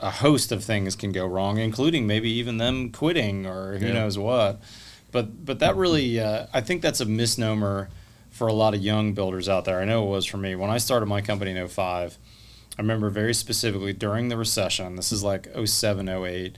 a 0.00 0.10
host 0.10 0.50
of 0.52 0.64
things 0.64 0.96
can 0.96 1.12
go 1.12 1.26
wrong, 1.26 1.58
including 1.58 2.06
maybe 2.06 2.30
even 2.30 2.58
them 2.58 2.90
quitting 2.90 3.46
or 3.46 3.76
who 3.78 3.86
Yeah. 3.86 3.92
knows 3.92 4.18
what. 4.18 4.60
But 5.12 5.44
but 5.44 5.58
that 5.58 5.76
really, 5.76 6.18
uh, 6.20 6.46
I 6.52 6.60
think 6.60 6.82
that's 6.82 7.00
a 7.00 7.04
misnomer 7.04 7.88
for 8.30 8.46
a 8.46 8.52
lot 8.52 8.74
of 8.74 8.80
young 8.80 9.12
builders 9.12 9.48
out 9.48 9.64
there. 9.64 9.80
I 9.80 9.84
know 9.84 10.04
it 10.06 10.10
was 10.10 10.24
for 10.26 10.36
me 10.36 10.54
when 10.54 10.70
I 10.70 10.78
started 10.78 11.06
my 11.06 11.20
company 11.20 11.50
in 11.50 11.66
05. 11.68 12.16
I 12.78 12.80
remember 12.82 13.10
very 13.10 13.34
specifically 13.34 13.92
during 13.92 14.28
the 14.28 14.36
recession. 14.36 14.94
This 14.96 15.10
is 15.12 15.22
like 15.22 15.48
07, 15.66 16.08
08. 16.08 16.56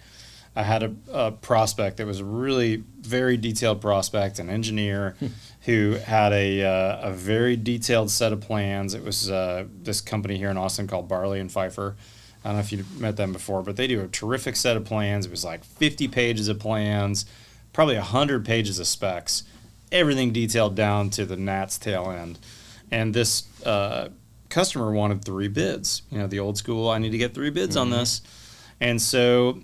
I 0.54 0.62
had 0.64 0.82
a, 0.82 0.94
a 1.10 1.32
prospect 1.32 1.96
that 1.96 2.06
was 2.06 2.20
a 2.20 2.24
really 2.26 2.84
very 3.00 3.38
detailed 3.38 3.80
prospect, 3.80 4.38
an 4.38 4.50
engineer 4.50 5.16
who 5.62 5.92
had 5.92 6.32
a, 6.34 6.62
uh, 6.62 7.08
a 7.08 7.12
very 7.12 7.56
detailed 7.56 8.10
set 8.10 8.34
of 8.34 8.42
plans. 8.42 8.92
It 8.92 9.02
was 9.02 9.30
uh, 9.30 9.64
this 9.82 10.02
company 10.02 10.36
here 10.36 10.50
in 10.50 10.58
Austin 10.58 10.86
called 10.86 11.08
Barley 11.08 11.40
and 11.40 11.50
Pfeiffer. 11.50 11.96
I 12.44 12.48
don't 12.48 12.56
know 12.56 12.60
if 12.60 12.72
you've 12.72 13.00
met 13.00 13.16
them 13.16 13.32
before, 13.32 13.62
but 13.62 13.76
they 13.76 13.86
do 13.86 14.02
a 14.02 14.08
terrific 14.08 14.56
set 14.56 14.76
of 14.76 14.84
plans. 14.84 15.26
It 15.26 15.30
was 15.30 15.44
like 15.44 15.64
50 15.64 16.08
pages 16.08 16.48
of 16.48 16.58
plans, 16.58 17.24
probably 17.72 17.96
100 17.96 18.44
pages 18.44 18.78
of 18.78 18.86
specs, 18.86 19.44
everything 19.90 20.32
detailed 20.32 20.74
down 20.74 21.10
to 21.10 21.24
the 21.24 21.36
gnat's 21.36 21.78
tail 21.78 22.10
end. 22.10 22.38
And 22.90 23.14
this 23.14 23.44
uh, 23.64 24.08
customer 24.48 24.92
wanted 24.92 25.24
three 25.24 25.48
bids. 25.48 26.02
You 26.10 26.18
know, 26.18 26.26
the 26.26 26.40
old 26.40 26.58
school, 26.58 26.88
I 26.88 26.98
need 26.98 27.10
to 27.10 27.18
get 27.18 27.34
three 27.34 27.50
bids 27.50 27.76
on 27.76 27.90
this. 27.90 28.22
And 28.80 29.00
so 29.00 29.62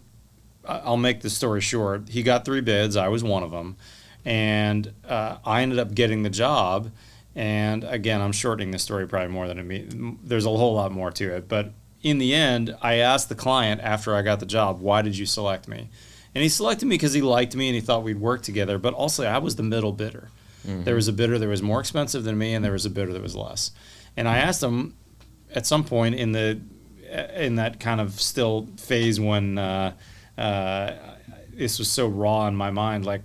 I'll 0.69 0.97
make 0.97 1.23
the 1.23 1.31
story 1.31 1.61
short. 1.61 2.09
He 2.09 2.23
got 2.23 2.45
three 2.45 2.61
bids. 2.61 2.97
I 2.97 3.09
was 3.09 3.25
one 3.25 3.43
of 3.43 3.51
them, 3.51 3.77
and 4.25 4.93
uh, 5.09 5.39
I 5.45 5.63
ended 5.63 5.79
up 5.79 5.95
getting 5.95 6.23
the 6.23 6.31
job. 6.31 6.93
And 7.35 7.85
again, 7.85 8.21
I'm 8.21 8.33
shortening 8.33 8.71
the 8.71 8.79
story 8.79 9.07
probably 9.07 9.29
more 9.29 9.49
than 9.49 9.59
it 9.59 9.65
means. 9.65 10.19
There's 10.23 10.45
a 10.45 10.51
whole 10.51 10.75
lot 10.75 10.93
more 10.93 11.11
to 11.13 11.37
it, 11.37 11.49
but 11.49 11.73
in 12.03 12.19
the 12.19 12.35
end, 12.35 12.77
I 12.81 12.95
asked 12.97 13.29
the 13.29 13.35
client 13.35 13.81
after 13.83 14.15
I 14.15 14.23
got 14.23 14.41
the 14.41 14.47
job, 14.47 14.81
"Why 14.81 15.03
did 15.03 15.17
you 15.17 15.27
select 15.27 15.69
me?" 15.69 15.89
And 16.35 16.43
he 16.43 16.49
selected 16.49 16.87
me 16.87 16.95
because 16.95 17.15
he 17.15 17.23
liked 17.23 17.57
me 17.57 17.69
and 17.69 17.75
he 17.75 17.81
thought 17.81 18.03
we'd 18.03 18.21
work 18.21 18.43
together. 18.43 18.79
But 18.79 18.95
also, 18.95 19.25
I 19.25 19.39
was 19.39 19.57
the 19.57 19.63
middle 19.63 19.93
bidder. 19.93 20.29
There 20.85 20.95
was 20.95 21.09
a 21.09 21.13
bidder 21.13 21.39
that 21.39 21.49
was 21.49 21.63
more 21.63 21.81
expensive 21.81 22.25
than 22.25 22.37
me, 22.37 22.53
and 22.53 22.63
there 22.65 22.73
was 22.73 22.85
a 22.85 22.91
bidder 22.91 23.13
that 23.15 23.23
was 23.23 23.35
less. 23.35 23.71
And 24.17 24.29
I 24.29 24.39
asked 24.39 24.63
him 24.63 24.95
at 25.55 25.67
some 25.67 25.83
point 25.83 26.15
in 26.17 26.33
the 26.33 26.61
in 27.35 27.57
that 27.57 27.81
kind 27.81 28.01
of 28.01 28.21
still 28.21 28.69
phase 28.77 29.19
when 29.19 29.57
uh, 29.57 29.95
uh, 30.37 30.93
this 31.55 31.79
was 31.79 31.91
so 31.91 32.07
raw 32.07 32.47
in 32.47 32.55
my 32.55 32.71
mind, 32.71 33.07
like, 33.07 33.25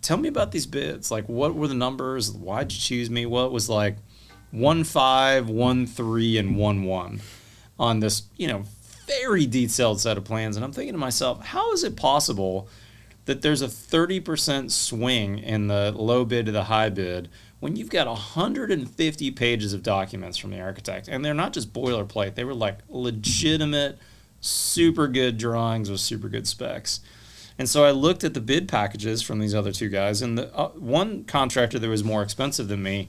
tell 0.00 0.16
me 0.16 0.28
about 0.28 0.52
these 0.52 0.66
bids. 0.66 1.10
Like, 1.10 1.28
what 1.28 1.54
were 1.54 1.68
the 1.68 1.74
numbers? 1.74 2.32
Why'd 2.32 2.72
you 2.72 2.78
choose 2.78 3.10
me? 3.10 3.26
What 3.26 3.52
was 3.52 3.68
like 3.68 3.98
one 4.50 4.84
five, 4.84 5.50
one 5.50 5.86
three, 5.86 6.38
and 6.38 6.56
one 6.56 6.84
one 6.84 7.20
on 7.78 8.00
this, 8.00 8.22
you 8.36 8.48
know, 8.48 8.64
very 9.06 9.46
detailed 9.46 10.00
set 10.00 10.18
of 10.18 10.24
plans. 10.24 10.56
And 10.56 10.64
I'm 10.64 10.72
thinking 10.72 10.94
to 10.94 10.98
myself, 10.98 11.44
how 11.46 11.72
is 11.72 11.84
it 11.84 11.96
possible 11.96 12.68
that 13.24 13.42
there's 13.42 13.62
a 13.62 13.66
30% 13.66 14.70
swing 14.70 15.38
in 15.38 15.68
the 15.68 15.92
low 15.92 16.24
bid 16.24 16.46
to 16.46 16.52
the 16.52 16.64
high 16.64 16.90
bid 16.90 17.28
when 17.60 17.76
you've 17.76 17.90
got 17.90 18.06
150 18.06 19.30
pages 19.32 19.72
of 19.72 19.82
documents 19.82 20.36
from 20.36 20.50
the 20.50 20.60
architect? 20.60 21.08
And 21.08 21.24
they're 21.24 21.34
not 21.34 21.52
just 21.52 21.72
boilerplate, 21.72 22.34
they 22.34 22.44
were 22.44 22.54
like 22.54 22.78
legitimate, 22.88 23.98
super 24.40 25.08
good 25.08 25.38
drawings 25.38 25.90
with 25.90 26.00
super 26.00 26.28
good 26.28 26.46
specs. 26.46 27.00
And 27.58 27.68
so 27.68 27.84
I 27.84 27.90
looked 27.90 28.22
at 28.22 28.34
the 28.34 28.40
bid 28.40 28.68
packages 28.68 29.20
from 29.20 29.40
these 29.40 29.54
other 29.54 29.72
two 29.72 29.88
guys, 29.88 30.22
and 30.22 30.38
the 30.38 30.54
uh, 30.56 30.68
one 30.68 31.24
contractor 31.24 31.78
that 31.80 31.88
was 31.88 32.04
more 32.04 32.22
expensive 32.22 32.68
than 32.68 32.84
me, 32.84 33.08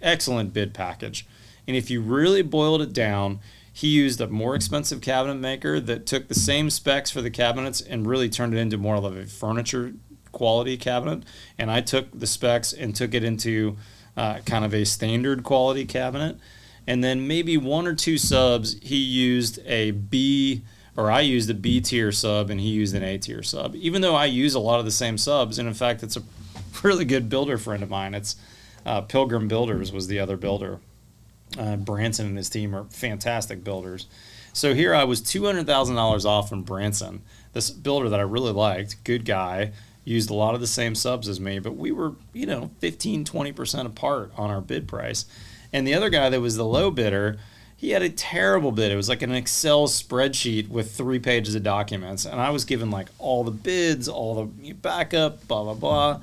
excellent 0.00 0.54
bid 0.54 0.72
package. 0.72 1.26
And 1.68 1.76
if 1.76 1.90
you 1.90 2.00
really 2.00 2.40
boiled 2.40 2.80
it 2.80 2.94
down, 2.94 3.40
he 3.76 3.88
used 3.88 4.22
a 4.22 4.26
more 4.26 4.54
expensive 4.54 5.02
cabinet 5.02 5.34
maker 5.34 5.78
that 5.78 6.06
took 6.06 6.28
the 6.28 6.34
same 6.34 6.70
specs 6.70 7.10
for 7.10 7.20
the 7.20 7.28
cabinets 7.28 7.82
and 7.82 8.06
really 8.06 8.30
turned 8.30 8.54
it 8.54 8.56
into 8.56 8.78
more 8.78 8.96
of 8.96 9.04
a 9.04 9.26
furniture 9.26 9.92
quality 10.32 10.78
cabinet. 10.78 11.24
And 11.58 11.70
I 11.70 11.82
took 11.82 12.06
the 12.18 12.26
specs 12.26 12.72
and 12.72 12.96
took 12.96 13.12
it 13.12 13.22
into 13.22 13.76
uh, 14.16 14.38
kind 14.46 14.64
of 14.64 14.72
a 14.72 14.86
standard 14.86 15.42
quality 15.42 15.84
cabinet. 15.84 16.38
And 16.86 17.04
then 17.04 17.28
maybe 17.28 17.58
one 17.58 17.86
or 17.86 17.94
two 17.94 18.16
subs, 18.16 18.78
he 18.80 18.96
used 18.96 19.58
a 19.66 19.90
B 19.90 20.62
or 20.96 21.10
I 21.10 21.20
used 21.20 21.50
a 21.50 21.54
B 21.54 21.82
tier 21.82 22.12
sub 22.12 22.48
and 22.48 22.58
he 22.58 22.70
used 22.70 22.94
an 22.94 23.02
A 23.02 23.18
tier 23.18 23.42
sub. 23.42 23.74
Even 23.74 24.00
though 24.00 24.14
I 24.14 24.24
use 24.24 24.54
a 24.54 24.58
lot 24.58 24.78
of 24.78 24.86
the 24.86 24.90
same 24.90 25.18
subs, 25.18 25.58
and 25.58 25.68
in 25.68 25.74
fact, 25.74 26.02
it's 26.02 26.16
a 26.16 26.22
really 26.82 27.04
good 27.04 27.28
builder 27.28 27.58
friend 27.58 27.82
of 27.82 27.90
mine. 27.90 28.14
It's 28.14 28.36
Uh, 28.86 29.02
Pilgrim 29.02 29.48
Builders 29.48 29.92
was 29.92 30.06
the 30.06 30.18
other 30.18 30.38
builder. 30.38 30.78
Uh, 31.58 31.76
Branson 31.76 32.26
and 32.26 32.36
his 32.36 32.50
team 32.50 32.74
are 32.74 32.84
fantastic 32.84 33.64
builders. 33.64 34.06
So 34.52 34.74
here 34.74 34.94
I 34.94 35.04
was 35.04 35.20
two 35.20 35.44
hundred 35.44 35.66
thousand 35.66 35.96
dollars 35.96 36.24
off 36.24 36.48
from 36.48 36.62
Branson, 36.62 37.22
this 37.52 37.70
builder 37.70 38.08
that 38.08 38.20
I 38.20 38.22
really 38.22 38.52
liked, 38.52 39.02
good 39.04 39.24
guy, 39.24 39.72
used 40.04 40.30
a 40.30 40.34
lot 40.34 40.54
of 40.54 40.60
the 40.60 40.66
same 40.66 40.94
subs 40.94 41.28
as 41.28 41.40
me, 41.40 41.58
but 41.58 41.76
we 41.76 41.92
were 41.92 42.14
you 42.32 42.46
know 42.46 42.70
15 42.78 43.24
20 43.24 43.52
percent 43.52 43.86
apart 43.86 44.32
on 44.36 44.50
our 44.50 44.60
bid 44.60 44.88
price. 44.88 45.26
And 45.72 45.86
the 45.86 45.94
other 45.94 46.08
guy 46.08 46.30
that 46.30 46.40
was 46.40 46.56
the 46.56 46.64
low 46.64 46.90
bidder, 46.90 47.38
he 47.76 47.90
had 47.90 48.00
a 48.00 48.08
terrible 48.08 48.72
bid. 48.72 48.90
It 48.90 48.96
was 48.96 49.08
like 49.08 49.20
an 49.20 49.32
Excel 49.32 49.88
spreadsheet 49.88 50.68
with 50.68 50.92
three 50.92 51.18
pages 51.18 51.54
of 51.54 51.62
documents, 51.62 52.24
and 52.24 52.40
I 52.40 52.50
was 52.50 52.64
given 52.64 52.90
like 52.90 53.08
all 53.18 53.44
the 53.44 53.50
bids, 53.50 54.08
all 54.08 54.34
the 54.34 54.72
backup, 54.72 55.46
blah 55.48 55.64
blah 55.64 55.74
blah. 55.74 56.20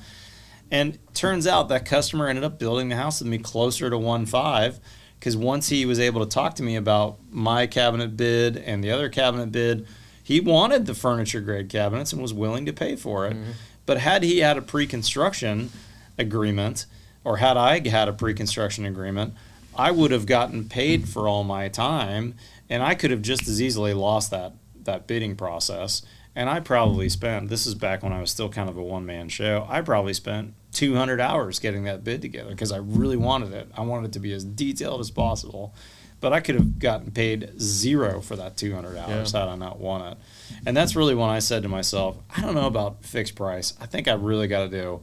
And 0.72 0.98
turns 1.14 1.46
out 1.46 1.70
that 1.70 1.86
customer 1.86 2.28
ended 2.28 2.44
up 2.44 2.58
building 2.58 2.90
the 2.90 2.96
house 2.96 3.20
with 3.20 3.30
me 3.30 3.38
closer 3.38 3.92
to 3.92 3.98
one 3.98 4.26
five 4.26 4.80
because 5.24 5.38
once 5.38 5.70
he 5.70 5.86
was 5.86 6.02
able 6.02 6.20
to 6.20 6.30
talk 6.30 6.54
to 6.54 6.64
me 6.64 6.76
about 6.76 7.18
my 7.32 7.66
cabinet 7.66 8.18
bid 8.18 8.58
and 8.58 8.84
the 8.84 8.92
other 8.92 9.08
cabinet 9.08 9.54
bid, 9.54 9.88
he 10.22 10.42
wanted 10.42 10.86
the 10.86 10.94
furniture 10.94 11.40
grade 11.40 11.70
cabinets 11.70 12.12
and 12.12 12.22
was 12.22 12.34
willing 12.34 12.66
to 12.66 12.74
pay 12.74 12.98
for 12.98 13.26
it. 13.26 13.34
Mm-hmm. 13.34 13.52
But 13.86 14.00
had 14.00 14.24
he 14.24 14.40
had 14.40 14.58
a 14.58 14.62
pre-construction 14.62 15.70
agreement, 16.18 16.88
or 17.24 17.38
had 17.38 17.56
I 17.56 17.88
had 17.88 18.10
a 18.10 18.14
pre-construction 18.14 18.86
agreement, 18.86 19.34
I 19.78 19.92
would 19.92 20.12
have 20.12 20.26
gotten 20.26 20.68
paid 20.68 21.08
for 21.08 21.26
all 21.26 21.46
my 21.46 21.70
time, 21.70 22.36
and 22.70 22.84
I 22.84 22.94
could 22.94 23.10
have 23.10 23.22
just 23.22 23.48
as 23.48 23.62
easily 23.62 23.94
lost 23.94 24.30
that 24.32 24.52
that 24.84 25.08
bidding 25.08 25.38
process. 25.38 26.02
And 26.36 26.50
I 26.50 26.60
probably 26.60 27.08
spent 27.08 27.48
this 27.48 27.66
is 27.66 27.76
back 27.76 28.04
when 28.04 28.12
I 28.12 28.20
was 28.20 28.30
still 28.30 28.50
kind 28.50 28.68
of 28.68 28.76
a 28.76 28.84
one 28.84 29.06
man 29.06 29.30
show. 29.30 29.66
I 29.70 29.80
probably 29.80 30.14
spent 30.14 30.54
200 30.74 31.22
hours 31.22 31.60
getting 31.60 31.84
that 31.84 32.04
bid 32.04 32.22
together 32.22 32.50
because 32.50 32.72
I 32.72 32.78
really 32.78 33.18
wanted 33.18 33.54
it. 33.54 33.68
I 33.76 33.82
wanted 33.82 34.08
it 34.08 34.14
to 34.14 34.20
be 34.20 34.34
as 34.34 34.44
detailed 34.44 35.00
as 35.00 35.12
possible. 35.12 35.74
But 36.20 36.32
I 36.32 36.40
could 36.40 36.56
have 36.56 36.80
gotten 36.80 37.12
paid 37.12 37.52
zero 37.60 38.22
for 38.22 38.38
that 38.38 38.56
200 38.56 38.98
hours 38.98 39.34
yeah. 39.34 39.40
had 39.42 39.50
I 39.50 39.56
not 39.56 39.80
won 39.80 40.14
it. 40.14 40.18
And 40.66 40.76
that's 40.76 40.96
really 40.96 41.16
when 41.16 41.30
I 41.30 41.40
said 41.40 41.64
to 41.64 41.70
myself, 41.70 42.16
I 42.34 42.40
don't 42.40 42.56
know 42.56 42.68
about 42.68 43.04
fixed 43.04 43.36
price. 43.36 43.74
I 43.82 43.88
think 43.88 44.08
I 44.08 44.14
really 44.14 44.48
got 44.48 44.64
to 44.64 44.70
do 44.70 45.02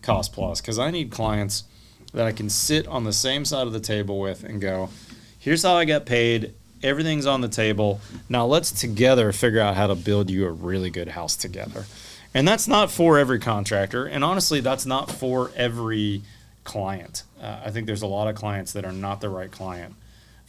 cost 0.00 0.32
plus 0.32 0.60
because 0.60 0.78
I 0.78 0.92
need 0.92 1.10
clients 1.10 1.64
that 2.12 2.26
I 2.26 2.32
can 2.32 2.48
sit 2.48 2.86
on 2.86 3.02
the 3.02 3.12
same 3.12 3.44
side 3.44 3.66
of 3.66 3.72
the 3.72 3.80
table 3.80 4.20
with 4.20 4.44
and 4.44 4.60
go, 4.60 4.90
here's 5.38 5.62
how 5.62 5.74
I 5.74 5.84
got 5.84 6.06
paid. 6.06 6.54
Everything's 6.82 7.26
on 7.26 7.40
the 7.40 7.48
table. 7.48 8.00
Now 8.28 8.46
let's 8.46 8.70
together 8.70 9.32
figure 9.32 9.60
out 9.60 9.74
how 9.74 9.88
to 9.88 9.94
build 9.94 10.30
you 10.30 10.46
a 10.46 10.50
really 10.50 10.90
good 10.90 11.08
house 11.08 11.36
together. 11.36 11.84
And 12.34 12.46
that's 12.46 12.68
not 12.68 12.90
for 12.90 13.18
every 13.18 13.40
contractor. 13.40 14.06
And 14.06 14.22
honestly, 14.22 14.60
that's 14.60 14.86
not 14.86 15.10
for 15.10 15.50
every 15.56 16.22
client. 16.64 17.24
Uh, 17.40 17.60
I 17.64 17.70
think 17.70 17.86
there's 17.86 18.02
a 18.02 18.06
lot 18.06 18.28
of 18.28 18.36
clients 18.36 18.72
that 18.74 18.84
are 18.84 18.92
not 18.92 19.20
the 19.20 19.28
right 19.28 19.50
client 19.50 19.94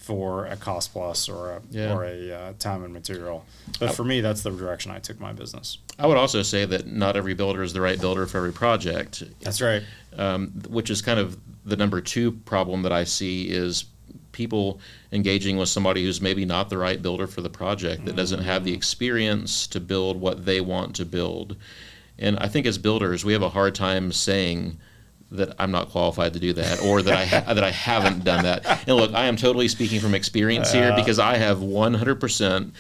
for 0.02 0.48
a 0.48 0.58
cost 0.58 0.94
plus 0.94 1.30
or 1.30 1.52
a 1.52 1.62
yeah. 1.70 1.94
or 1.94 2.04
a 2.04 2.32
uh, 2.32 2.54
time 2.58 2.84
and 2.84 2.92
material. 2.92 3.46
But 3.80 3.94
for 3.94 4.04
me, 4.04 4.22
that's 4.22 4.42
the 4.42 4.50
direction 4.50 4.92
I 4.92 5.00
took 5.00 5.20
my 5.20 5.32
business. 5.32 5.78
I 6.00 6.08
would 6.08 6.18
also 6.18 6.42
say 6.42 6.66
that 6.66 6.88
not 6.88 7.16
every 7.16 7.36
builder 7.36 7.62
is 7.62 7.74
the 7.74 7.82
right 7.82 8.00
builder 8.00 8.26
for 8.26 8.38
every 8.38 8.52
project. 8.52 9.24
That's 9.42 9.62
right. 9.62 9.84
Um, 10.18 10.48
which 10.70 10.90
is 10.90 11.02
kind 11.02 11.20
of 11.20 11.38
the 11.66 11.78
number 11.78 12.02
two 12.02 12.32
problem 12.32 12.82
that 12.82 12.92
I 12.92 13.04
see 13.04 13.50
is 13.50 13.86
people 14.32 14.80
engaging 15.12 15.58
with 15.58 15.70
somebody 15.70 16.04
who's 16.04 16.22
maybe 16.22 16.46
not 16.46 16.70
the 16.70 16.78
right 16.78 17.02
builder 17.02 17.28
for 17.28 17.42
the 17.42 17.50
project 17.50 18.06
that 18.06 18.16
doesn't 18.16 18.44
have 18.44 18.64
the 18.64 18.74
experience 18.74 19.68
to 19.68 19.80
build 19.80 20.20
what 20.20 20.46
they 20.46 20.62
want 20.62 20.96
to 20.96 21.06
build. 21.06 21.56
And 22.18 22.38
I 22.40 22.48
think 22.48 22.66
as 22.66 22.78
builders, 22.78 23.26
we 23.26 23.34
have 23.34 23.42
a 23.42 23.50
hard 23.50 23.76
time 23.76 24.12
saying 24.12 24.78
that 25.32 25.56
I'm 25.58 25.72
not 25.72 25.90
qualified 25.90 26.34
to 26.34 26.40
do 26.40 26.52
that, 26.54 26.82
or 26.84 27.02
that 27.02 27.14
I 27.14 27.26
ha- 27.26 27.54
that 27.54 27.64
I 27.64 27.72
haven't 27.72 28.24
done 28.24 28.44
that. 28.44 28.66
And 28.88 28.98
look, 28.98 29.14
I 29.14 29.26
am 29.26 29.38
totally 29.38 29.68
speaking 29.70 30.00
from 30.00 30.14
experience 30.14 30.72
here 30.72 30.94
because 30.96 31.20
I 31.20 31.38
have 31.38 31.60
100% 31.60 32.72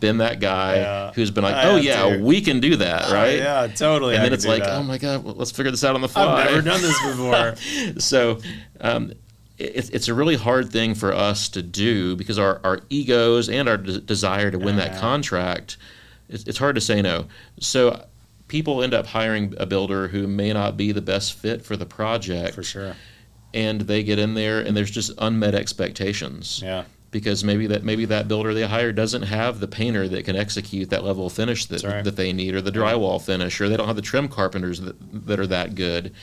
been 0.00 0.18
that 0.18 0.40
guy 0.40 0.76
yeah. 0.76 1.12
who's 1.12 1.30
been 1.30 1.44
like, 1.44 1.64
"Oh 1.64 1.76
yeah, 1.76 2.16
to. 2.16 2.22
we 2.22 2.40
can 2.40 2.60
do 2.60 2.76
that, 2.76 3.12
right?" 3.12 3.40
Uh, 3.40 3.42
yeah, 3.42 3.66
totally. 3.68 4.16
And 4.16 4.24
then 4.24 4.32
it's 4.32 4.46
like, 4.46 4.64
that. 4.64 4.76
"Oh 4.76 4.82
my 4.82 4.98
god, 4.98 5.24
well, 5.24 5.34
let's 5.34 5.52
figure 5.52 5.70
this 5.70 5.84
out 5.84 5.94
on 5.94 6.00
the 6.00 6.08
fly." 6.08 6.24
I've 6.24 6.50
never 6.50 6.62
done 6.62 6.82
this 6.82 7.00
before. 7.02 8.00
so. 8.00 8.38
Um, 8.80 9.12
it's, 9.60 9.90
it's 9.90 10.08
a 10.08 10.14
really 10.14 10.36
hard 10.36 10.70
thing 10.70 10.94
for 10.94 11.12
us 11.12 11.48
to 11.50 11.62
do 11.62 12.16
because 12.16 12.38
our, 12.38 12.60
our 12.64 12.80
egos 12.88 13.48
and 13.48 13.68
our 13.68 13.76
de- 13.76 14.00
desire 14.00 14.50
to 14.50 14.58
win 14.58 14.76
that 14.76 14.98
contract, 14.98 15.76
it's, 16.28 16.44
it's 16.44 16.58
hard 16.58 16.74
to 16.76 16.80
say 16.80 17.02
no. 17.02 17.26
So 17.58 18.06
people 18.48 18.82
end 18.82 18.94
up 18.94 19.06
hiring 19.06 19.54
a 19.58 19.66
builder 19.66 20.08
who 20.08 20.26
may 20.26 20.52
not 20.52 20.76
be 20.76 20.92
the 20.92 21.02
best 21.02 21.34
fit 21.34 21.64
for 21.64 21.76
the 21.76 21.86
project. 21.86 22.54
For 22.54 22.62
sure. 22.62 22.96
And 23.52 23.82
they 23.82 24.02
get 24.02 24.18
in 24.18 24.34
there 24.34 24.60
and 24.60 24.76
there's 24.76 24.90
just 24.90 25.12
unmet 25.18 25.54
expectations. 25.54 26.60
Yeah. 26.64 26.84
Because 27.10 27.42
maybe 27.42 27.66
that 27.66 27.82
maybe 27.82 28.04
that 28.04 28.28
builder 28.28 28.54
they 28.54 28.62
hire 28.62 28.92
doesn't 28.92 29.22
have 29.22 29.58
the 29.58 29.66
painter 29.66 30.06
that 30.08 30.24
can 30.24 30.36
execute 30.36 30.90
that 30.90 31.02
level 31.02 31.26
of 31.26 31.32
finish 31.32 31.66
that, 31.66 31.82
right. 31.82 32.04
that 32.04 32.14
they 32.14 32.32
need, 32.32 32.54
or 32.54 32.60
the 32.60 32.70
drywall 32.70 33.20
finish, 33.20 33.60
or 33.60 33.68
they 33.68 33.76
don't 33.76 33.88
have 33.88 33.96
the 33.96 34.02
trim 34.02 34.28
carpenters 34.28 34.80
that, 34.80 35.26
that 35.26 35.40
are 35.40 35.46
that 35.48 35.74
good 35.74 36.14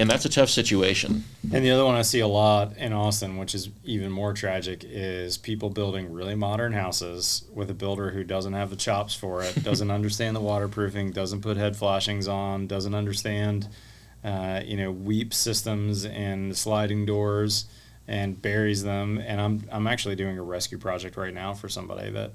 and 0.00 0.08
that's 0.08 0.24
a 0.24 0.30
tough 0.30 0.48
situation. 0.48 1.24
And 1.52 1.62
the 1.62 1.70
other 1.70 1.84
one 1.84 1.94
I 1.94 2.02
see 2.02 2.20
a 2.20 2.26
lot 2.26 2.74
in 2.78 2.94
Austin, 2.94 3.36
which 3.36 3.54
is 3.54 3.68
even 3.84 4.10
more 4.10 4.32
tragic, 4.32 4.82
is 4.82 5.36
people 5.36 5.68
building 5.68 6.10
really 6.10 6.34
modern 6.34 6.72
houses 6.72 7.44
with 7.52 7.68
a 7.70 7.74
builder 7.74 8.10
who 8.10 8.24
doesn't 8.24 8.54
have 8.54 8.70
the 8.70 8.76
chops 8.76 9.14
for 9.14 9.42
it, 9.42 9.54
doesn't 9.62 9.90
understand 9.90 10.34
the 10.34 10.40
waterproofing, 10.40 11.12
doesn't 11.12 11.42
put 11.42 11.58
head 11.58 11.76
flashings 11.76 12.28
on, 12.28 12.66
doesn't 12.66 12.94
understand, 12.94 13.68
uh, 14.24 14.62
you 14.64 14.78
know, 14.78 14.90
weep 14.90 15.34
systems 15.34 16.06
and 16.06 16.56
sliding 16.56 17.04
doors, 17.04 17.66
and 18.08 18.40
buries 18.40 18.82
them. 18.82 19.18
And 19.18 19.38
I'm 19.38 19.68
I'm 19.70 19.86
actually 19.86 20.16
doing 20.16 20.38
a 20.38 20.42
rescue 20.42 20.78
project 20.78 21.16
right 21.16 21.34
now 21.34 21.52
for 21.54 21.68
somebody 21.68 22.10
that. 22.10 22.32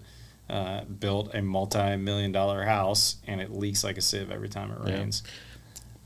Uh, 0.47 0.83
built 0.83 1.33
a 1.33 1.41
multi-million 1.41 2.31
dollar 2.31 2.65
house 2.65 3.15
and 3.25 3.41
it 3.41 3.49
leaks 3.49 3.83
like 3.83 3.97
a 3.97 4.01
sieve 4.01 4.29
every 4.29 4.47
time 4.47 4.69
it 4.69 4.79
rains. 4.79 5.23
Yeah. 5.25 5.31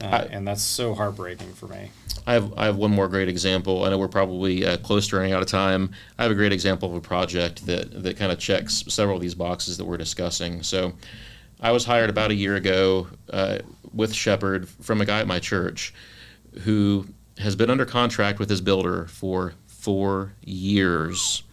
Uh, 0.01 0.05
I, 0.05 0.17
and 0.25 0.47
that's 0.47 0.61
so 0.61 0.93
heartbreaking 0.93 1.53
for 1.53 1.67
me. 1.67 1.91
I 2.25 2.33
have 2.33 2.53
I 2.57 2.65
have 2.65 2.77
one 2.77 2.91
more 2.91 3.07
great 3.07 3.27
example. 3.27 3.83
I 3.83 3.89
know 3.89 3.97
we're 3.97 4.07
probably 4.07 4.65
uh, 4.65 4.77
close 4.77 5.07
to 5.09 5.17
running 5.17 5.33
out 5.33 5.41
of 5.41 5.47
time. 5.47 5.91
I 6.17 6.23
have 6.23 6.31
a 6.31 6.35
great 6.35 6.53
example 6.53 6.89
of 6.89 6.95
a 6.95 7.01
project 7.01 7.65
that 7.65 8.03
that 8.03 8.17
kind 8.17 8.31
of 8.31 8.39
checks 8.39 8.83
several 8.87 9.17
of 9.17 9.21
these 9.21 9.35
boxes 9.35 9.77
that 9.77 9.85
we're 9.85 9.97
discussing. 9.97 10.63
So, 10.63 10.93
I 11.59 11.71
was 11.71 11.85
hired 11.85 12.09
about 12.09 12.31
a 12.31 12.35
year 12.35 12.55
ago 12.55 13.07
uh, 13.31 13.59
with 13.93 14.13
Shepherd 14.13 14.69
from 14.69 15.01
a 15.01 15.05
guy 15.05 15.19
at 15.19 15.27
my 15.27 15.39
church, 15.39 15.93
who 16.61 17.07
has 17.37 17.55
been 17.55 17.69
under 17.69 17.85
contract 17.85 18.39
with 18.39 18.49
his 18.49 18.61
builder 18.61 19.05
for 19.07 19.53
four 19.67 20.33
years. 20.41 21.43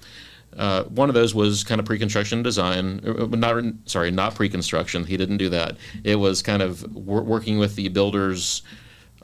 Uh, 0.57 0.85
one 0.85 1.09
of 1.09 1.15
those 1.15 1.35
was 1.35 1.65
kind 1.65 1.79
of 1.79 1.85
pre-construction 1.85 2.43
design, 2.43 3.01
uh, 3.07 3.27
not 3.37 3.63
sorry, 3.85 4.11
not 4.11 4.35
pre-construction. 4.35 5.05
He 5.05 5.17
didn't 5.17 5.37
do 5.37 5.51
that. 5.51 5.77
It 6.03 6.17
was 6.17 6.43
kind 6.43 6.63
of 6.63 6.95
wor- 6.95 7.23
working 7.23 7.59
with 7.59 7.77
the 7.77 7.89
builder's 7.89 8.63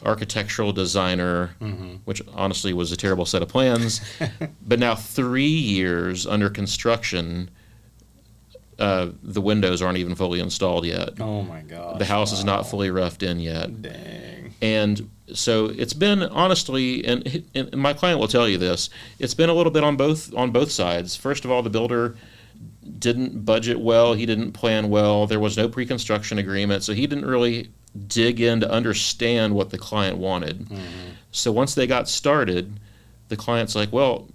architectural 0.04 0.72
designer, 0.72 1.54
mm-hmm. 1.60 1.94
which 2.04 2.20
honestly 2.34 2.72
was 2.72 2.92
a 2.92 2.96
terrible 2.96 3.24
set 3.24 3.42
of 3.42 3.48
plans. 3.48 4.00
but 4.66 4.78
now 4.78 4.94
three 4.94 5.44
years 5.46 6.26
under 6.26 6.50
construction, 6.50 7.50
uh, 8.78 9.08
the 9.22 9.40
windows 9.40 9.80
aren't 9.80 9.98
even 9.98 10.14
fully 10.14 10.40
installed 10.40 10.84
yet. 10.84 11.20
Oh 11.20 11.42
my 11.42 11.62
god! 11.62 11.98
The 11.98 12.04
house 12.04 12.32
wow. 12.32 12.38
is 12.38 12.44
not 12.44 12.68
fully 12.68 12.90
roughed 12.90 13.22
in 13.22 13.40
yet. 13.40 13.82
Dang. 13.82 14.54
And 14.60 15.10
so 15.34 15.66
it's 15.66 15.92
been 15.92 16.22
honestly, 16.22 17.04
and, 17.04 17.44
and, 17.54 17.76
my 17.76 17.92
client 17.92 18.20
will 18.20 18.28
tell 18.28 18.48
you 18.48 18.58
this. 18.58 18.90
It's 19.18 19.34
been 19.34 19.48
a 19.48 19.54
little 19.54 19.72
bit 19.72 19.84
on 19.84 19.96
both 19.96 20.34
on 20.34 20.50
both 20.50 20.70
sides. 20.70 21.16
First 21.16 21.44
of 21.44 21.50
all, 21.50 21.62
the 21.62 21.70
builder 21.70 22.16
didn't 22.98 23.44
budget 23.44 23.80
well. 23.80 24.14
He 24.14 24.26
didn't 24.26 24.52
plan 24.52 24.90
well. 24.90 25.26
There 25.26 25.40
was 25.40 25.56
no 25.56 25.68
pre-construction 25.68 26.38
agreement, 26.38 26.82
so 26.82 26.92
he 26.92 27.06
didn't 27.06 27.26
really 27.26 27.70
dig 28.06 28.40
in 28.40 28.60
to 28.60 28.70
understand 28.70 29.54
what 29.54 29.70
the 29.70 29.78
client 29.78 30.18
wanted. 30.18 30.60
Mm-hmm. 30.60 31.10
So 31.30 31.52
once 31.52 31.74
they 31.74 31.86
got 31.86 32.08
started, 32.08 32.80
the 33.28 33.36
client's 33.36 33.74
like, 33.74 33.92
"Well, 33.92 34.28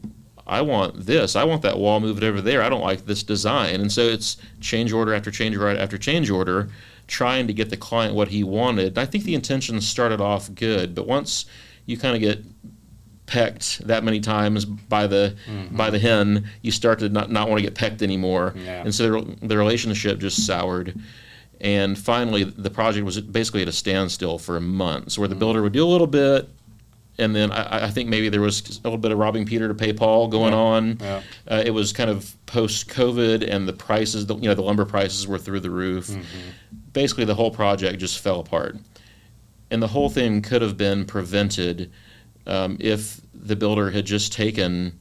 I 0.45 0.61
want 0.61 1.05
this. 1.05 1.35
I 1.35 1.43
want 1.43 1.61
that 1.63 1.77
wall 1.77 1.99
moved 1.99 2.23
over 2.23 2.41
there. 2.41 2.61
I 2.61 2.69
don't 2.69 2.81
like 2.81 3.05
this 3.05 3.23
design." 3.23 3.81
And 3.81 3.91
so 3.91 4.01
it's 4.01 4.37
change 4.61 4.91
order 4.91 5.13
after 5.13 5.31
change 5.31 5.55
order 5.55 5.79
after 5.79 5.97
change 5.97 6.29
order 6.29 6.69
trying 7.07 7.47
to 7.47 7.53
get 7.53 7.69
the 7.69 7.77
client 7.77 8.13
what 8.13 8.27
he 8.27 8.43
wanted. 8.43 8.97
I 8.97 9.05
think 9.05 9.23
the 9.23 9.35
intentions 9.35 9.87
started 9.87 10.21
off 10.21 10.53
good, 10.53 10.93
but 10.93 11.07
once 11.07 11.45
you 11.85 11.97
kind 11.97 12.15
of 12.15 12.21
get 12.21 12.43
pecked 13.25 13.85
that 13.87 14.03
many 14.03 14.19
times 14.19 14.65
by 14.65 15.07
the 15.07 15.35
mm-hmm. 15.47 15.75
by 15.75 15.89
the 15.89 15.99
hen, 15.99 16.49
you 16.61 16.71
start 16.71 16.99
to 16.99 17.09
not, 17.09 17.31
not 17.31 17.49
want 17.49 17.59
to 17.59 17.63
get 17.63 17.75
pecked 17.75 18.01
anymore, 18.01 18.53
yeah. 18.55 18.81
and 18.81 18.93
so 18.93 19.21
the, 19.21 19.47
the 19.47 19.57
relationship 19.57 20.19
just 20.19 20.45
soured. 20.45 20.99
And 21.59 21.97
finally, 21.97 22.43
the 22.43 22.69
project 22.69 23.03
was 23.03 23.19
basically 23.19 23.63
at 23.63 23.67
a 23.67 23.71
standstill 23.71 24.37
for 24.37 24.59
months, 24.59 25.17
where 25.17 25.27
the 25.27 25.33
mm-hmm. 25.33 25.39
builder 25.39 25.61
would 25.63 25.73
do 25.73 25.83
a 25.83 25.89
little 25.89 26.05
bit, 26.05 26.47
and 27.17 27.35
then 27.35 27.51
I, 27.51 27.85
I, 27.85 27.89
think 27.89 28.09
maybe 28.09 28.29
there 28.29 28.41
was 28.41 28.61
a 28.77 28.81
little 28.83 28.99
bit 28.99 29.11
of 29.11 29.17
robbing 29.17 29.47
Peter 29.47 29.67
to 29.67 29.73
pay 29.73 29.91
Paul 29.91 30.27
going 30.27 30.53
yeah. 30.53 30.59
on. 30.59 30.97
Yeah. 31.01 31.21
Uh, 31.47 31.63
it 31.65 31.71
was 31.71 31.93
kind 31.93 32.11
of 32.11 32.35
post 32.45 32.89
COVID, 32.89 33.47
and 33.49 33.67
the 33.67 33.73
prices, 33.73 34.27
the, 34.27 34.35
you 34.35 34.47
know, 34.47 34.53
the 34.53 34.61
lumber 34.61 34.85
prices 34.85 35.27
were 35.27 35.39
through 35.39 35.61
the 35.61 35.71
roof. 35.71 36.07
Mm-hmm 36.09 36.49
basically 36.97 37.25
the 37.25 37.35
whole 37.35 37.51
project 37.51 37.99
just 37.99 38.17
fell 38.17 38.39
apart. 38.39 38.75
And 39.69 39.83
the 39.83 39.87
whole 39.87 40.09
thing 40.09 40.41
could 40.41 40.63
have 40.63 40.77
been 40.77 41.05
prevented 41.05 41.91
um, 42.47 42.77
if 42.79 43.21
the 43.35 43.55
builder 43.55 43.91
had 43.91 44.03
just 44.03 44.33
taken 44.33 44.97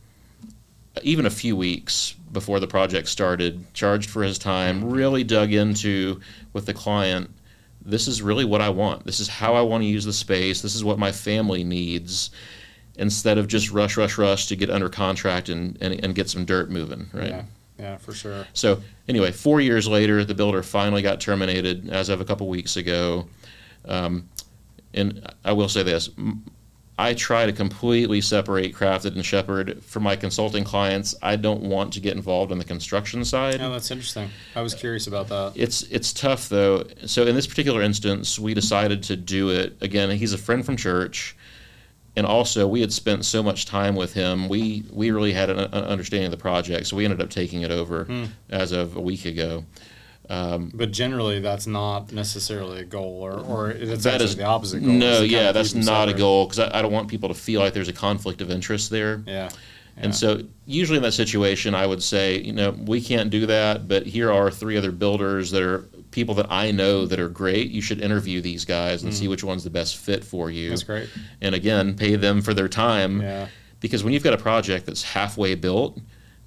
even 1.02 1.24
a 1.24 1.30
few 1.30 1.56
weeks 1.56 2.14
before 2.32 2.60
the 2.60 2.66
project 2.66 3.08
started, 3.08 3.64
charged 3.72 4.10
for 4.10 4.22
his 4.22 4.36
time, 4.36 4.84
really 4.84 5.24
dug 5.24 5.54
into 5.54 6.20
with 6.52 6.66
the 6.66 6.74
client. 6.74 7.30
This 7.80 8.08
is 8.08 8.20
really 8.20 8.44
what 8.44 8.60
I 8.60 8.68
want. 8.68 9.06
This 9.06 9.18
is 9.18 9.28
how 9.28 9.54
I 9.54 9.62
want 9.62 9.82
to 9.82 9.86
use 9.86 10.04
the 10.04 10.12
space. 10.12 10.60
This 10.60 10.74
is 10.74 10.84
what 10.84 10.98
my 10.98 11.12
family 11.12 11.64
needs. 11.64 12.30
Instead 12.96 13.38
of 13.38 13.48
just 13.48 13.70
rush, 13.70 13.96
rush, 13.96 14.18
rush 14.18 14.48
to 14.48 14.56
get 14.56 14.68
under 14.68 14.90
contract 14.90 15.48
and, 15.48 15.78
and, 15.80 16.04
and 16.04 16.14
get 16.14 16.28
some 16.28 16.44
dirt 16.44 16.70
moving, 16.70 17.08
right? 17.14 17.30
Yeah, 17.30 17.42
yeah, 17.78 17.96
for 17.96 18.12
sure. 18.12 18.46
So 18.52 18.80
anyway, 19.08 19.32
four 19.32 19.60
years 19.60 19.86
later, 19.86 20.24
the 20.24 20.34
builder 20.34 20.62
finally 20.62 21.02
got 21.02 21.20
terminated 21.20 21.90
as 21.90 22.08
of 22.08 22.20
a 22.20 22.24
couple 22.24 22.48
weeks 22.48 22.76
ago. 22.76 23.28
Um, 23.84 24.28
and 24.94 25.30
I 25.44 25.52
will 25.52 25.68
say 25.68 25.82
this: 25.82 26.08
I 26.98 27.12
try 27.12 27.44
to 27.44 27.52
completely 27.52 28.22
separate 28.22 28.74
Crafted 28.74 29.14
and 29.14 29.24
Shepherd 29.24 29.82
for 29.82 30.00
my 30.00 30.16
consulting 30.16 30.64
clients. 30.64 31.14
I 31.22 31.36
don't 31.36 31.62
want 31.62 31.92
to 31.92 32.00
get 32.00 32.16
involved 32.16 32.50
in 32.50 32.58
the 32.58 32.64
construction 32.64 33.24
side. 33.24 33.60
Yeah, 33.60 33.68
that's 33.68 33.90
interesting. 33.90 34.30
I 34.54 34.62
was 34.62 34.74
curious 34.74 35.06
about 35.06 35.28
that. 35.28 35.52
It's 35.54 35.82
it's 35.82 36.14
tough 36.14 36.48
though. 36.48 36.84
So 37.04 37.26
in 37.26 37.34
this 37.34 37.46
particular 37.46 37.82
instance, 37.82 38.38
we 38.38 38.54
decided 38.54 39.02
to 39.04 39.16
do 39.16 39.50
it 39.50 39.76
again. 39.82 40.10
He's 40.10 40.32
a 40.32 40.38
friend 40.38 40.64
from 40.64 40.76
church, 40.78 41.36
and 42.16 42.26
also 42.26 42.66
we 42.66 42.80
had 42.80 42.92
spent 42.92 43.24
so 43.24 43.42
much 43.42 43.66
time 43.66 43.94
with 43.94 44.14
him. 44.14 44.48
We 44.48 44.84
we 44.90 45.10
really 45.10 45.32
had 45.32 45.50
an, 45.50 45.58
an 45.58 45.72
understanding 45.72 46.26
of 46.26 46.30
the 46.30 46.36
project, 46.38 46.86
so 46.86 46.96
we 46.96 47.04
ended 47.04 47.20
up 47.20 47.30
taking 47.30 47.62
it 47.62 47.70
over 47.70 48.04
hmm. 48.04 48.24
as 48.50 48.72
of 48.72 48.96
a 48.96 49.00
week 49.00 49.24
ago. 49.24 49.64
Um, 50.28 50.72
but 50.74 50.90
generally, 50.90 51.38
that's 51.38 51.66
not 51.66 52.10
necessarily 52.12 52.80
a 52.80 52.84
goal, 52.84 53.22
or, 53.22 53.38
or 53.38 53.70
it's 53.70 54.02
That 54.02 54.14
actually 54.14 54.24
is 54.24 54.36
the 54.36 54.44
opposite 54.44 54.80
goal. 54.80 54.90
No, 54.92 55.10
is 55.10 55.16
to 55.16 55.20
kind 55.20 55.30
yeah, 55.30 55.52
that's 55.52 55.74
not 55.74 56.08
a 56.08 56.14
goal 56.14 56.46
because 56.46 56.58
I, 56.58 56.78
I 56.78 56.82
don't 56.82 56.92
want 56.92 57.08
people 57.08 57.28
to 57.28 57.34
feel 57.34 57.60
like 57.60 57.74
there's 57.74 57.88
a 57.88 57.92
conflict 57.92 58.40
of 58.40 58.50
interest 58.50 58.90
there. 58.90 59.22
Yeah. 59.26 59.50
And 59.98 60.14
so, 60.14 60.42
usually 60.66 60.98
in 60.98 61.02
that 61.04 61.12
situation, 61.12 61.74
I 61.74 61.86
would 61.86 62.02
say, 62.02 62.38
you 62.38 62.52
know, 62.52 62.70
we 62.70 63.00
can't 63.00 63.30
do 63.30 63.46
that, 63.46 63.88
but 63.88 64.04
here 64.04 64.30
are 64.30 64.50
three 64.50 64.76
other 64.76 64.92
builders 64.92 65.50
that 65.52 65.62
are 65.62 65.88
people 66.16 66.34
that 66.34 66.46
I 66.50 66.70
know 66.70 67.04
that 67.04 67.20
are 67.20 67.28
great. 67.28 67.70
You 67.70 67.82
should 67.82 68.00
interview 68.00 68.40
these 68.40 68.64
guys 68.64 69.02
and 69.02 69.12
see 69.12 69.26
mm. 69.26 69.30
which 69.30 69.44
one's 69.44 69.64
the 69.64 69.70
best 69.70 69.98
fit 69.98 70.24
for 70.24 70.50
you. 70.50 70.70
That's 70.70 70.82
great. 70.82 71.10
And 71.42 71.54
again, 71.54 71.94
pay 71.94 72.16
them 72.16 72.40
for 72.40 72.54
their 72.54 72.68
time. 72.68 73.20
Yeah. 73.20 73.48
Because 73.80 74.02
when 74.02 74.14
you've 74.14 74.22
got 74.22 74.32
a 74.32 74.38
project 74.38 74.86
that's 74.86 75.02
halfway 75.02 75.54
built, 75.56 75.98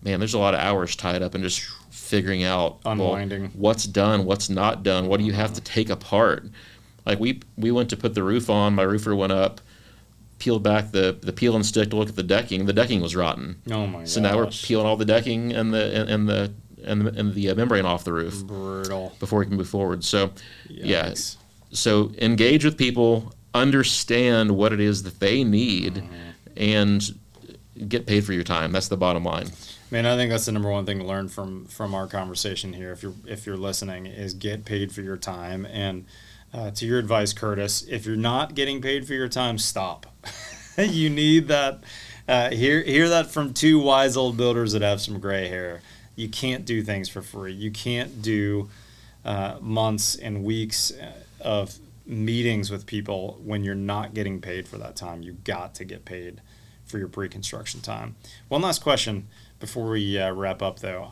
man, 0.02 0.20
there's 0.20 0.34
a 0.34 0.40
lot 0.40 0.56
of 0.56 0.60
hours 0.60 0.96
tied 0.96 1.22
up 1.22 1.36
in 1.36 1.44
just 1.44 1.62
figuring 1.92 2.44
out 2.44 2.84
well, 2.84 2.94
Unwinding. 2.94 3.52
what's 3.54 3.86
done, 3.86 4.26
what's 4.26 4.50
not 4.50 4.82
done, 4.82 5.08
what 5.08 5.20
do 5.20 5.26
you 5.28 5.34
have 5.34 5.54
to 5.54 5.62
take 5.62 5.92
apart. 5.92 6.50
Like 7.06 7.20
we 7.20 7.42
we 7.56 7.70
went 7.70 7.92
to 7.92 7.98
put 7.98 8.16
the 8.16 8.24
roof 8.24 8.50
on, 8.50 8.74
my 8.74 8.82
roofer 8.82 9.16
went 9.16 9.34
up, 9.34 9.62
peeled 10.40 10.64
back 10.64 10.92
the 10.92 11.16
the 11.22 11.32
peel 11.32 11.56
and 11.56 11.64
stick 11.64 11.92
to 11.92 11.96
look 11.96 12.10
at 12.10 12.16
the 12.16 12.24
decking. 12.24 12.66
The 12.66 12.74
decking 12.74 13.02
was 13.02 13.16
rotten. 13.16 13.62
Oh 13.70 13.86
my 13.86 14.00
god. 14.00 14.10
So 14.10 14.20
now 14.20 14.36
we're 14.36 14.48
peeling 14.48 14.88
all 14.88 14.98
the 14.98 15.06
decking 15.06 15.54
and 15.54 15.72
the 15.72 16.02
and, 16.02 16.10
and 16.10 16.28
the 16.28 16.54
and 16.84 17.02
the, 17.08 17.20
and 17.20 17.34
the 17.34 17.50
uh, 17.50 17.56
membrane 17.56 17.86
off 17.86 18.04
the 18.04 18.14
roof 18.14 18.44
Brutal. 18.46 19.16
before 19.20 19.40
we 19.40 19.46
can 19.46 19.56
move 19.58 19.70
forward. 19.70 20.04
So 20.04 20.32
yeah, 20.68 21.14
so 21.72 22.12
engage 22.20 22.66
with 22.66 22.78
people, 22.78 23.34
understand 23.54 24.52
what 24.58 24.74
it 24.74 24.80
is 24.80 25.04
that 25.04 25.20
they 25.20 25.44
need, 25.44 25.96
Mm-hmm. 25.96 26.14
and 26.58 27.20
get 27.88 28.06
paid 28.06 28.26
for 28.26 28.34
your 28.34 28.44
time. 28.44 28.72
That's 28.72 28.90
the 28.90 28.98
bottom 28.98 29.24
line. 29.24 29.48
Man, 29.92 30.06
I 30.06 30.16
think 30.18 30.32
that's 30.32 30.46
the 30.46 30.52
number 30.52 30.70
one 30.70 30.86
thing 30.86 31.00
to 31.00 31.06
learn 31.06 31.30
from 31.30 31.66
from 31.66 31.96
our 31.96 32.08
conversation 32.08 32.74
here. 32.74 32.92
If 32.92 33.02
you're 33.04 33.14
if 33.28 33.46
you're 33.46 33.58
listening, 33.58 34.06
is 34.06 34.34
get 34.34 34.66
paid 34.66 34.92
for 34.92 35.02
your 35.02 35.18
time. 35.18 35.66
And 35.66 36.06
uh, 36.54 36.72
to 36.72 36.86
your 36.86 37.00
advice, 37.00 37.32
Curtis, 37.34 37.86
if 37.90 38.06
you're 38.06 38.16
not 38.16 38.54
getting 38.56 38.82
paid 38.82 39.08
for 39.08 39.14
your 39.14 39.30
time, 39.30 39.58
stop. 39.58 40.06
you 40.78 41.10
need 41.10 41.48
that. 41.48 41.84
Uh, 42.28 42.52
hear 42.52 42.84
hear 42.84 43.10
that 43.10 43.32
from 43.32 43.54
two 43.54 43.80
wise 43.80 44.16
old 44.16 44.38
builders 44.38 44.74
that 44.74 44.82
have 44.84 45.02
some 45.02 45.20
gray 45.20 45.48
hair. 45.48 45.82
You 46.20 46.28
can't 46.28 46.66
do 46.66 46.84
things 46.84 47.08
for 47.08 47.22
free. 47.22 47.54
You 47.54 47.72
can't 47.72 48.22
do 48.22 48.70
uh, 49.24 49.56
months 49.62 50.16
and 50.16 50.44
weeks 50.44 50.92
uh, 50.92 51.14
of 51.40 51.80
meetings 52.06 52.70
with 52.70 52.86
people 52.86 53.40
when 53.42 53.64
you're 53.64 53.74
not 53.74 54.14
getting 54.14 54.42
paid 54.42 54.68
for 54.68 54.78
that 54.80 54.98
time. 54.98 55.22
You 55.22 55.34
got 55.46 55.76
to 55.76 55.86
get 55.86 56.04
paid 56.04 56.42
for 56.86 56.98
your 56.98 57.08
pre-construction 57.08 57.80
time. 57.80 58.18
One 58.50 58.62
last 58.62 58.84
question 58.84 59.28
before 59.62 59.92
we 59.92 60.20
uh, 60.20 60.34
wrap 60.34 60.62
up, 60.62 60.80
though. 60.80 61.08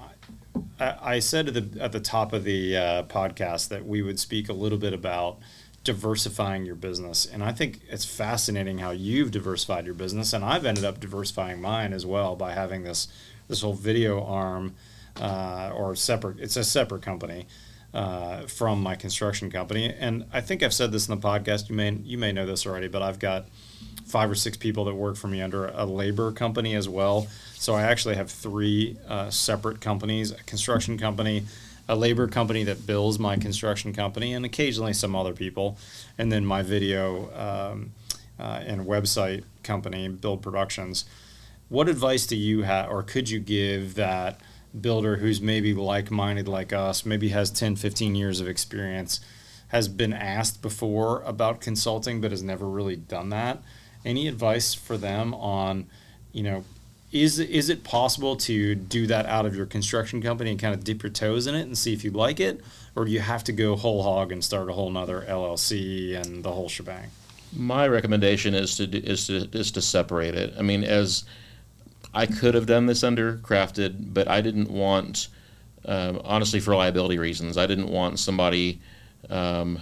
I, 0.77 0.95
I 1.01 1.19
said 1.19 1.47
at 1.47 1.53
the 1.53 1.81
at 1.81 1.93
the 1.93 2.01
top 2.01 2.33
of 2.33 2.43
the 2.43 2.75
uh, 2.75 3.03
podcast 3.03 3.69
that 3.69 3.85
we 3.85 4.01
would 4.01 4.19
speak 4.19 4.49
a 4.49 4.53
little 4.53 4.77
bit 4.77 4.91
about 4.91 5.37
diversifying 5.85 6.65
your 6.65 6.75
business, 6.75 7.25
and 7.25 7.41
I 7.43 7.53
think 7.53 7.79
it's 7.89 8.03
fascinating 8.03 8.79
how 8.79 8.91
you've 8.91 9.31
diversified 9.31 9.85
your 9.85 9.95
business, 9.95 10.33
and 10.33 10.43
I've 10.43 10.65
ended 10.65 10.83
up 10.83 10.99
diversifying 10.99 11.61
mine 11.61 11.93
as 11.93 12.05
well 12.05 12.35
by 12.35 12.51
having 12.51 12.83
this 12.83 13.07
this 13.47 13.61
whole 13.61 13.73
video 13.73 14.21
arm 14.21 14.75
uh, 15.19 15.71
or 15.75 15.95
separate. 15.95 16.39
It's 16.39 16.57
a 16.57 16.63
separate 16.63 17.01
company 17.01 17.47
uh, 17.93 18.41
from 18.47 18.81
my 18.81 18.95
construction 18.95 19.49
company, 19.49 19.93
and 19.93 20.25
I 20.31 20.41
think 20.41 20.63
I've 20.63 20.73
said 20.73 20.91
this 20.91 21.07
in 21.07 21.19
the 21.19 21.27
podcast. 21.27 21.69
You 21.69 21.75
may 21.75 21.91
you 21.91 22.17
may 22.17 22.31
know 22.31 22.45
this 22.45 22.65
already, 22.65 22.87
but 22.87 23.01
I've 23.01 23.19
got 23.19 23.45
five 24.05 24.29
or 24.29 24.35
six 24.35 24.57
people 24.57 24.85
that 24.85 24.95
work 24.95 25.15
for 25.15 25.27
me 25.27 25.41
under 25.41 25.67
a 25.67 25.85
labor 25.85 26.31
company 26.31 26.75
as 26.75 26.87
well. 26.87 27.27
So 27.55 27.73
I 27.73 27.83
actually 27.83 28.15
have 28.15 28.29
three 28.29 28.97
uh, 29.07 29.29
separate 29.29 29.81
companies: 29.81 30.31
a 30.31 30.43
construction 30.43 30.97
company, 30.97 31.45
a 31.87 31.95
labor 31.95 32.27
company 32.27 32.63
that 32.65 32.85
bills 32.85 33.19
my 33.19 33.37
construction 33.37 33.93
company, 33.93 34.33
and 34.33 34.45
occasionally 34.45 34.93
some 34.93 35.15
other 35.15 35.33
people, 35.33 35.77
and 36.17 36.31
then 36.31 36.45
my 36.45 36.61
video 36.61 37.31
um, 37.33 37.93
uh, 38.39 38.61
and 38.65 38.85
website 38.85 39.43
company, 39.63 40.07
Build 40.07 40.41
Productions. 40.41 41.05
What 41.69 41.89
advice 41.89 42.25
do 42.27 42.35
you 42.35 42.61
have, 42.61 42.89
or 42.89 43.03
could 43.03 43.29
you 43.29 43.39
give 43.39 43.95
that 43.95 44.39
builder 44.81 45.17
who's 45.17 45.41
maybe 45.41 45.73
like-minded 45.73 46.47
like 46.47 46.73
us, 46.73 47.05
maybe 47.05 47.29
has 47.29 47.51
10, 47.51 47.75
15 47.75 48.15
years 48.15 48.39
of 48.39 48.47
experience, 48.47 49.19
has 49.69 49.87
been 49.87 50.13
asked 50.13 50.61
before 50.61 51.21
about 51.23 51.61
consulting 51.61 52.21
but 52.21 52.31
has 52.31 52.43
never 52.43 52.67
really 52.67 52.95
done 52.95 53.29
that? 53.29 53.61
Any 54.05 54.27
advice 54.27 54.73
for 54.73 54.97
them 54.97 55.33
on, 55.33 55.87
you 56.31 56.43
know, 56.43 56.63
is 57.11 57.39
is 57.39 57.69
it 57.69 57.83
possible 57.83 58.35
to 58.35 58.75
do 58.75 59.07
that 59.07 59.25
out 59.27 59.45
of 59.45 59.55
your 59.55 59.65
construction 59.65 60.21
company 60.21 60.51
and 60.51 60.59
kind 60.59 60.73
of 60.73 60.83
dip 60.83 61.03
your 61.03 61.09
toes 61.09 61.47
in 61.47 61.55
it 61.55 61.61
and 61.61 61.77
see 61.77 61.93
if 61.93 62.03
you 62.03 62.11
like 62.11 62.39
it, 62.39 62.61
or 62.95 63.05
do 63.05 63.11
you 63.11 63.19
have 63.19 63.43
to 63.45 63.53
go 63.53 63.75
whole 63.75 64.03
hog 64.03 64.31
and 64.31 64.43
start 64.43 64.69
a 64.69 64.73
whole 64.73 64.89
nother 64.89 65.25
LLC 65.27 66.19
and 66.19 66.43
the 66.43 66.51
whole 66.51 66.67
shebang? 66.67 67.09
My 67.55 67.87
recommendation 67.87 68.53
is 68.53 68.75
to 68.75 68.87
do- 68.87 68.97
is 68.97 69.27
to 69.27 69.47
is 69.53 69.71
to 69.71 69.81
separate 69.81 70.35
it. 70.35 70.53
I 70.59 70.61
mean, 70.61 70.83
as 70.83 71.23
I 72.13 72.25
could 72.25 72.55
have 72.55 72.65
done 72.65 72.85
this 72.85 73.03
under 73.03 73.37
crafted, 73.37 74.13
but 74.13 74.27
I 74.27 74.41
didn't 74.41 74.69
want, 74.69 75.27
um, 75.85 76.21
honestly, 76.23 76.59
for 76.59 76.75
liability 76.75 77.17
reasons, 77.17 77.57
I 77.57 77.67
didn't 77.67 77.89
want 77.89 78.19
somebody 78.19 78.79
um, 79.29 79.79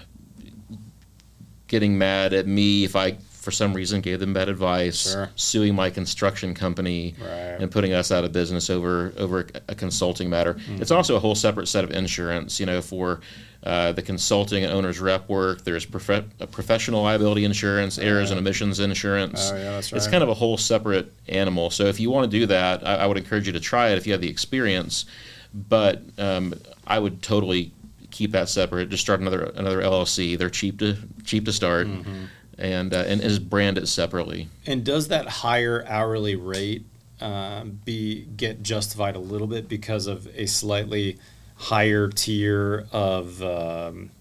getting 1.68 1.98
mad 1.98 2.34
at 2.34 2.48
me 2.48 2.84
if 2.84 2.96
I, 2.96 3.18
for 3.46 3.52
some 3.52 3.74
reason, 3.76 4.02
gave 4.02 4.20
them 4.20 4.34
bad 4.34 4.50
advice, 4.50 5.12
Sure. 5.14 5.30
suing 5.36 5.76
my 5.76 5.91
construction 5.91 6.56
company, 6.56 7.14
Right. 7.22 7.58
and 7.62 7.70
putting 7.70 7.93
us 7.93 8.12
out 8.12 8.24
of 8.26 8.32
business 8.34 8.72
over 8.72 9.14
over 9.18 9.46
a, 9.70 9.76
consulting 9.76 10.30
matter. 10.32 10.58
It's 10.82 10.89
also 10.89 11.16
a 11.16 11.20
whole 11.20 11.36
separate 11.36 11.68
set 11.68 11.84
of 11.84 11.91
insurance. 11.91 12.60
You 12.60 12.66
know, 12.66 12.82
for 12.82 13.22
uh, 13.64 13.91
the 13.91 14.02
consulting 14.02 14.64
and 14.64 14.74
owner's 14.74 15.00
rep 15.00 15.30
work, 15.30 15.64
there's 15.64 15.86
prof- 15.86 16.26
a 16.39 16.48
professional 16.48 17.04
liability 17.04 17.46
insurance, 17.46 17.98
errors 18.00 18.32
and 18.32 18.39
omissions 18.39 18.80
insurance. 18.80 19.52
Oh, 19.54 19.56
yeah, 19.56 19.72
that's 19.74 19.93
It's 19.93 20.08
kind 20.08 20.24
of 20.24 20.30
a 20.30 20.34
whole 20.34 20.58
separate 20.58 21.12
animal. 21.30 21.70
So 21.70 21.86
if 21.86 22.00
you 22.00 22.10
want 22.10 22.30
to 22.32 22.39
do 22.39 22.46
that, 22.48 22.86
I, 22.86 22.96
I 22.96 23.06
would 23.08 23.18
encourage 23.18 23.46
you 23.48 23.54
to 23.54 23.60
try 23.60 23.89
it 23.89 23.98
if 23.98 24.06
you 24.08 24.14
have 24.14 24.22
the 24.22 24.30
experience. 24.30 25.06
But 25.54 26.02
um, 26.18 26.56
I 26.88 26.98
would 27.00 27.22
totally 27.22 27.72
keep 28.12 28.32
that 28.32 28.50
separate. 28.50 28.89
Just 28.89 29.04
start 29.04 29.20
another 29.20 29.43
another 29.56 29.82
LLC. 29.82 30.36
They're 30.38 30.50
cheap 30.50 30.80
to 30.80 30.98
cheap 31.24 31.46
to 31.46 31.54
start, 31.54 31.88
Mm-hmm. 31.88 32.26
And 32.58 32.93
uh, 32.93 33.03
and 33.08 33.22
just 33.22 33.49
brand 33.49 33.78
it 33.78 33.88
separately. 33.88 34.47
And 34.66 34.84
does 34.84 35.08
that 35.10 35.28
higher 35.28 35.86
hourly 35.88 36.36
rate 36.36 36.86
um, 37.22 37.80
be 37.86 38.28
get 38.38 38.64
justified 38.64 39.16
a 39.16 39.20
little 39.20 39.47
bit 39.47 39.68
because 39.68 40.08
of 40.08 40.28
a 40.36 40.45
slightly 40.45 41.18
higher 41.56 42.10
tier 42.10 42.86
of 42.91 43.41
um, 43.41 44.12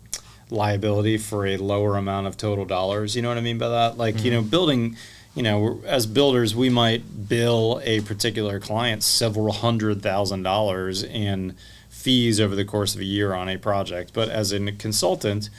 liability 0.50 1.18
for 1.18 1.46
a 1.46 1.56
lower 1.56 1.96
amount 1.96 2.26
of 2.26 2.36
total 2.36 2.64
dollars? 2.64 3.16
You 3.16 3.22
know 3.22 3.28
what 3.28 3.38
I 3.38 3.42
mean 3.42 3.58
by 3.58 3.68
that? 3.68 3.98
Like 3.98 4.24
you 4.24 4.30
know, 4.30 4.42
building. 4.42 4.96
You 5.36 5.42
know, 5.42 5.80
as 5.84 6.06
builders, 6.06 6.54
we 6.54 6.70
might 6.70 7.28
bill 7.28 7.80
a 7.82 8.02
particular 8.02 8.60
client 8.60 9.02
several 9.02 9.52
hundred 9.52 10.00
thousand 10.00 10.44
dollars 10.44 11.02
in 11.02 11.56
fees 11.88 12.38
over 12.38 12.54
the 12.54 12.64
course 12.64 12.94
of 12.94 13.00
a 13.00 13.04
year 13.04 13.34
on 13.34 13.48
a 13.48 13.56
project. 13.56 14.12
But 14.12 14.28
as 14.28 14.52
a 14.52 14.60
consultant, 14.70 15.50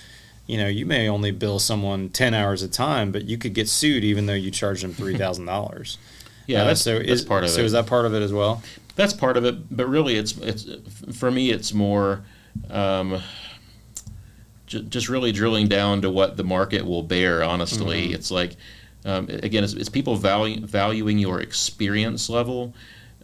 you 0.47 0.57
know, 0.57 0.67
you 0.67 0.85
may 0.85 1.07
only 1.09 1.31
bill 1.31 1.59
someone 1.59 2.09
10 2.09 2.33
hours 2.33 2.61
a 2.61 2.67
time, 2.67 3.11
but 3.11 3.25
you 3.25 3.37
could 3.37 3.53
get 3.53 3.67
sued 3.69 4.03
even 4.03 4.25
though 4.27 4.33
you 4.33 4.51
charge 4.51 4.81
them 4.81 4.93
$3,000. 4.93 5.97
Yeah, 6.47 6.61
Uh, 6.61 6.65
that's 6.65 6.81
so 6.81 6.99
that's 6.99 7.09
is, 7.09 7.25
part 7.25 7.43
of 7.43 7.49
it. 7.49 7.53
so 7.53 7.61
it. 7.61 7.65
is 7.65 7.71
that 7.71 7.87
part 7.87 8.05
of 8.05 8.13
it 8.13 8.21
as 8.21 8.31
well? 8.31 8.61
That's 8.95 9.13
part 9.13 9.35
of 9.35 9.45
it, 9.45 9.75
but 9.75 9.87
really, 9.89 10.15
it's 10.15 10.37
it's 10.37 10.67
for 11.17 11.31
me. 11.31 11.49
It's 11.49 11.73
more 11.73 12.21
um, 12.69 13.19
j- 14.67 14.83
just 14.83 15.09
really 15.09 15.31
drilling 15.31 15.67
down 15.67 16.01
to 16.03 16.09
what 16.11 16.37
the 16.37 16.43
market 16.43 16.85
will 16.85 17.01
bear. 17.01 17.43
Honestly, 17.43 18.13
it's 18.13 18.29
like 18.29 18.57
Um, 19.05 19.27
again, 19.29 19.63
it's, 19.63 19.73
it's 19.73 19.89
people 19.89 20.15
value, 20.17 20.63
valuing 20.65 21.17
your 21.19 21.39
experience 21.41 22.29
level. 22.29 22.73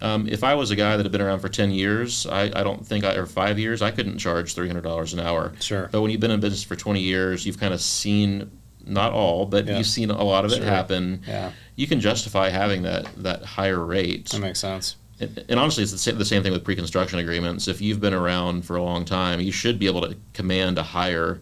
Um, 0.02 0.28
if 0.28 0.43
I 0.43 0.56
was 0.56 0.72
a 0.72 0.76
guy 0.76 0.97
that 0.97 1.04
had 1.04 1.12
been 1.12 1.22
around 1.22 1.39
for 1.39 1.49
10 1.49 1.72
years, 1.72 2.26
I, 2.26 2.43
I 2.45 2.64
don't 2.64 2.86
think, 2.86 3.04
I, 3.06 3.14
or 3.16 3.26
five 3.28 3.60
years, 3.60 3.82
I 3.82 3.91
couldn't 3.91 4.18
charge 4.18 4.56
$300 4.56 5.14
an 5.14 5.20
hour. 5.20 5.54
Sure. 5.60 5.89
But 5.91 6.02
when 6.02 6.10
you've 6.12 6.20
been 6.22 6.32
in 6.32 6.39
business 6.39 6.64
for 6.64 6.76
20 6.76 6.99
years, 7.02 7.45
you've 7.45 7.60
kind 7.60 7.74
of 7.74 7.82
seen, 7.82 8.49
not 8.86 9.12
all, 9.14 9.45
but 9.45 9.68
Yeah. 9.68 9.78
you've 9.78 9.86
seen 9.88 10.10
a 10.10 10.24
lot 10.24 10.43
of 10.43 10.52
it 10.52 10.58
Sure. 10.58 10.66
happen. 10.66 11.22
Yeah, 11.28 11.52
You 11.76 11.86
can 11.88 11.99
justify 11.99 12.49
having 12.49 12.82
that, 12.84 13.06
that 13.18 13.43
higher 13.45 13.80
rate. 13.80 14.30
that 14.30 14.39
makes 14.41 14.60
sense. 14.60 14.95
And, 15.20 15.45
and 15.49 15.60
honestly, 15.60 15.84
it's 15.84 15.91
the 15.91 15.99
same, 15.99 16.18
the 16.18 16.26
same 16.26 16.41
thing 16.41 16.52
with 16.52 16.64
pre-construction 16.64 17.20
agreements. 17.20 17.68
If 17.68 17.80
you've 17.80 17.99
been 18.02 18.16
around 18.16 18.66
for 18.66 18.76
a 18.78 18.84
long 18.84 19.06
time, 19.06 19.39
you 19.39 19.52
should 19.52 19.78
be 19.78 19.86
able 19.86 20.02
to 20.02 20.16
command 20.34 20.80
a 20.80 20.84
higher 20.84 21.41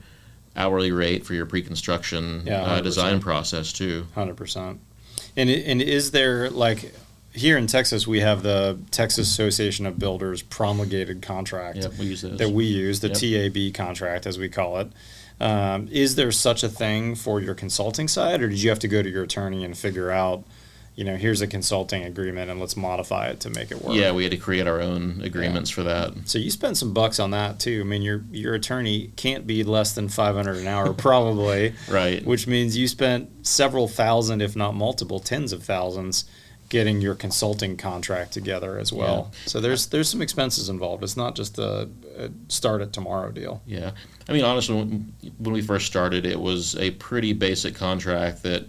hourly 0.57 0.91
rate 0.91 1.25
for 1.25 1.33
your 1.33 1.45
pre-construction 1.45 2.43
Yeah, 2.45 2.61
uh, 2.63 2.81
design 2.81 3.21
process 3.21 3.71
too. 3.71 4.07
Hundred 4.15 4.35
percent. 4.35 4.81
And 5.37 5.49
and 5.49 5.81
is 5.81 6.11
there 6.11 6.49
like 6.49 6.93
here 7.33 7.57
in 7.57 7.67
Texas 7.67 8.07
we 8.07 8.19
have 8.21 8.43
the 8.43 8.77
Texas 8.91 9.29
Association 9.29 9.85
of 9.85 9.99
Builders 9.99 10.41
promulgated 10.41 11.21
contract 11.21 11.77
Yep, 11.77 11.93
we 11.99 12.05
use 12.07 12.21
that 12.23 12.49
we 12.51 12.65
use, 12.65 12.99
the 13.01 13.09
Yep. 13.09 13.53
TAB 13.53 13.73
contract 13.73 14.25
as 14.25 14.37
we 14.37 14.49
call 14.49 14.79
it. 14.79 14.91
Um, 15.41 15.87
is 15.91 16.15
there 16.15 16.31
such 16.31 16.63
a 16.63 16.69
thing 16.69 17.15
for 17.15 17.39
your 17.39 17.55
consulting 17.55 18.07
side, 18.09 18.41
or 18.41 18.49
did 18.49 18.61
you 18.61 18.69
have 18.69 18.79
to 18.79 18.87
go 18.89 19.01
to 19.01 19.09
your 19.09 19.23
attorney 19.23 19.63
and 19.63 19.77
figure 19.77 20.11
out, 20.11 20.43
you 20.95 21.05
know, 21.05 21.15
here's 21.15 21.39
a 21.39 21.47
consulting 21.47 22.03
agreement 22.03 22.51
and 22.51 22.59
let's 22.59 22.75
modify 22.75 23.27
it 23.27 23.39
to 23.41 23.49
make 23.49 23.71
it 23.71 23.81
work? 23.81 23.95
yeah, 23.95 24.11
we 24.11 24.23
had 24.23 24.31
to 24.31 24.37
create 24.37 24.67
our 24.67 24.81
own 24.81 25.21
agreements 25.23 25.69
for 25.69 25.83
that. 25.83 26.11
So 26.25 26.39
you 26.39 26.51
spend 26.51 26.77
some 26.77 26.93
bucks 26.93 27.21
on 27.21 27.31
that 27.31 27.57
too. 27.57 27.79
I 27.79 27.87
mean, 27.87 28.01
your 28.01 28.25
your 28.31 28.53
attorney 28.53 29.11
can't 29.15 29.47
be 29.47 29.63
less 29.63 29.93
than 29.93 30.09
five 30.09 30.35
hundred 30.35 30.57
an 30.57 30.67
hour, 30.67 30.91
probably. 31.07 31.73
Right. 31.89 32.25
which 32.25 32.45
means 32.47 32.75
you 32.75 32.89
spent 32.89 33.47
several 33.47 33.87
thousand, 33.87 34.41
if 34.41 34.57
not 34.57 34.75
multiple 34.75 35.21
tens 35.21 35.53
of 35.53 35.63
thousands, 35.63 36.25
getting 36.69 37.01
your 37.01 37.15
consulting 37.15 37.75
contract 37.75 38.31
together 38.31 38.77
as 38.77 38.93
well. 38.93 39.31
So 39.45 39.59
there's 39.59 39.87
there's 39.87 40.07
some 40.09 40.21
expenses 40.21 40.69
involved. 40.69 41.03
It's 41.03 41.17
not 41.17 41.35
just 41.35 41.57
a, 41.57 41.89
a 42.17 42.29
start 42.47 42.81
it 42.81 42.93
tomorrow 42.93 43.31
deal. 43.31 43.61
Yeah, 43.65 43.91
I 44.27 44.33
mean, 44.33 44.45
honestly, 44.45 44.75
when, 44.75 45.13
when 45.39 45.53
we 45.53 45.61
first 45.61 45.87
started, 45.87 46.25
it 46.25 46.39
was 46.39 46.75
a 46.77 46.91
pretty 46.91 47.33
basic 47.33 47.75
contract 47.75 48.43
that 48.43 48.65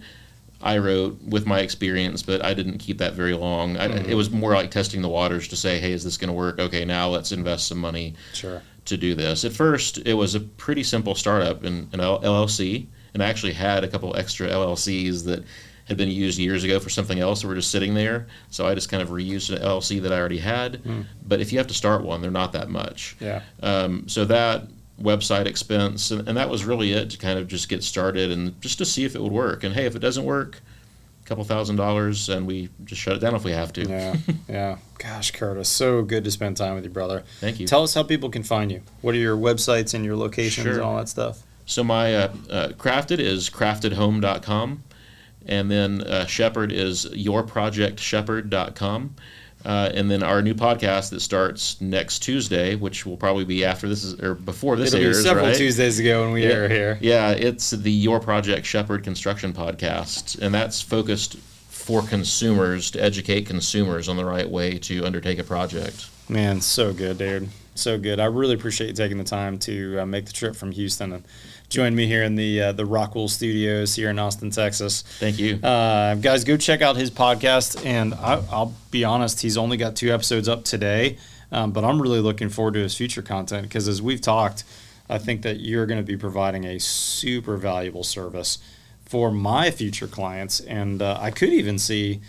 I 0.63 0.77
wrote 0.77 1.21
with 1.23 1.45
my 1.45 1.59
experience, 1.59 2.21
but 2.21 2.43
I 2.43 2.53
didn't 2.53 2.77
keep 2.79 2.97
that 2.99 3.13
very 3.13 3.33
long. 3.33 3.77
I, 3.77 3.87
Mm-hmm. 3.87 4.09
It 4.11 4.15
was 4.15 4.29
more 4.29 4.53
like 4.53 4.69
testing 4.71 5.01
the 5.01 5.09
waters 5.09 5.47
to 5.49 5.55
say, 5.55 5.79
hey, 5.79 5.91
is 5.91 6.03
this 6.03 6.17
going 6.17 6.27
to 6.27 6.33
work? 6.33 6.59
Okay, 6.59 6.85
now 6.85 7.07
let's 7.09 7.31
invest 7.31 7.67
some 7.67 7.79
money 7.79 8.13
Sure. 8.33 8.61
to 8.85 8.95
do 8.97 9.15
this. 9.15 9.43
At 9.43 9.53
first, 9.53 9.97
it 10.05 10.13
was 10.13 10.35
a 10.35 10.39
pretty 10.39 10.83
simple 10.83 11.15
startup 11.15 11.63
in 11.63 11.89
an 11.93 11.99
LLC, 11.99 12.85
and 13.13 13.23
I 13.23 13.27
actually 13.27 13.53
had 13.53 13.83
a 13.83 13.87
couple 13.87 14.15
extra 14.15 14.49
LLCs 14.49 15.25
that 15.25 15.43
had 15.91 15.97
been 15.97 16.09
used 16.09 16.39
years 16.39 16.63
ago 16.63 16.79
for 16.79 16.89
something 16.89 17.19
else 17.19 17.41
that 17.41 17.47
were 17.47 17.55
just 17.55 17.69
sitting 17.69 17.93
there. 17.93 18.27
So 18.49 18.65
I 18.65 18.73
just 18.73 18.89
kind 18.89 19.03
of 19.03 19.09
reused 19.09 19.55
an 19.55 19.61
LLC 19.61 20.01
that 20.01 20.11
I 20.11 20.17
already 20.19 20.39
had. 20.39 20.81
But 21.27 21.39
if 21.41 21.51
you 21.51 21.57
have 21.59 21.67
to 21.67 21.73
start 21.73 22.03
one, 22.03 22.21
they're 22.21 22.31
not 22.31 22.53
that 22.53 22.69
much. 22.69 23.15
Yeah. 23.19 23.41
Um, 23.61 24.07
so 24.07 24.25
that 24.25 24.63
website 25.01 25.45
expense, 25.47 26.11
and, 26.11 26.27
and 26.27 26.37
that 26.37 26.49
was 26.49 26.63
really 26.63 26.91
it 26.93 27.09
to 27.11 27.17
kind 27.17 27.37
of 27.39 27.47
just 27.47 27.69
get 27.69 27.83
started 27.83 28.31
and 28.31 28.59
just 28.61 28.77
to 28.77 28.85
see 28.85 29.03
if 29.05 29.15
it 29.15 29.21
would 29.21 29.31
work. 29.31 29.63
And 29.63 29.73
hey, 29.75 29.85
if 29.85 29.95
it 29.95 29.99
doesn't 29.99 30.23
work, 30.25 30.61
a 31.23 31.27
couple 31.27 31.43
thousand 31.43 31.75
dollars, 31.75 32.29
and 32.29 32.45
we 32.47 32.69
just 32.85 33.01
shut 33.01 33.15
it 33.15 33.19
down 33.19 33.35
if 33.35 33.43
we 33.43 33.51
have 33.51 33.73
to. 33.73 33.87
Yeah. 33.87 34.15
yeah. 34.49 34.77
Gosh, 34.97 35.31
Curtis, 35.31 35.69
so 35.69 36.03
good 36.03 36.23
to 36.23 36.31
spend 36.31 36.57
time 36.57 36.75
with 36.75 36.83
you, 36.83 36.89
brother. 36.89 37.23
Thank 37.39 37.59
you. 37.59 37.67
Tell 37.67 37.83
us 37.83 37.93
how 37.93 38.03
people 38.03 38.29
can 38.29 38.43
find 38.43 38.71
you. 38.71 38.81
What 39.01 39.15
are 39.15 39.19
your 39.19 39.35
websites 39.37 39.93
and 39.93 40.05
your 40.05 40.15
locations 40.15 40.63
Sure. 40.65 40.73
and 40.73 40.81
all 40.81 40.97
that 40.97 41.09
stuff? 41.09 41.41
So 41.65 41.83
my 41.83 42.15
uh, 42.15 42.33
uh, 42.49 42.67
crafted 42.69 43.19
is 43.19 43.49
craftedhome.com, 43.49 44.83
and 45.45 45.69
then 45.71 46.01
uh, 46.01 46.25
Shepherd 46.25 46.71
is 46.71 47.05
yourprojectshepherd.com. 47.07 49.15
Uh, 49.63 49.91
and 49.93 50.09
then 50.09 50.23
our 50.23 50.41
new 50.41 50.55
podcast 50.55 51.11
that 51.11 51.19
starts 51.19 51.79
next 51.79 52.23
Tuesday, 52.23 52.73
which 52.73 53.05
will 53.05 53.15
probably 53.17 53.45
be 53.45 53.63
after 53.63 53.87
this 53.87 54.03
is 54.03 54.19
or 54.19 54.33
before 54.33 54.75
this 54.75 54.91
It'll 54.91 55.05
airs, 55.05 55.17
be 55.19 55.23
several 55.23 55.45
right? 55.45 55.55
Tuesdays 55.55 55.99
ago 55.99 56.23
when 56.23 56.31
we 56.33 56.41
Yeah. 56.41 56.49
air 56.49 56.67
here. 56.67 56.97
Yeah, 56.99 57.29
it's 57.29 57.69
the 57.69 57.91
Your 57.91 58.19
Project 58.19 58.65
Shepherd 58.65 59.03
Construction 59.03 59.53
Podcast, 59.53 60.39
and 60.41 60.51
that's 60.51 60.81
focused 60.81 61.37
for 61.37 62.01
consumers 62.01 62.89
to 62.91 63.03
educate 63.03 63.45
consumers 63.45 64.09
on 64.09 64.17
the 64.17 64.25
right 64.25 64.49
way 64.49 64.79
to 64.79 65.05
undertake 65.05 65.37
a 65.37 65.43
project. 65.43 66.07
Man, 66.27 66.59
so 66.61 66.91
good, 66.91 67.19
dude. 67.19 67.49
So 67.75 67.99
good. 67.99 68.19
I 68.19 68.25
really 68.25 68.55
appreciate 68.55 68.87
you 68.87 68.93
taking 68.93 69.19
the 69.19 69.23
time 69.23 69.59
to 69.59 69.99
uh, 69.99 70.05
make 70.07 70.25
the 70.25 70.33
trip 70.33 70.55
from 70.55 70.71
Houston 70.71 71.23
and 71.71 71.75
join 71.85 71.95
me 71.95 72.05
here 72.05 72.23
in 72.23 72.35
the 72.35 72.61
uh, 72.61 72.71
the 72.73 72.85
Rockwell 72.85 73.27
Studios 73.27 73.95
here 73.95 74.09
in 74.09 74.19
Austin, 74.19 74.49
Texas. 74.49 75.03
Thank 75.19 75.39
you. 75.39 75.55
Uh, 75.55 76.15
guys, 76.15 76.43
go 76.43 76.57
check 76.57 76.81
out 76.81 76.97
his 76.97 77.09
podcast. 77.09 77.85
And 77.85 78.13
I, 78.13 78.43
I'll 78.51 78.73
be 78.91 79.03
honest, 79.03 79.41
he's 79.41 79.57
only 79.57 79.77
got 79.77 79.95
two 79.95 80.13
episodes 80.13 80.49
up 80.49 80.65
today, 80.65 81.17
um, 81.51 81.71
but 81.71 81.83
I'm 81.83 82.01
really 82.01 82.19
looking 82.19 82.49
forward 82.49 82.73
to 82.73 82.81
his 82.81 82.95
future 82.95 83.21
content 83.21 83.63
because 83.63 83.87
as 83.87 84.01
we've 84.01 84.21
talked, 84.21 84.63
I 85.09 85.17
think 85.17 85.43
that 85.43 85.59
you're 85.59 85.85
going 85.85 85.99
to 85.99 86.05
be 86.05 86.17
providing 86.17 86.65
a 86.65 86.79
super 86.79 87.57
valuable 87.57 88.03
service 88.03 88.57
for 89.05 89.31
my 89.31 89.71
future 89.71 90.07
clients. 90.07 90.59
And 90.59 91.01
uh, 91.01 91.17
I 91.21 91.31
could 91.31 91.49
even 91.49 91.79
see 91.79 92.21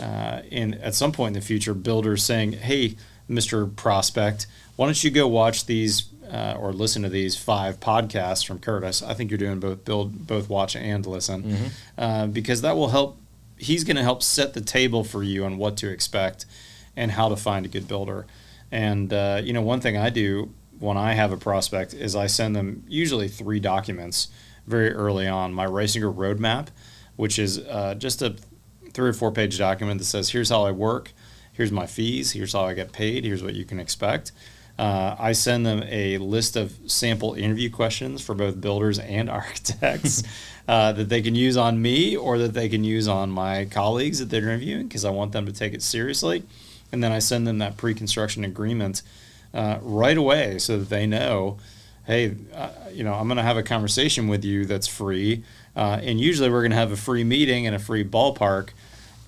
uh, 0.00 0.42
in 0.50 0.74
at 0.74 0.94
some 0.94 1.12
point 1.12 1.36
in 1.36 1.40
the 1.40 1.46
future 1.46 1.74
builders 1.74 2.24
saying, 2.24 2.52
"Hey, 2.52 2.96
Mr. 3.30 3.74
Prospect, 3.74 4.46
why 4.76 4.86
don't 4.86 5.02
you 5.04 5.10
go 5.10 5.28
watch 5.28 5.66
these 5.66 6.02
uh, 6.30 6.56
or 6.58 6.72
listen 6.72 7.02
to 7.02 7.08
these 7.08 7.36
five 7.36 7.80
podcasts 7.80 8.46
from 8.46 8.58
Curtis? 8.58 9.02
I 9.02 9.14
think 9.14 9.30
you're 9.30 9.38
doing 9.38 9.60
both 9.60 9.84
build, 9.84 10.26
both 10.26 10.48
watch 10.48 10.76
and 10.76 11.04
listen, 11.06 11.70
uh, 11.96 12.26
because 12.26 12.62
that 12.62 12.76
will 12.76 12.88
help. 12.88 13.18
He's 13.56 13.82
going 13.84 13.96
to 13.96 14.02
help 14.02 14.22
set 14.22 14.54
the 14.54 14.60
table 14.60 15.02
for 15.02 15.22
you 15.22 15.44
on 15.44 15.58
what 15.58 15.76
to 15.78 15.90
expect 15.90 16.46
and 16.96 17.12
how 17.12 17.28
to 17.28 17.36
find 17.36 17.66
a 17.66 17.68
good 17.68 17.88
builder. 17.88 18.26
And 18.70 19.12
uh, 19.12 19.40
you 19.42 19.52
know, 19.52 19.62
one 19.62 19.80
thing 19.80 19.96
I 19.96 20.10
do 20.10 20.52
when 20.78 20.96
I 20.96 21.14
have 21.14 21.32
a 21.32 21.36
prospect 21.36 21.94
is 21.94 22.14
I 22.14 22.26
send 22.26 22.54
them 22.54 22.84
usually 22.86 23.28
three 23.28 23.60
documents 23.60 24.28
very 24.66 24.92
early 24.92 25.26
on. 25.26 25.52
My 25.52 25.66
Risinger 25.66 26.14
roadmap, 26.14 26.68
which 27.16 27.38
is 27.38 27.58
uh, 27.58 27.94
just 27.94 28.22
a 28.22 28.36
three 28.92 29.08
or 29.08 29.12
four 29.12 29.32
page 29.32 29.58
document 29.58 29.98
that 29.98 30.04
says, 30.04 30.30
here's 30.30 30.50
how 30.50 30.64
I 30.64 30.72
work, 30.72 31.12
here's 31.52 31.72
my 31.72 31.86
fees, 31.86 32.32
here's 32.32 32.52
how 32.52 32.64
I 32.64 32.74
get 32.74 32.92
paid, 32.92 33.24
here's 33.24 33.42
what 33.42 33.54
you 33.54 33.64
can 33.64 33.80
expect. 33.80 34.32
Uh, 34.78 35.16
I 35.18 35.32
send 35.32 35.66
them 35.66 35.82
a 35.88 36.18
list 36.18 36.54
of 36.54 36.76
sample 36.86 37.34
interview 37.34 37.68
questions 37.68 38.22
for 38.22 38.34
both 38.34 38.60
builders 38.60 38.98
and 38.98 39.28
architects 39.30 40.22
uh, 40.68 40.92
that 40.92 41.08
they 41.08 41.20
can 41.20 41.34
use 41.34 41.56
on 41.56 41.82
me 41.82 42.16
or 42.16 42.38
that 42.38 42.54
they 42.54 42.68
can 42.68 42.84
use 42.84 43.08
on 43.08 43.30
my 43.30 43.64
colleagues 43.64 44.20
that 44.20 44.26
they're 44.26 44.42
interviewing 44.42 44.86
because 44.86 45.04
I 45.04 45.10
want 45.10 45.32
them 45.32 45.46
to 45.46 45.52
take 45.52 45.74
it 45.74 45.82
seriously. 45.82 46.44
And 46.92 47.02
then 47.02 47.12
I 47.12 47.18
send 47.18 47.46
them 47.46 47.58
that 47.58 47.76
pre 47.76 47.92
construction 47.94 48.44
agreement 48.44 49.02
uh, 49.52 49.78
right 49.82 50.16
away 50.16 50.58
so 50.58 50.78
that 50.78 50.88
they 50.88 51.06
know 51.06 51.58
hey, 52.08 52.34
uh, 52.54 52.70
you 52.90 53.04
know, 53.04 53.12
I'm 53.12 53.28
going 53.28 53.36
to 53.36 53.42
have 53.42 53.58
a 53.58 53.62
conversation 53.62 54.28
with 54.28 54.42
you 54.42 54.64
that's 54.64 54.88
free. 54.88 55.44
Uh, 55.76 56.00
and 56.02 56.18
usually 56.18 56.48
we're 56.48 56.62
going 56.62 56.70
to 56.70 56.76
have 56.76 56.90
a 56.90 56.96
free 56.96 57.22
meeting 57.22 57.66
and 57.66 57.76
a 57.76 57.78
free 57.78 58.02
ballpark. 58.02 58.70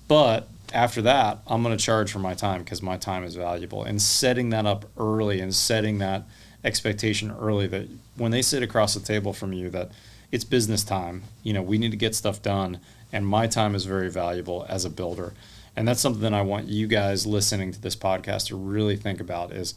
But 0.07 0.49
after 0.73 1.01
that, 1.03 1.39
I'm 1.47 1.63
going 1.63 1.77
to 1.77 1.83
charge 1.83 2.11
for 2.11 2.19
my 2.19 2.33
time 2.33 2.63
because 2.63 2.81
my 2.81 2.97
time 2.97 3.23
is 3.23 3.35
valuable. 3.35 3.83
And 3.83 4.01
setting 4.01 4.49
that 4.49 4.65
up 4.65 4.85
early 4.97 5.39
and 5.39 5.53
setting 5.53 5.99
that 5.99 6.23
expectation 6.63 7.31
early 7.31 7.67
that 7.67 7.87
when 8.15 8.31
they 8.31 8.41
sit 8.41 8.63
across 8.63 8.93
the 8.93 8.99
table 8.99 9.33
from 9.33 9.53
you, 9.53 9.69
that 9.69 9.91
it's 10.31 10.43
business 10.43 10.83
time. 10.83 11.23
You 11.43 11.53
know, 11.53 11.61
we 11.61 11.77
need 11.77 11.91
to 11.91 11.97
get 11.97 12.15
stuff 12.15 12.41
done. 12.41 12.79
And 13.11 13.27
my 13.27 13.47
time 13.47 13.75
is 13.75 13.85
very 13.85 14.09
valuable 14.09 14.65
as 14.69 14.85
a 14.85 14.89
builder. 14.89 15.33
And 15.75 15.87
that's 15.87 16.01
something 16.01 16.21
that 16.21 16.33
I 16.33 16.41
want 16.41 16.67
you 16.67 16.87
guys 16.87 17.25
listening 17.25 17.71
to 17.71 17.81
this 17.81 17.95
podcast 17.95 18.47
to 18.47 18.55
really 18.55 18.95
think 18.95 19.19
about 19.19 19.51
is 19.51 19.73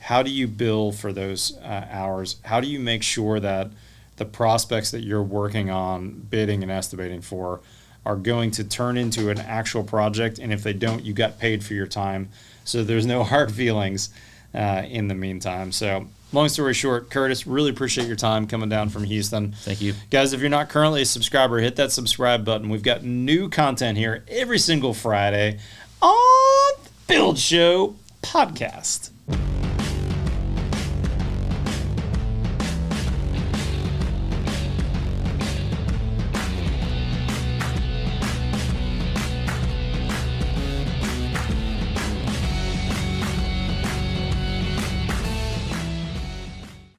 how 0.00 0.22
do 0.22 0.30
you 0.30 0.46
bill 0.46 0.92
for 0.92 1.12
those 1.12 1.56
uh, 1.58 1.86
hours? 1.90 2.36
How 2.44 2.60
do 2.60 2.68
you 2.68 2.78
make 2.78 3.02
sure 3.02 3.40
that 3.40 3.70
the 4.16 4.24
prospects 4.24 4.90
that 4.90 5.00
you're 5.00 5.22
working 5.22 5.70
on 5.70 6.10
bidding 6.10 6.62
and 6.62 6.70
estimating 6.70 7.20
for 7.20 7.60
are 8.08 8.16
going 8.16 8.50
to 8.52 8.64
turn 8.64 8.96
into 8.96 9.28
an 9.28 9.38
actual 9.38 9.84
project? 9.84 10.38
And 10.38 10.52
if 10.52 10.62
they 10.62 10.72
don't, 10.72 11.04
you 11.04 11.12
got 11.12 11.38
paid 11.38 11.62
for 11.62 11.74
your 11.74 11.86
time. 11.86 12.30
So 12.64 12.82
there's 12.82 13.06
no 13.06 13.22
hard 13.32 13.52
feelings 13.52 14.10
uh, 14.54 14.82
in 14.88 15.08
the 15.08 15.14
meantime. 15.14 15.70
So, 15.70 16.06
long 16.32 16.48
story 16.48 16.72
short, 16.72 17.10
Curtis, 17.10 17.46
really 17.46 17.70
appreciate 17.70 18.06
your 18.06 18.16
time 18.16 18.46
coming 18.46 18.70
down 18.70 18.88
from 18.88 19.04
Houston. 19.04 19.52
Thank 19.52 19.82
you. 19.82 19.92
Guys, 20.10 20.32
if 20.32 20.40
you're 20.40 20.48
not 20.48 20.70
currently 20.70 21.02
a 21.02 21.06
subscriber, 21.06 21.58
hit 21.58 21.76
that 21.76 21.92
subscribe 21.92 22.44
button. 22.46 22.70
We've 22.70 22.82
got 22.82 23.04
new 23.04 23.50
content 23.50 23.98
here 23.98 24.24
every 24.26 24.58
single 24.58 24.94
Friday 24.94 25.58
on 26.00 26.72
the 26.82 26.90
Build 27.06 27.38
Show 27.38 27.94
podcast. 28.22 29.10